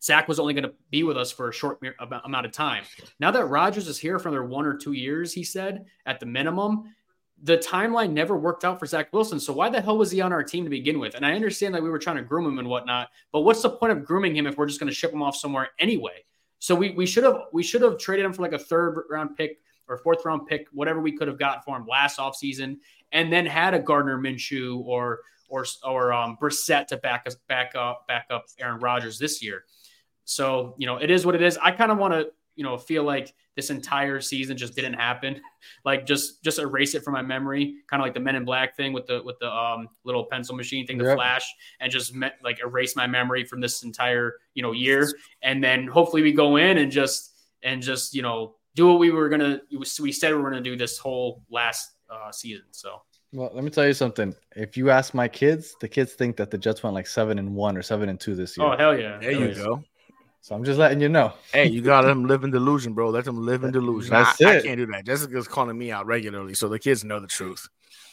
Zach 0.00 0.28
was 0.28 0.38
only 0.38 0.54
going 0.54 0.64
to 0.64 0.74
be 0.90 1.02
with 1.02 1.16
us 1.16 1.32
for 1.32 1.48
a 1.48 1.52
short 1.52 1.80
amount 2.24 2.46
of 2.46 2.52
time. 2.52 2.84
Now 3.18 3.32
that 3.32 3.46
Rodgers 3.46 3.88
is 3.88 3.98
here 3.98 4.20
for 4.20 4.28
another 4.28 4.44
one 4.44 4.66
or 4.66 4.76
two 4.76 4.92
years, 4.92 5.32
he 5.32 5.42
said 5.42 5.86
at 6.04 6.20
the 6.20 6.26
minimum, 6.26 6.94
the 7.42 7.58
timeline 7.58 8.12
never 8.12 8.36
worked 8.36 8.64
out 8.64 8.78
for 8.78 8.86
Zach 8.86 9.12
Wilson. 9.12 9.38
So 9.38 9.52
why 9.52 9.68
the 9.68 9.80
hell 9.80 9.98
was 9.98 10.10
he 10.10 10.20
on 10.20 10.32
our 10.32 10.42
team 10.42 10.64
to 10.64 10.70
begin 10.70 10.98
with? 10.98 11.14
And 11.14 11.26
I 11.26 11.34
understand 11.34 11.74
that 11.74 11.82
we 11.82 11.90
were 11.90 11.98
trying 11.98 12.16
to 12.16 12.22
groom 12.22 12.46
him 12.46 12.58
and 12.58 12.68
whatnot, 12.68 13.10
but 13.30 13.40
what's 13.40 13.62
the 13.62 13.70
point 13.70 13.92
of 13.92 14.04
grooming 14.04 14.34
him 14.34 14.46
if 14.46 14.56
we're 14.56 14.66
just 14.66 14.80
going 14.80 14.88
to 14.88 14.94
ship 14.94 15.12
him 15.12 15.22
off 15.22 15.36
somewhere 15.36 15.68
anyway? 15.78 16.24
So 16.58 16.74
we 16.74 16.90
we 16.90 17.06
should 17.06 17.24
have 17.24 17.42
we 17.52 17.62
should 17.62 17.82
have 17.82 17.98
traded 17.98 18.24
him 18.24 18.32
for 18.32 18.42
like 18.42 18.52
a 18.52 18.58
third 18.58 19.04
round 19.10 19.36
pick 19.36 19.60
or 19.88 19.98
fourth 19.98 20.24
round 20.24 20.46
pick, 20.46 20.66
whatever 20.72 21.00
we 21.00 21.12
could 21.12 21.28
have 21.28 21.38
gotten 21.38 21.62
for 21.62 21.76
him 21.76 21.86
last 21.86 22.18
offseason, 22.18 22.78
and 23.12 23.32
then 23.32 23.46
had 23.46 23.74
a 23.74 23.78
Gardner 23.78 24.18
Minshew 24.18 24.82
or 24.84 25.20
or 25.48 25.66
or 25.84 26.12
um, 26.12 26.36
Brissett 26.40 26.86
to 26.88 26.96
back 26.96 27.24
us 27.26 27.36
back 27.48 27.72
up 27.76 28.06
back 28.08 28.26
up 28.30 28.46
Aaron 28.58 28.80
Rodgers 28.80 29.18
this 29.18 29.42
year. 29.42 29.64
So 30.24 30.74
you 30.78 30.86
know 30.86 30.96
it 30.96 31.10
is 31.10 31.26
what 31.26 31.34
it 31.34 31.42
is. 31.42 31.58
I 31.58 31.70
kind 31.72 31.92
of 31.92 31.98
want 31.98 32.14
to 32.14 32.30
you 32.56 32.64
know 32.64 32.76
feel 32.76 33.04
like 33.04 33.32
this 33.54 33.70
entire 33.70 34.20
season 34.20 34.56
just 34.56 34.74
didn't 34.74 34.94
happen, 34.94 35.40
like 35.84 36.04
just 36.06 36.42
just 36.42 36.58
erase 36.58 36.94
it 36.94 37.02
from 37.04 37.14
my 37.14 37.22
memory, 37.22 37.76
kind 37.88 38.02
of 38.02 38.04
like 38.04 38.14
the 38.14 38.20
Men 38.20 38.34
in 38.36 38.44
Black 38.44 38.76
thing 38.76 38.92
with 38.92 39.06
the 39.06 39.22
with 39.22 39.38
the 39.38 39.50
um, 39.50 39.88
little 40.04 40.24
pencil 40.24 40.54
machine 40.56 40.86
thing, 40.86 40.98
the 40.98 41.04
Yep. 41.04 41.16
flash, 41.16 41.44
and 41.80 41.90
just 41.92 42.14
me- 42.14 42.30
like 42.42 42.58
erase 42.60 42.96
my 42.96 43.06
memory 43.06 43.44
from 43.44 43.60
this 43.60 43.82
entire 43.82 44.34
you 44.54 44.62
know 44.62 44.72
year, 44.72 45.08
and 45.42 45.62
then 45.62 45.86
hopefully 45.86 46.22
we 46.22 46.32
go 46.32 46.56
in 46.56 46.78
and 46.78 46.90
just 46.90 47.32
and 47.62 47.80
just 47.82 48.14
you 48.14 48.22
know 48.22 48.56
do 48.74 48.86
what 48.88 48.98
we 48.98 49.10
were 49.10 49.28
gonna 49.28 49.60
we 50.00 50.12
said 50.12 50.32
we 50.34 50.42
were 50.42 50.50
gonna 50.50 50.60
do 50.62 50.76
this 50.76 50.98
whole 50.98 51.42
last 51.50 51.92
uh, 52.10 52.30
season. 52.30 52.64
So 52.72 53.00
Well, 53.32 53.50
let 53.54 53.64
me 53.64 53.70
tell 53.70 53.86
you 53.86 53.94
something. 53.94 54.34
If 54.54 54.76
you 54.76 54.90
ask 54.90 55.14
my 55.14 55.28
kids, 55.28 55.74
the 55.80 55.88
kids 55.88 56.12
think 56.12 56.36
that 56.36 56.50
the 56.50 56.58
Jets 56.58 56.82
went 56.82 56.94
like 56.94 57.06
seven 57.06 57.38
and 57.38 57.54
one 57.54 57.76
or 57.76 57.82
seven 57.82 58.08
and 58.10 58.20
two 58.20 58.34
this 58.34 58.56
year. 58.56 58.66
oh 58.66 58.76
hell 58.76 58.94
yeah, 58.98 59.18
There 59.18 59.32
Hell 59.32 59.40
you 59.40 59.48
yeah. 59.48 59.54
go. 59.54 59.82
So 60.46 60.54
I'm 60.54 60.62
just 60.62 60.78
letting 60.78 61.00
you 61.00 61.08
know. 61.08 61.32
Hey, 61.52 61.66
you 61.66 61.82
gotta 61.82 62.06
let 62.06 62.12
them 62.14 62.28
live 62.28 62.44
in 62.44 62.52
delusion, 62.52 62.92
bro. 62.92 63.10
Let 63.10 63.24
them 63.24 63.44
live 63.44 63.64
in 63.64 63.72
delusion. 63.72 64.12
That's 64.12 64.40
I, 64.40 64.58
I 64.58 64.62
can't 64.62 64.76
do 64.76 64.86
that. 64.86 65.04
Jessica's 65.04 65.48
calling 65.48 65.76
me 65.76 65.90
out 65.90 66.06
regularly, 66.06 66.54
so 66.54 66.68
the 66.68 66.78
kids 66.78 67.02
know 67.02 67.18
the 67.18 67.26
truth. 67.26 67.68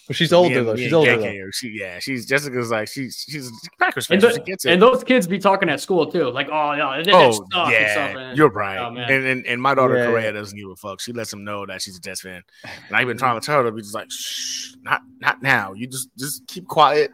But 0.08 0.15
she's 0.15 0.34
older 0.34 0.58
and- 0.58 0.67
though. 0.67 0.76
She's 0.76 0.93
older 0.93 1.15
Gang 1.15 1.39
though. 1.39 1.52
She, 1.52 1.67
yeah, 1.80 2.00
she's 2.00 2.26
Jessica's 2.26 2.72
like 2.72 2.88
she's 2.88 3.24
she's 3.30 3.52
Packers 3.78 4.08
fan. 4.08 4.15
And, 4.15 4.24
the- 4.24 4.34
she 4.34 4.39
gets 4.41 4.65
it. 4.65 4.72
and 4.72 4.82
those 4.82 5.04
kids 5.04 5.28
be 5.28 5.38
talking 5.38 5.69
at 5.69 5.80
school 5.80 6.12
too, 6.12 6.32
like, 6.32 6.50
oh 6.50 6.76
no, 6.76 6.89
it 6.93 7.04
didn't 7.04 7.13
oh 7.22 7.32
suck 7.34 7.69
yeah. 7.72 8.08
And- 8.08 8.36
you're 8.36 8.50
right. 8.50 8.80
Oh, 8.80 8.89
man. 8.89 9.12
and, 9.12 9.26
and 9.28 9.46
and 9.46 9.62
my 9.62 9.76
daughter 9.76 9.96
Yeah. 9.96 10.08
Correa 10.08 10.34
doesn't 10.34 10.58
give 10.58 10.67
a 10.72 10.76
fuck. 10.76 11.02
She 11.02 11.13
lets 11.13 11.30
them 11.30 11.43
know 11.43 11.67
that 11.67 11.84
she's 11.84 11.98
a 11.98 12.02
Jets 12.02 12.22
fan. 12.22 12.41
And 12.63 12.98
I've 12.98 13.06
been 13.06 13.19
trying 13.19 13.39
to 13.39 13.46
tell 13.46 13.60
her 13.60 13.65
to 13.65 13.72
be 13.72 13.84
just 13.84 13.93
like, 13.93 14.10
shh, 14.10 14.74
not 14.82 15.02
not 15.19 15.43
now. 15.43 15.74
You 15.74 15.86
just 15.86 16.10
just 16.17 16.48
keep 16.48 16.67
quiet. 16.67 17.12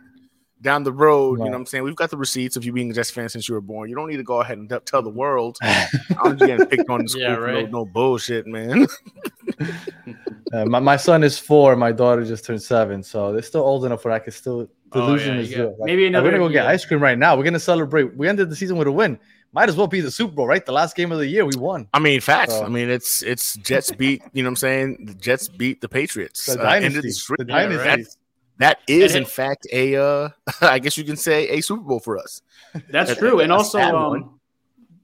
Down 0.61 0.83
the 0.83 0.91
road. 0.91 1.39
You 1.39 1.45
know 1.45 1.51
what 1.51 1.57
I'm 1.57 1.65
saying? 1.65 1.83
We've 1.83 1.95
got 1.95 2.09
the 2.09 2.17
receipts 2.17 2.55
of 2.57 2.65
you 2.65 2.71
being 2.73 2.91
a 2.91 2.93
Jets 2.93 3.11
fan 3.11 3.29
since 3.29 3.47
you 3.47 3.55
were 3.55 3.61
born. 3.61 3.89
You 3.89 3.95
don't 3.95 4.09
need 4.09 4.17
to 4.17 4.23
go 4.23 4.41
ahead 4.41 4.57
and 4.57 4.69
tell 4.85 5.01
the 5.01 5.09
world. 5.23 5.57
I'm 5.61 6.37
just 6.37 6.47
getting 6.47 6.65
picked 6.67 6.89
on 6.89 7.03
the 7.03 7.09
school 7.09 7.21
Yeah, 7.21 7.35
right. 7.35 7.69
no, 7.71 7.79
no 7.79 7.85
bullshit, 7.85 8.47
man. 8.47 8.87
Uh, 10.51 10.65
my, 10.65 10.79
my 10.79 10.97
son 10.97 11.23
is 11.23 11.37
four. 11.37 11.75
My 11.75 11.91
daughter 11.91 12.25
just 12.25 12.43
turned 12.43 12.61
seven, 12.63 13.03
so 13.03 13.31
they're 13.31 13.41
still 13.43 13.61
old 13.61 13.85
enough 13.85 14.03
where 14.03 14.13
I 14.15 14.17
can 14.17 14.31
still. 14.31 14.67
Oh, 14.93 14.99
Delusion 15.01 15.35
yeah, 15.35 15.41
is 15.41 15.51
you 15.51 15.57
real. 15.57 15.69
Like, 15.77 15.85
maybe 15.85 16.05
we're 16.09 16.21
gonna 16.23 16.37
go 16.39 16.49
get 16.49 16.63
yeah. 16.63 16.69
ice 16.71 16.83
cream 16.85 16.99
right 17.03 17.19
now. 17.19 17.37
We're 17.37 17.43
gonna 17.43 17.59
celebrate. 17.59 18.17
We 18.17 18.27
ended 18.27 18.49
the 18.49 18.55
season 18.55 18.75
with 18.77 18.87
a 18.87 18.91
win. 18.91 19.19
Might 19.51 19.69
as 19.69 19.75
well 19.75 19.85
be 19.85 20.01
the 20.01 20.09
Super 20.09 20.33
Bowl, 20.33 20.47
right? 20.47 20.65
The 20.65 20.71
last 20.71 20.95
game 20.95 21.11
of 21.11 21.19
the 21.19 21.27
year, 21.27 21.45
we 21.45 21.55
won. 21.55 21.87
I 21.93 21.99
mean, 21.99 22.19
facts. 22.19 22.53
So- 22.53 22.63
I 22.65 22.69
mean, 22.69 22.89
it's 22.89 23.21
it's 23.21 23.57
Jets 23.57 23.91
beat. 23.91 24.23
You 24.33 24.41
know 24.41 24.47
what 24.47 24.53
I'm 24.53 24.55
saying? 24.55 25.05
The 25.05 25.13
Jets 25.13 25.47
beat 25.49 25.81
the 25.81 25.89
Patriots. 25.89 26.47
The 26.47 26.59
uh, 26.59 26.63
dynasty. 26.63 27.11
streak. 27.11 27.37
The 27.37 27.45
Yeah, 27.47 27.55
dynasty. 27.67 27.87
right. 27.87 28.05
That 28.59 28.79
is, 28.87 29.15
in 29.15 29.25
fact, 29.25 29.67
a 29.71 29.95
uh, 29.95 30.29
I 30.61 30.79
guess 30.79 30.97
you 30.97 31.03
can 31.03 31.15
say 31.15 31.47
a 31.49 31.61
Super 31.61 31.81
Bowl 31.81 31.99
for 31.99 32.17
us. 32.17 32.41
That's 32.89 33.09
That- 33.09 33.17
true, 33.19 33.39
and 33.39 33.51
also, 33.51 33.79
um, 33.79 34.39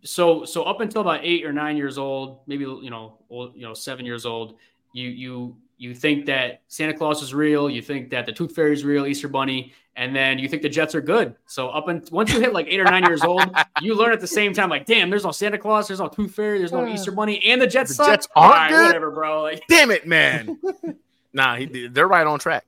so 0.04 0.46
so 0.46 0.64
up 0.64 0.82
until 0.82 1.02
about 1.02 1.22
eight 1.24 1.46
or 1.46 1.52
nine 1.54 1.78
years 1.78 1.98
old, 1.98 2.40
maybe 2.48 2.64
you 2.66 2.90
know, 2.90 3.18
old, 3.30 3.56
you 3.56 3.64
know, 3.64 3.74
seven 3.74 4.06
years 4.06 4.26
old, 4.26 4.56
you 4.94 5.10
you 5.10 5.56
you 5.78 5.96
think 5.96 6.26
that 6.28 6.62
Santa 6.68 6.94
Claus 6.94 7.22
is 7.22 7.34
real, 7.34 7.70
you 7.70 7.82
think 7.82 8.10
that 8.12 8.26
the 8.26 8.32
Tooth 8.32 8.54
Fairy 8.56 8.74
is 8.74 8.86
real, 8.86 9.06
Easter 9.06 9.28
Bunny, 9.28 9.74
and 9.98 10.16
then 10.16 10.38
you 10.40 10.48
think 10.48 10.62
the 10.62 10.70
Jets 10.70 10.96
are 10.96 11.02
good. 11.02 11.36
So 11.48 11.70
up 11.70 11.88
and 11.88 12.08
once 12.12 12.32
you 12.34 12.40
hit 12.40 12.54
like 12.54 12.68
eight 12.70 12.80
or 12.80 12.86
nine 12.86 13.04
years 13.04 13.24
old, 13.24 13.44
you 13.82 13.96
learn 13.96 14.12
at 14.12 14.22
the 14.22 14.28
same 14.28 14.54
time, 14.54 14.70
like, 14.70 14.86
damn, 14.86 15.10
there's 15.10 15.24
no 15.26 15.32
Santa 15.32 15.58
Claus, 15.58 15.88
there's 15.88 16.00
no 16.00 16.08
Tooth 16.08 16.34
Fairy, 16.34 16.60
there's 16.60 16.72
no 16.72 16.86
Easter 16.88 17.12
Bunny, 17.12 17.42
and 17.46 17.62
the 17.62 17.68
Jets 17.68 17.90
The 17.92 17.96
suck. 17.96 18.08
Jets 18.08 18.28
aren't 18.36 18.54
All 18.54 18.60
right, 18.60 18.70
good? 18.70 18.86
whatever, 18.88 19.12
bro. 19.12 19.42
Like, 19.44 19.64
Damn 19.70 19.92
it, 19.92 20.06
man! 20.08 20.60
nah, 21.34 21.56
he, 21.56 21.88
they're 21.88 22.08
right 22.08 22.28
on 22.28 22.40
track. 22.40 22.66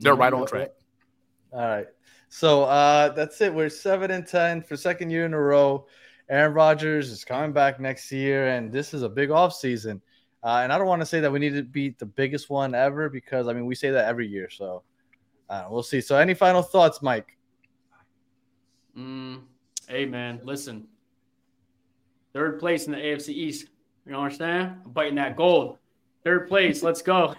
They're 0.00 0.14
right 0.14 0.32
on 0.32 0.46
track. 0.46 0.70
All 1.52 1.60
right. 1.60 1.86
So 2.28 2.64
uh, 2.64 3.10
that's 3.10 3.40
it. 3.40 3.52
We're 3.52 3.68
seven 3.68 4.10
and 4.10 4.26
ten 4.26 4.62
for 4.62 4.76
second 4.76 5.10
year 5.10 5.24
in 5.24 5.34
a 5.34 5.40
row. 5.40 5.86
Aaron 6.28 6.54
Rodgers 6.54 7.10
is 7.10 7.24
coming 7.24 7.52
back 7.52 7.78
next 7.78 8.10
year, 8.10 8.48
and 8.48 8.72
this 8.72 8.92
is 8.92 9.02
a 9.02 9.08
big 9.08 9.30
off 9.30 9.54
season. 9.54 10.02
Uh, 10.42 10.60
and 10.62 10.72
I 10.72 10.78
don't 10.78 10.86
want 10.86 11.02
to 11.02 11.06
say 11.06 11.20
that 11.20 11.30
we 11.30 11.38
need 11.38 11.54
to 11.54 11.62
beat 11.62 11.98
the 11.98 12.06
biggest 12.06 12.50
one 12.50 12.74
ever 12.74 13.08
because 13.08 13.48
I 13.48 13.52
mean 13.52 13.66
we 13.66 13.74
say 13.74 13.90
that 13.90 14.06
every 14.06 14.26
year. 14.26 14.50
So 14.50 14.82
uh, 15.48 15.66
we'll 15.70 15.82
see. 15.82 16.00
So 16.00 16.16
any 16.16 16.34
final 16.34 16.62
thoughts, 16.62 17.00
Mike? 17.00 17.36
Mm, 18.96 19.42
hey 19.88 20.04
man, 20.04 20.40
listen. 20.44 20.88
Third 22.32 22.58
place 22.58 22.86
in 22.86 22.92
the 22.92 22.98
AFC 22.98 23.30
East. 23.30 23.68
You 24.04 24.14
understand? 24.14 24.80
I'm 24.84 24.92
biting 24.92 25.14
that 25.16 25.36
gold. 25.36 25.78
Third 26.22 26.48
place. 26.48 26.82
Let's 26.82 27.02
go. 27.02 27.34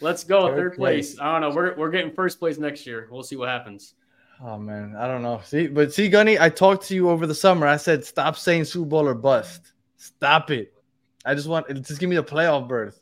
Let's 0.00 0.24
go. 0.24 0.48
Third 0.48 0.56
Third, 0.56 0.74
place. 0.76 1.14
place. 1.14 1.20
I 1.20 1.32
don't 1.32 1.40
know. 1.50 1.54
We're, 1.56 1.76
we're 1.76 1.90
getting 1.90 2.12
first 2.12 2.38
place 2.38 2.58
next 2.58 2.86
year. 2.86 3.08
We'll 3.10 3.22
see 3.22 3.36
what 3.36 3.48
happens. 3.48 3.94
Oh 4.42 4.58
man, 4.58 4.94
I 4.98 5.06
don't 5.06 5.22
know. 5.22 5.40
See, 5.44 5.66
but 5.66 5.94
see, 5.94 6.08
Gunny, 6.08 6.38
I 6.38 6.50
talked 6.50 6.86
to 6.88 6.94
you 6.94 7.08
over 7.08 7.26
the 7.26 7.34
summer. 7.34 7.66
I 7.66 7.76
said 7.78 8.04
stop 8.04 8.36
saying 8.36 8.64
Super 8.64 8.86
Bowl 8.86 9.08
or 9.08 9.14
bust. 9.14 9.72
Stop 9.96 10.50
it. 10.50 10.74
I 11.24 11.34
just 11.34 11.48
want 11.48 11.66
just 11.84 11.98
give 12.00 12.10
me 12.10 12.16
the 12.16 12.22
playoff 12.24 12.68
berth. 12.68 13.00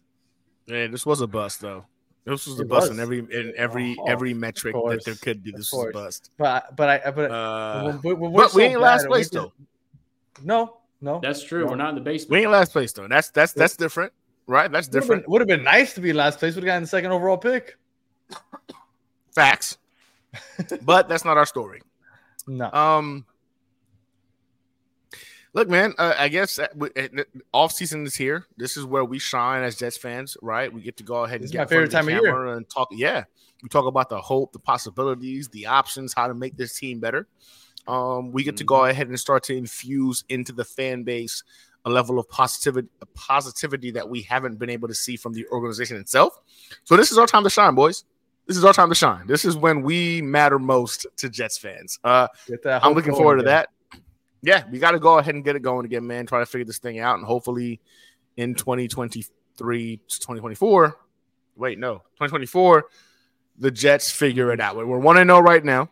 Yeah, 0.67 0.87
this 0.87 1.05
was 1.05 1.21
a 1.23 1.27
bust 1.27 1.61
though. 1.61 1.85
This 2.25 2.47
was 2.47 2.59
a 2.61 2.65
bust 2.65 2.89
was. 2.89 2.99
in 2.99 3.03
every 3.03 3.19
in 3.19 3.53
every 3.57 3.97
Oh, 3.99 4.05
every 4.07 4.33
metric 4.33 4.75
that 4.75 5.03
there 5.05 5.15
could 5.17 5.43
be. 5.43 5.51
This 5.51 5.73
was 5.73 5.89
a 5.89 5.93
bust. 5.93 6.31
But 6.39 6.77
but 6.77 6.89
I 7.05 7.11
but 7.11 7.31
Uh, 7.31 7.93
when- 8.03 8.21
when 8.21 8.33
we're 8.33 8.43
but 8.45 8.55
we 8.55 8.63
ain't 8.65 8.81
last 8.81 9.07
place 9.07 9.29
though. 9.29 9.53
can- 9.57 10.47
No, 10.47 10.79
no. 11.01 11.19
That's 11.21 11.43
true. 11.43 11.65
No. 11.65 11.71
We're 11.71 11.77
not 11.77 11.89
in 11.91 11.95
the 11.97 12.01
basement. 12.01 12.31
We 12.31 12.43
ain't 12.43 12.51
last 12.53 12.73
place 12.73 12.93
though. 12.93 13.09
That's 13.09 13.31
that's 13.31 13.53
that's 13.53 13.77
different, 13.77 14.13
right? 14.47 14.71
That's 14.71 14.89
different. 14.89 15.25
been, 15.25 15.31
would 15.33 15.41
have 15.41 15.49
been 15.49 15.63
nice 15.65 15.95
to 15.95 16.01
be 16.01 16.13
last 16.13 16.39
place. 16.39 16.55
Would 16.55 16.65
have 16.65 16.69
gotten 16.69 16.83
the 16.85 16.89
second 16.89 17.13
overall 17.13 17.37
pick. 17.39 17.77
Facts. 19.35 19.79
but 20.83 21.09
that's 21.09 21.25
not 21.25 21.37
our 21.37 21.47
story. 21.47 21.81
No. 22.47 22.71
Um, 22.73 23.25
look, 25.53 25.69
man. 25.69 25.95
Uh, 25.99 26.15
I 26.19 26.29
guess 26.29 26.59
uh, 26.59 26.67
off 27.53 27.73
season 27.73 28.05
is 28.05 28.15
here. 28.15 28.47
This 28.57 28.77
is 28.77 28.85
where 28.85 29.05
we 29.05 29.19
shine 29.19 29.63
as 29.63 29.77
Jets 29.77 29.97
fans, 29.97 30.37
right? 30.43 30.73
We 30.73 30.81
get 30.83 30.97
to 30.99 31.03
go 31.05 31.25
ahead 31.25 31.37
and 31.37 31.45
is 31.45 31.51
get 31.51 31.59
my 31.61 31.67
favorite 31.67 31.91
time 31.91 32.09
of 32.09 32.15
year. 32.15 32.47
and 32.47 32.69
talk. 32.69 32.89
Yeah, 32.93 33.25
we 33.63 33.69
talk 33.69 33.87
about 33.87 34.09
the 34.09 34.21
hope, 34.21 34.53
the 34.53 34.59
possibilities, 34.59 35.49
the 35.49 35.67
options, 35.67 36.13
how 36.13 36.27
to 36.29 36.35
make 36.35 36.57
this 36.57 36.77
team 36.79 37.01
better. 37.01 37.27
Um, 37.87 38.33
we 38.33 38.45
get 38.45 38.57
to 38.59 38.65
Mm-hmm. 38.65 38.69
go 38.69 38.85
ahead 38.87 39.09
and 39.09 39.21
start 39.21 39.43
to 39.45 39.57
infuse 39.57 40.25
into 40.29 40.53
the 40.53 40.65
fan 40.65 41.03
base 41.03 41.45
a 41.85 41.91
level 41.91 42.19
of 42.19 42.29
positivity, 42.29 42.89
positivity 43.15 43.91
that 43.91 44.09
we 44.09 44.23
haven't 44.23 44.59
been 44.59 44.71
able 44.71 44.89
to 44.89 44.95
see 44.95 45.17
from 45.17 45.33
the 45.33 45.47
organization 45.49 45.97
itself. 45.97 46.39
So 46.85 46.97
this 46.97 47.13
is 47.13 47.19
our 47.19 47.27
time 47.27 47.45
to 47.45 47.51
shine, 47.51 47.75
boys. 47.75 48.05
This 48.47 48.57
is 48.57 48.65
our 48.65 48.73
time 48.73 48.89
to 48.91 48.95
shine. 48.95 49.27
This 49.27 49.45
is 49.45 49.57
when 49.57 49.83
we 49.83 50.21
matter 50.21 50.59
most 50.59 51.07
to 51.17 51.29
Jets 51.29 51.57
fans. 51.57 51.99
Uh, 52.05 52.29
I'm 52.67 52.93
looking 52.93 53.13
going 53.13 53.23
forward 53.23 53.37
to 53.39 53.43
that. 53.45 53.69
Yeah, 54.43 54.65
we 54.71 54.79
got 54.79 54.91
to 54.91 54.99
go 54.99 55.19
ahead 55.19 55.35
and 55.35 55.43
get 55.43 55.57
it 55.57 55.63
going 55.63 55.87
again, 55.87 56.07
man. 56.07 56.27
Try 56.27 56.41
to 56.41 56.47
figure 56.47 56.67
this 56.67 56.79
thing 56.79 56.99
out, 56.99 57.17
and 57.17 57.25
hopefully 57.25 57.81
in 58.37 58.55
2023, 58.55 59.97
to 59.97 60.03
2024. 60.21 60.99
Wait, 61.57 61.79
no, 61.79 61.95
2024, 61.95 62.85
the 63.59 63.71
Jets 63.71 64.11
figure 64.11 64.53
it 64.53 64.61
out. 64.61 64.77
We're 64.77 64.99
one 64.99 65.17
and 65.17 65.29
zero 65.29 65.41
right 65.41 65.65
now. 65.65 65.91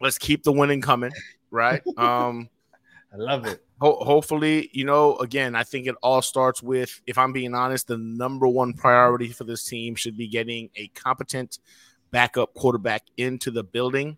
Let's 0.00 0.18
keep 0.18 0.44
the 0.44 0.52
winning 0.52 0.80
coming, 0.80 1.12
right? 1.50 1.82
Um, 1.96 2.48
I 3.12 3.16
love 3.16 3.46
it. 3.46 3.64
Ho- 3.84 4.02
hopefully, 4.02 4.70
you 4.72 4.84
know, 4.84 5.16
again, 5.18 5.54
I 5.54 5.62
think 5.62 5.86
it 5.86 5.94
all 6.02 6.22
starts 6.22 6.62
with, 6.62 7.02
if 7.06 7.18
I'm 7.18 7.34
being 7.34 7.54
honest, 7.54 7.86
the 7.86 7.98
number 7.98 8.48
one 8.48 8.72
priority 8.72 9.28
for 9.28 9.44
this 9.44 9.62
team 9.62 9.94
should 9.94 10.16
be 10.16 10.26
getting 10.26 10.70
a 10.74 10.88
competent 10.88 11.58
backup 12.10 12.54
quarterback 12.54 13.02
into 13.18 13.50
the 13.50 13.62
building. 13.62 14.16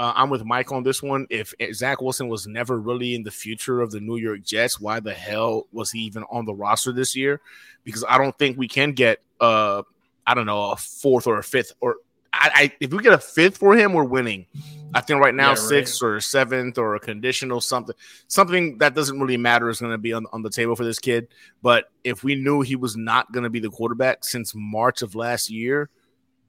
Uh, 0.00 0.12
I'm 0.16 0.28
with 0.28 0.44
Mike 0.44 0.72
on 0.72 0.82
this 0.82 1.04
one. 1.04 1.28
If 1.30 1.54
Zach 1.72 2.02
Wilson 2.02 2.26
was 2.26 2.48
never 2.48 2.80
really 2.80 3.14
in 3.14 3.22
the 3.22 3.30
future 3.30 3.80
of 3.80 3.92
the 3.92 4.00
New 4.00 4.16
York 4.16 4.42
Jets, 4.42 4.80
why 4.80 4.98
the 4.98 5.14
hell 5.14 5.68
was 5.70 5.92
he 5.92 6.00
even 6.00 6.24
on 6.28 6.44
the 6.44 6.54
roster 6.54 6.90
this 6.90 7.14
year? 7.14 7.40
Because 7.84 8.04
I 8.08 8.18
don't 8.18 8.36
think 8.36 8.58
we 8.58 8.66
can 8.66 8.90
get, 8.90 9.20
uh, 9.40 9.82
I 10.26 10.34
don't 10.34 10.46
know, 10.46 10.72
a 10.72 10.76
fourth 10.76 11.28
or 11.28 11.38
a 11.38 11.44
fifth, 11.44 11.72
or 11.80 11.98
I, 12.40 12.50
I 12.54 12.72
if 12.80 12.92
we 12.92 13.02
get 13.02 13.12
a 13.12 13.18
fifth 13.18 13.58
for 13.58 13.76
him, 13.76 13.92
we're 13.92 14.04
winning. 14.04 14.46
I 14.94 15.00
think 15.00 15.20
right 15.20 15.34
now 15.34 15.44
Yeah, 15.46 15.48
right. 15.50 15.58
sixth 15.58 16.02
or 16.02 16.20
seventh 16.20 16.78
or 16.78 16.94
a 16.94 17.00
conditional 17.00 17.60
something 17.60 17.94
something 18.28 18.78
that 18.78 18.94
doesn't 18.94 19.18
really 19.20 19.36
matter 19.36 19.68
is 19.68 19.80
going 19.80 19.92
to 19.92 19.98
be 19.98 20.12
on, 20.12 20.26
on 20.32 20.42
the 20.42 20.48
table 20.50 20.76
for 20.76 20.84
this 20.84 20.98
kid. 20.98 21.28
But 21.62 21.90
if 22.04 22.22
we 22.24 22.34
knew 22.36 22.62
he 22.62 22.76
was 22.76 22.96
not 22.96 23.30
going 23.32 23.44
to 23.44 23.50
be 23.50 23.60
the 23.60 23.68
quarterback 23.68 24.24
since 24.24 24.52
March 24.54 25.02
of 25.02 25.14
last 25.14 25.50
year, 25.50 25.90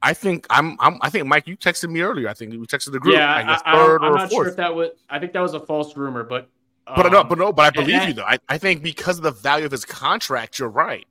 I 0.00 0.14
think 0.14 0.46
I'm, 0.50 0.76
I'm 0.80 0.98
I 1.02 1.10
think 1.10 1.26
Mike, 1.26 1.46
you 1.48 1.56
texted 1.56 1.90
me 1.90 2.00
earlier. 2.00 2.28
I 2.28 2.34
think 2.34 2.52
we 2.52 2.58
texted 2.66 2.92
the 2.92 3.00
group. 3.00 3.16
yeah, 3.16 3.34
I 3.34 3.42
guess 3.42 3.60
I, 3.66 3.76
third 3.76 4.02
am 4.04 4.12
or 4.12 4.16
not 4.16 4.30
fourth. 4.30 4.44
sure 4.46 4.48
if 4.48 4.56
that 4.56 4.74
was. 4.74 4.90
I 5.10 5.18
think 5.18 5.32
that 5.32 5.40
was 5.40 5.54
a 5.54 5.60
false 5.60 5.96
rumor, 5.96 6.22
but 6.22 6.48
but 6.86 7.10
no, 7.12 7.20
um, 7.20 7.28
but 7.28 7.38
no, 7.38 7.52
but 7.52 7.66
I 7.66 7.70
believe 7.70 7.96
that- 7.98 8.08
you 8.08 8.14
though. 8.14 8.24
I, 8.24 8.38
I 8.48 8.56
think 8.56 8.82
because 8.82 9.18
of 9.18 9.24
the 9.24 9.32
value 9.32 9.66
of 9.66 9.72
his 9.72 9.84
contract, 9.84 10.58
you're 10.58 10.70
right. 10.70 11.06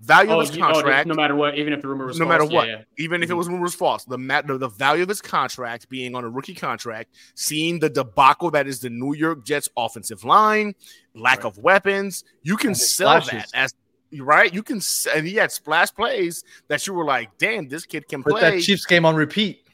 Value 0.00 0.30
Oh, 0.30 0.40
of 0.40 0.48
his 0.48 0.56
you- 0.56 0.64
oh, 0.64 0.72
contract, 0.72 1.06
no 1.08 1.14
matter 1.14 1.34
what, 1.34 1.58
even 1.58 1.72
if 1.74 1.82
the 1.82 1.88
rumor 1.88 2.06
was 2.06 2.18
no 2.18 2.24
false, 2.24 2.38
matter 2.40 2.50
what, 2.54 2.68
yeah. 2.68 2.82
even 2.98 3.22
if 3.22 3.28
it 3.28 3.34
Mhm. 3.34 3.36
was 3.36 3.48
rumors 3.48 3.74
false, 3.74 4.04
the, 4.06 4.16
ma- 4.16 4.40
the 4.40 4.56
the 4.56 4.68
value 4.68 5.02
of 5.02 5.08
his 5.10 5.20
contract 5.20 5.90
being 5.90 6.14
on 6.14 6.24
a 6.24 6.28
rookie 6.28 6.54
contract, 6.54 7.14
seeing 7.34 7.78
the 7.80 7.90
debacle 7.90 8.50
that 8.52 8.66
is 8.66 8.80
the 8.80 8.88
New 8.88 9.14
York 9.14 9.44
Jets 9.44 9.68
offensive 9.76 10.24
line, 10.24 10.74
lack 11.14 11.38
Right. 11.44 11.46
of 11.46 11.58
weapons, 11.58 12.24
you 12.42 12.56
can 12.56 12.74
sell 12.74 13.20
splashes. 13.20 13.50
that 13.52 13.58
as 13.58 13.74
right. 14.20 14.52
You 14.54 14.62
can, 14.62 14.80
and 15.14 15.26
he 15.26 15.34
had 15.34 15.52
splash 15.52 15.94
plays 15.94 16.44
that 16.68 16.86
you 16.86 16.94
were 16.94 17.04
like, 17.04 17.36
damn, 17.38 17.68
this 17.68 17.84
kid 17.84 18.08
can 18.08 18.22
Put 18.22 18.32
play. 18.32 18.40
that 18.58 18.62
Chiefs 18.62 18.86
game 18.86 19.04
on 19.04 19.14
repeat. 19.16 19.64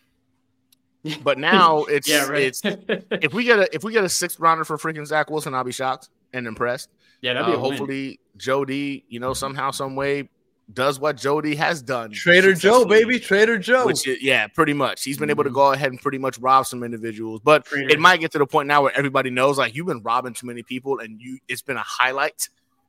But 1.23 1.39
now 1.39 1.85
it's 1.89 2.09
yeah, 2.09 2.27
right. 2.27 2.43
it's 2.43 2.61
if 2.65 3.33
we 3.33 3.45
get 3.45 3.61
a 3.61 3.73
if 3.75 3.85
we 3.85 3.93
get 3.93 4.03
a 4.03 4.09
sixth 4.09 4.41
rounder 4.41 4.65
for 4.65 4.77
freaking 4.77 5.07
Zach 5.07 5.31
Wilson, 5.31 5.55
I'll 5.55 5.63
be 5.63 5.71
shocked 5.73 6.09
and 6.33 6.49
impressed. 6.49 6.91
Yeah, 7.27 7.35
that'd 7.35 7.47
be 7.47 7.53
Uh, 7.53 7.57
a 7.57 7.61
win. 7.61 7.71
hopefully, 7.71 8.21
Jody, 8.37 9.05
you 9.09 9.21
know, 9.21 9.35
somehow, 9.35 9.71
some 9.71 9.97
way, 9.97 10.29
does 10.73 10.99
what 10.99 11.17
Jody 11.17 11.55
has 11.55 11.81
done. 11.81 12.11
Trader 12.11 12.53
Joe, 12.53 12.85
baby. 12.85 13.21
Trader 13.21 13.57
Joe. 13.59 13.87
Which, 13.87 14.07
is, 14.07 14.21
yeah, 14.21 14.49
pretty 14.49 14.73
much. 14.73 15.05
He's 15.05 15.17
been 15.17 15.31
able 15.31 15.45
to 15.45 15.51
Mhm. 15.51 15.55
go 15.55 15.73
ahead 15.73 15.93
and 15.93 16.01
pretty 16.01 16.19
much 16.19 16.39
rob 16.41 16.67
some 16.67 16.83
individuals, 16.83 17.41
but 17.45 17.65
Trader. 17.67 17.89
it 17.89 18.01
might 18.01 18.19
get 18.19 18.33
to 18.33 18.39
the 18.39 18.47
point 18.47 18.67
now 18.67 18.83
where 18.83 18.93
everybody 18.97 19.31
knows, 19.31 19.59
like, 19.59 19.77
you've 19.77 19.87
been 19.87 20.03
robbing 20.03 20.35
too 20.35 20.47
many 20.47 20.63
people, 20.65 20.99
and 20.99 21.21
you 21.21 21.39
it's 21.47 21.63
been 21.63 21.77
a 21.77 21.83
highlight 21.85 22.49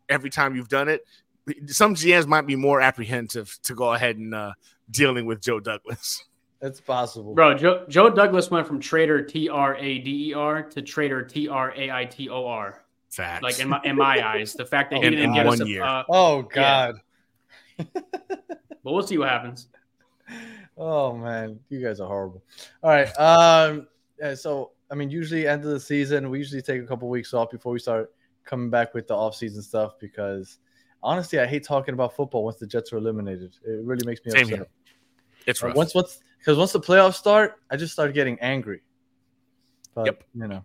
every 0.10 0.30
time 0.32 0.56
you've 0.56 0.70
done 0.70 0.88
it. 0.90 1.06
Some 1.68 1.94
GMs 1.96 2.26
might 2.28 2.48
be 2.48 2.56
more 2.56 2.82
apprehensive 2.82 3.58
to 3.64 3.76
go 3.76 3.94
ahead 3.94 4.18
and 4.18 4.34
uh, 4.34 4.54
dealing 4.90 5.26
with 5.28 5.42
Joe 5.42 5.60
Douglas. 5.60 6.24
That's 6.60 6.82
possible. 6.82 7.36
Bro, 7.36 7.60
Joe, 7.60 7.86
Joe 7.88 8.10
Douglas 8.10 8.50
went 8.50 8.66
from 8.66 8.80
trader 8.80 9.22
T 9.22 9.48
R 9.50 9.76
A 9.76 10.00
D 10.00 10.30
E 10.30 10.34
R 10.34 10.64
to 10.64 10.82
trader 10.82 11.22
T 11.22 11.48
R 11.48 11.72
A 11.78 11.92
I 11.92 12.06
T 12.06 12.28
O 12.30 12.48
R. 12.48 12.84
Facts. 13.18 13.42
Like 13.44 13.60
in 13.60 13.68
my 13.70 13.82
in 13.84 13.96
my 13.96 14.26
eyes, 14.26 14.54
the 14.54 14.66
fact 14.66 14.92
that 14.92 15.00
he 15.00 15.06
In- 15.08 15.14
didn't 15.14 15.30
in 15.30 15.34
get 15.34 15.48
us 15.48 15.60
one 15.60 15.68
a, 15.68 15.70
year. 15.70 15.84
uh, 15.84 16.04
Oh 16.10 16.44
God. 16.44 17.02
but 17.78 18.04
we'll 18.84 19.02
see 19.06 19.18
what 19.18 19.30
happens. 19.30 19.68
Oh 20.80 21.18
man, 21.18 21.60
you 21.70 21.82
guys 21.82 22.00
are 22.00 22.08
horrible. 22.08 22.44
All 22.84 22.92
right. 22.92 23.08
Um. 23.18 23.88
yeah, 24.20 24.36
so 24.36 24.74
I 24.92 24.96
mean, 24.96 25.10
usually 25.10 25.48
end 25.48 25.64
of 25.66 25.72
the 25.72 25.80
season, 25.80 26.30
we 26.30 26.38
usually 26.38 26.62
take 26.62 26.84
a 26.84 26.86
couple 26.86 27.10
weeks 27.10 27.34
off 27.34 27.50
before 27.50 27.72
we 27.74 27.80
start 27.80 28.14
coming 28.44 28.70
back 28.70 28.94
with 28.94 29.08
the 29.08 29.16
off-season 29.16 29.64
stuff 29.64 29.94
because 30.00 30.60
honestly, 31.02 31.40
I 31.40 31.48
hate 31.48 31.64
talking 31.64 31.96
about 31.96 32.16
football 32.16 32.44
once 32.44 32.58
the 32.58 32.68
Jets 32.68 32.94
are 32.94 32.98
eliminated. 32.98 33.56
It 33.66 33.84
really 33.86 34.06
makes 34.06 34.22
me 34.24 34.30
Same 34.32 34.44
upset. 34.44 34.58
here. 34.60 34.68
It's 35.48 35.64
Uh, 35.64 35.68
rough. 35.68 35.76
Once 35.78 35.96
once 35.96 36.20
because 36.38 36.58
once 36.60 36.74
the 36.74 36.80
playoffs 36.80 37.16
start, 37.16 37.56
I 37.72 37.76
just 37.76 37.94
start 37.94 38.14
getting 38.14 38.40
angry. 38.40 38.82
But 39.96 40.06
Yep. 40.06 40.24
you 40.36 40.48
know, 40.48 40.64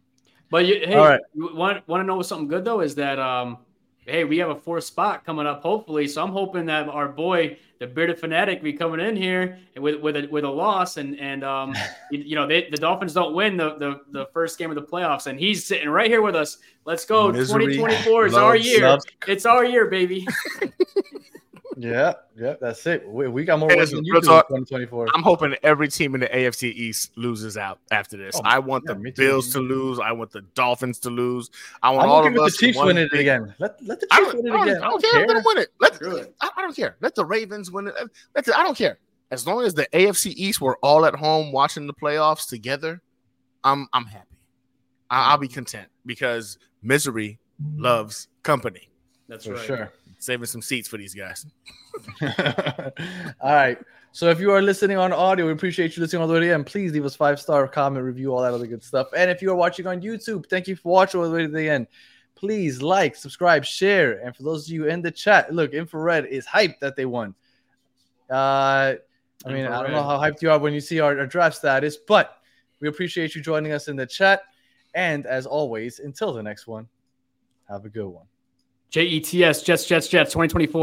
But 0.52 0.66
you, 0.66 0.74
hey, 0.86 0.96
All 0.96 1.06
right. 1.06 1.20
you 1.32 1.48
want 1.54 1.88
want 1.88 2.02
to 2.02 2.04
know 2.06 2.20
something 2.20 2.46
good 2.46 2.62
though? 2.62 2.80
Is 2.80 2.94
that 2.96 3.18
um, 3.18 3.56
hey, 4.04 4.24
we 4.24 4.36
have 4.36 4.50
a 4.50 4.54
fourth 4.54 4.84
spot 4.84 5.24
coming 5.24 5.46
up, 5.46 5.62
hopefully. 5.62 6.06
So 6.06 6.22
I'm 6.22 6.30
hoping 6.30 6.66
that 6.66 6.90
our 6.90 7.08
boy, 7.08 7.56
the 7.78 7.86
bearded 7.86 8.18
fanatic, 8.20 8.62
be 8.62 8.74
coming 8.74 9.00
in 9.00 9.16
here 9.16 9.58
with 9.78 9.98
with 10.02 10.14
a 10.14 10.26
with 10.26 10.44
a 10.44 10.50
loss, 10.50 10.98
and 10.98 11.18
and 11.18 11.42
um, 11.42 11.74
you, 12.10 12.18
you 12.18 12.34
know, 12.36 12.46
they, 12.46 12.68
the 12.68 12.76
Dolphins 12.76 13.14
don't 13.14 13.34
win 13.34 13.56
the, 13.56 13.76
the 13.78 14.00
the 14.10 14.26
first 14.34 14.58
game 14.58 14.68
of 14.70 14.74
the 14.74 14.82
playoffs, 14.82 15.26
and 15.26 15.40
he's 15.40 15.64
sitting 15.64 15.88
right 15.88 16.10
here 16.10 16.20
with 16.20 16.36
us. 16.36 16.58
Let's 16.84 17.06
go, 17.06 17.32
Misery 17.32 17.68
2024 17.76 18.26
is 18.26 18.34
our 18.34 18.54
year. 18.54 18.82
loves- 18.88 19.06
It's 19.26 19.46
our 19.46 19.64
year, 19.64 19.86
baby. 19.86 20.26
yeah, 21.76 22.14
yeah, 22.36 22.54
that's 22.60 22.86
it. 22.86 23.08
We, 23.08 23.28
we 23.28 23.44
got 23.44 23.58
more 23.58 23.70
Hey, 23.70 23.76
work 23.76 23.90
than 23.90 24.04
you 24.04 24.12
do 24.12 24.18
in 24.18 24.24
talk. 24.24 24.48
2024. 24.48 25.08
I'm 25.14 25.22
hoping 25.22 25.54
every 25.62 25.88
team 25.88 26.14
in 26.14 26.20
the 26.20 26.28
AFC 26.28 26.64
East 26.72 27.12
loses 27.16 27.56
out 27.56 27.78
after 27.90 28.16
this. 28.16 28.34
Oh, 28.36 28.42
I 28.44 28.58
want 28.58 28.84
yeah, 28.86 28.94
the 28.94 28.98
me 29.00 29.10
too. 29.10 29.22
Bills 29.22 29.52
to 29.52 29.60
lose. 29.60 29.98
I 29.98 30.12
want 30.12 30.30
the 30.30 30.42
Dolphins 30.54 30.98
to 31.00 31.10
lose. 31.10 31.50
I 31.82 31.90
want 31.90 32.04
I'm 32.04 32.10
all 32.10 32.26
of 32.26 32.32
with 32.32 32.42
us 32.42 32.52
the 32.52 32.58
to 32.58 32.66
Chiefs 32.66 32.78
one 32.78 32.86
winning 32.88 33.08
it 33.12 33.18
again. 33.18 33.54
Let 33.58 33.82
let 33.84 34.00
the 34.00 34.06
I 34.10 34.18
Chiefs 34.18 34.32
don't, 34.32 34.44
win 34.44 34.52
I 34.52 34.54
it 34.54 34.58
don't, 34.58 34.68
again. 34.68 34.82
I 34.82 34.88
don't 34.88 35.02
care. 35.02 35.26
Let 35.26 35.34
them 35.34 35.42
win 35.44 35.58
it. 35.58 35.68
Let, 35.80 35.94
Screw. 35.94 36.26
I, 36.40 36.50
I 36.56 36.60
don't 36.62 36.76
care. 36.76 36.96
Let 37.00 37.14
the 37.14 37.24
Ravens 37.24 37.70
win 37.70 37.88
it. 37.88 37.94
Let 38.34 38.44
the, 38.44 38.58
I 38.58 38.62
don't 38.62 38.76
care. 38.76 38.98
As 39.30 39.46
long 39.46 39.64
as 39.64 39.74
the 39.74 39.86
AFC 39.92 40.32
East 40.36 40.60
were 40.60 40.76
all 40.82 41.06
at 41.06 41.14
home 41.14 41.52
watching 41.52 41.86
the 41.86 41.94
playoffs 41.94 42.48
together, 42.48 43.00
I'm 43.64 43.88
I'm 43.92 44.04
happy. 44.06 44.26
I, 45.10 45.30
I'll 45.30 45.38
be 45.38 45.48
content 45.48 45.88
because 46.06 46.58
misery 46.82 47.38
loves 47.76 48.28
company. 48.42 48.90
That's 49.28 49.46
For 49.46 49.54
right. 49.54 49.62
sure. 49.64 49.92
Saving 50.22 50.46
some 50.46 50.62
seats 50.62 50.86
for 50.86 50.98
these 50.98 51.14
guys. 51.14 51.44
all 53.40 53.52
right. 53.52 53.76
So 54.12 54.30
if 54.30 54.38
you 54.38 54.52
are 54.52 54.62
listening 54.62 54.96
on 54.96 55.12
audio, 55.12 55.46
we 55.46 55.52
appreciate 55.52 55.96
you 55.96 56.00
listening 56.00 56.22
all 56.22 56.28
the 56.28 56.34
way 56.34 56.38
to 56.38 56.46
the 56.46 56.54
end. 56.54 56.64
Please 56.64 56.92
leave 56.92 57.04
us 57.04 57.16
five 57.16 57.40
star 57.40 57.66
comment, 57.66 58.04
review, 58.04 58.32
all 58.32 58.40
that 58.42 58.54
other 58.54 58.68
good 58.68 58.84
stuff. 58.84 59.08
And 59.16 59.32
if 59.32 59.42
you 59.42 59.50
are 59.50 59.56
watching 59.56 59.88
on 59.88 60.00
YouTube, 60.00 60.48
thank 60.48 60.68
you 60.68 60.76
for 60.76 60.92
watching 60.92 61.18
all 61.18 61.28
the 61.28 61.34
way 61.34 61.42
to 61.42 61.48
the 61.48 61.68
end. 61.68 61.88
Please 62.36 62.80
like, 62.80 63.16
subscribe, 63.16 63.64
share. 63.64 64.24
And 64.24 64.36
for 64.36 64.44
those 64.44 64.68
of 64.68 64.72
you 64.72 64.86
in 64.86 65.02
the 65.02 65.10
chat, 65.10 65.52
look, 65.52 65.72
Infrared 65.72 66.26
is 66.26 66.46
hyped 66.46 66.78
that 66.78 66.94
they 66.94 67.04
won. 67.04 67.34
Uh, 68.30 68.94
I 69.44 69.52
mean, 69.52 69.66
I 69.66 69.82
don't 69.82 69.90
know 69.90 70.04
how 70.04 70.18
hyped 70.18 70.40
you 70.40 70.52
are 70.52 70.58
when 70.60 70.72
you 70.72 70.80
see 70.80 71.00
our, 71.00 71.18
our 71.18 71.26
draft 71.26 71.56
status, 71.56 71.96
but 71.96 72.36
we 72.78 72.86
appreciate 72.86 73.34
you 73.34 73.42
joining 73.42 73.72
us 73.72 73.88
in 73.88 73.96
the 73.96 74.06
chat. 74.06 74.42
And 74.94 75.26
as 75.26 75.46
always, 75.46 75.98
until 75.98 76.32
the 76.32 76.44
next 76.44 76.68
one, 76.68 76.86
have 77.68 77.84
a 77.84 77.88
good 77.88 78.06
one. 78.06 78.26
J 78.92 79.04
E 79.04 79.20
T 79.20 79.42
S 79.42 79.62
Jets 79.62 79.86
Jets 79.86 80.06
Jets 80.06 80.32
2024. 80.32 80.80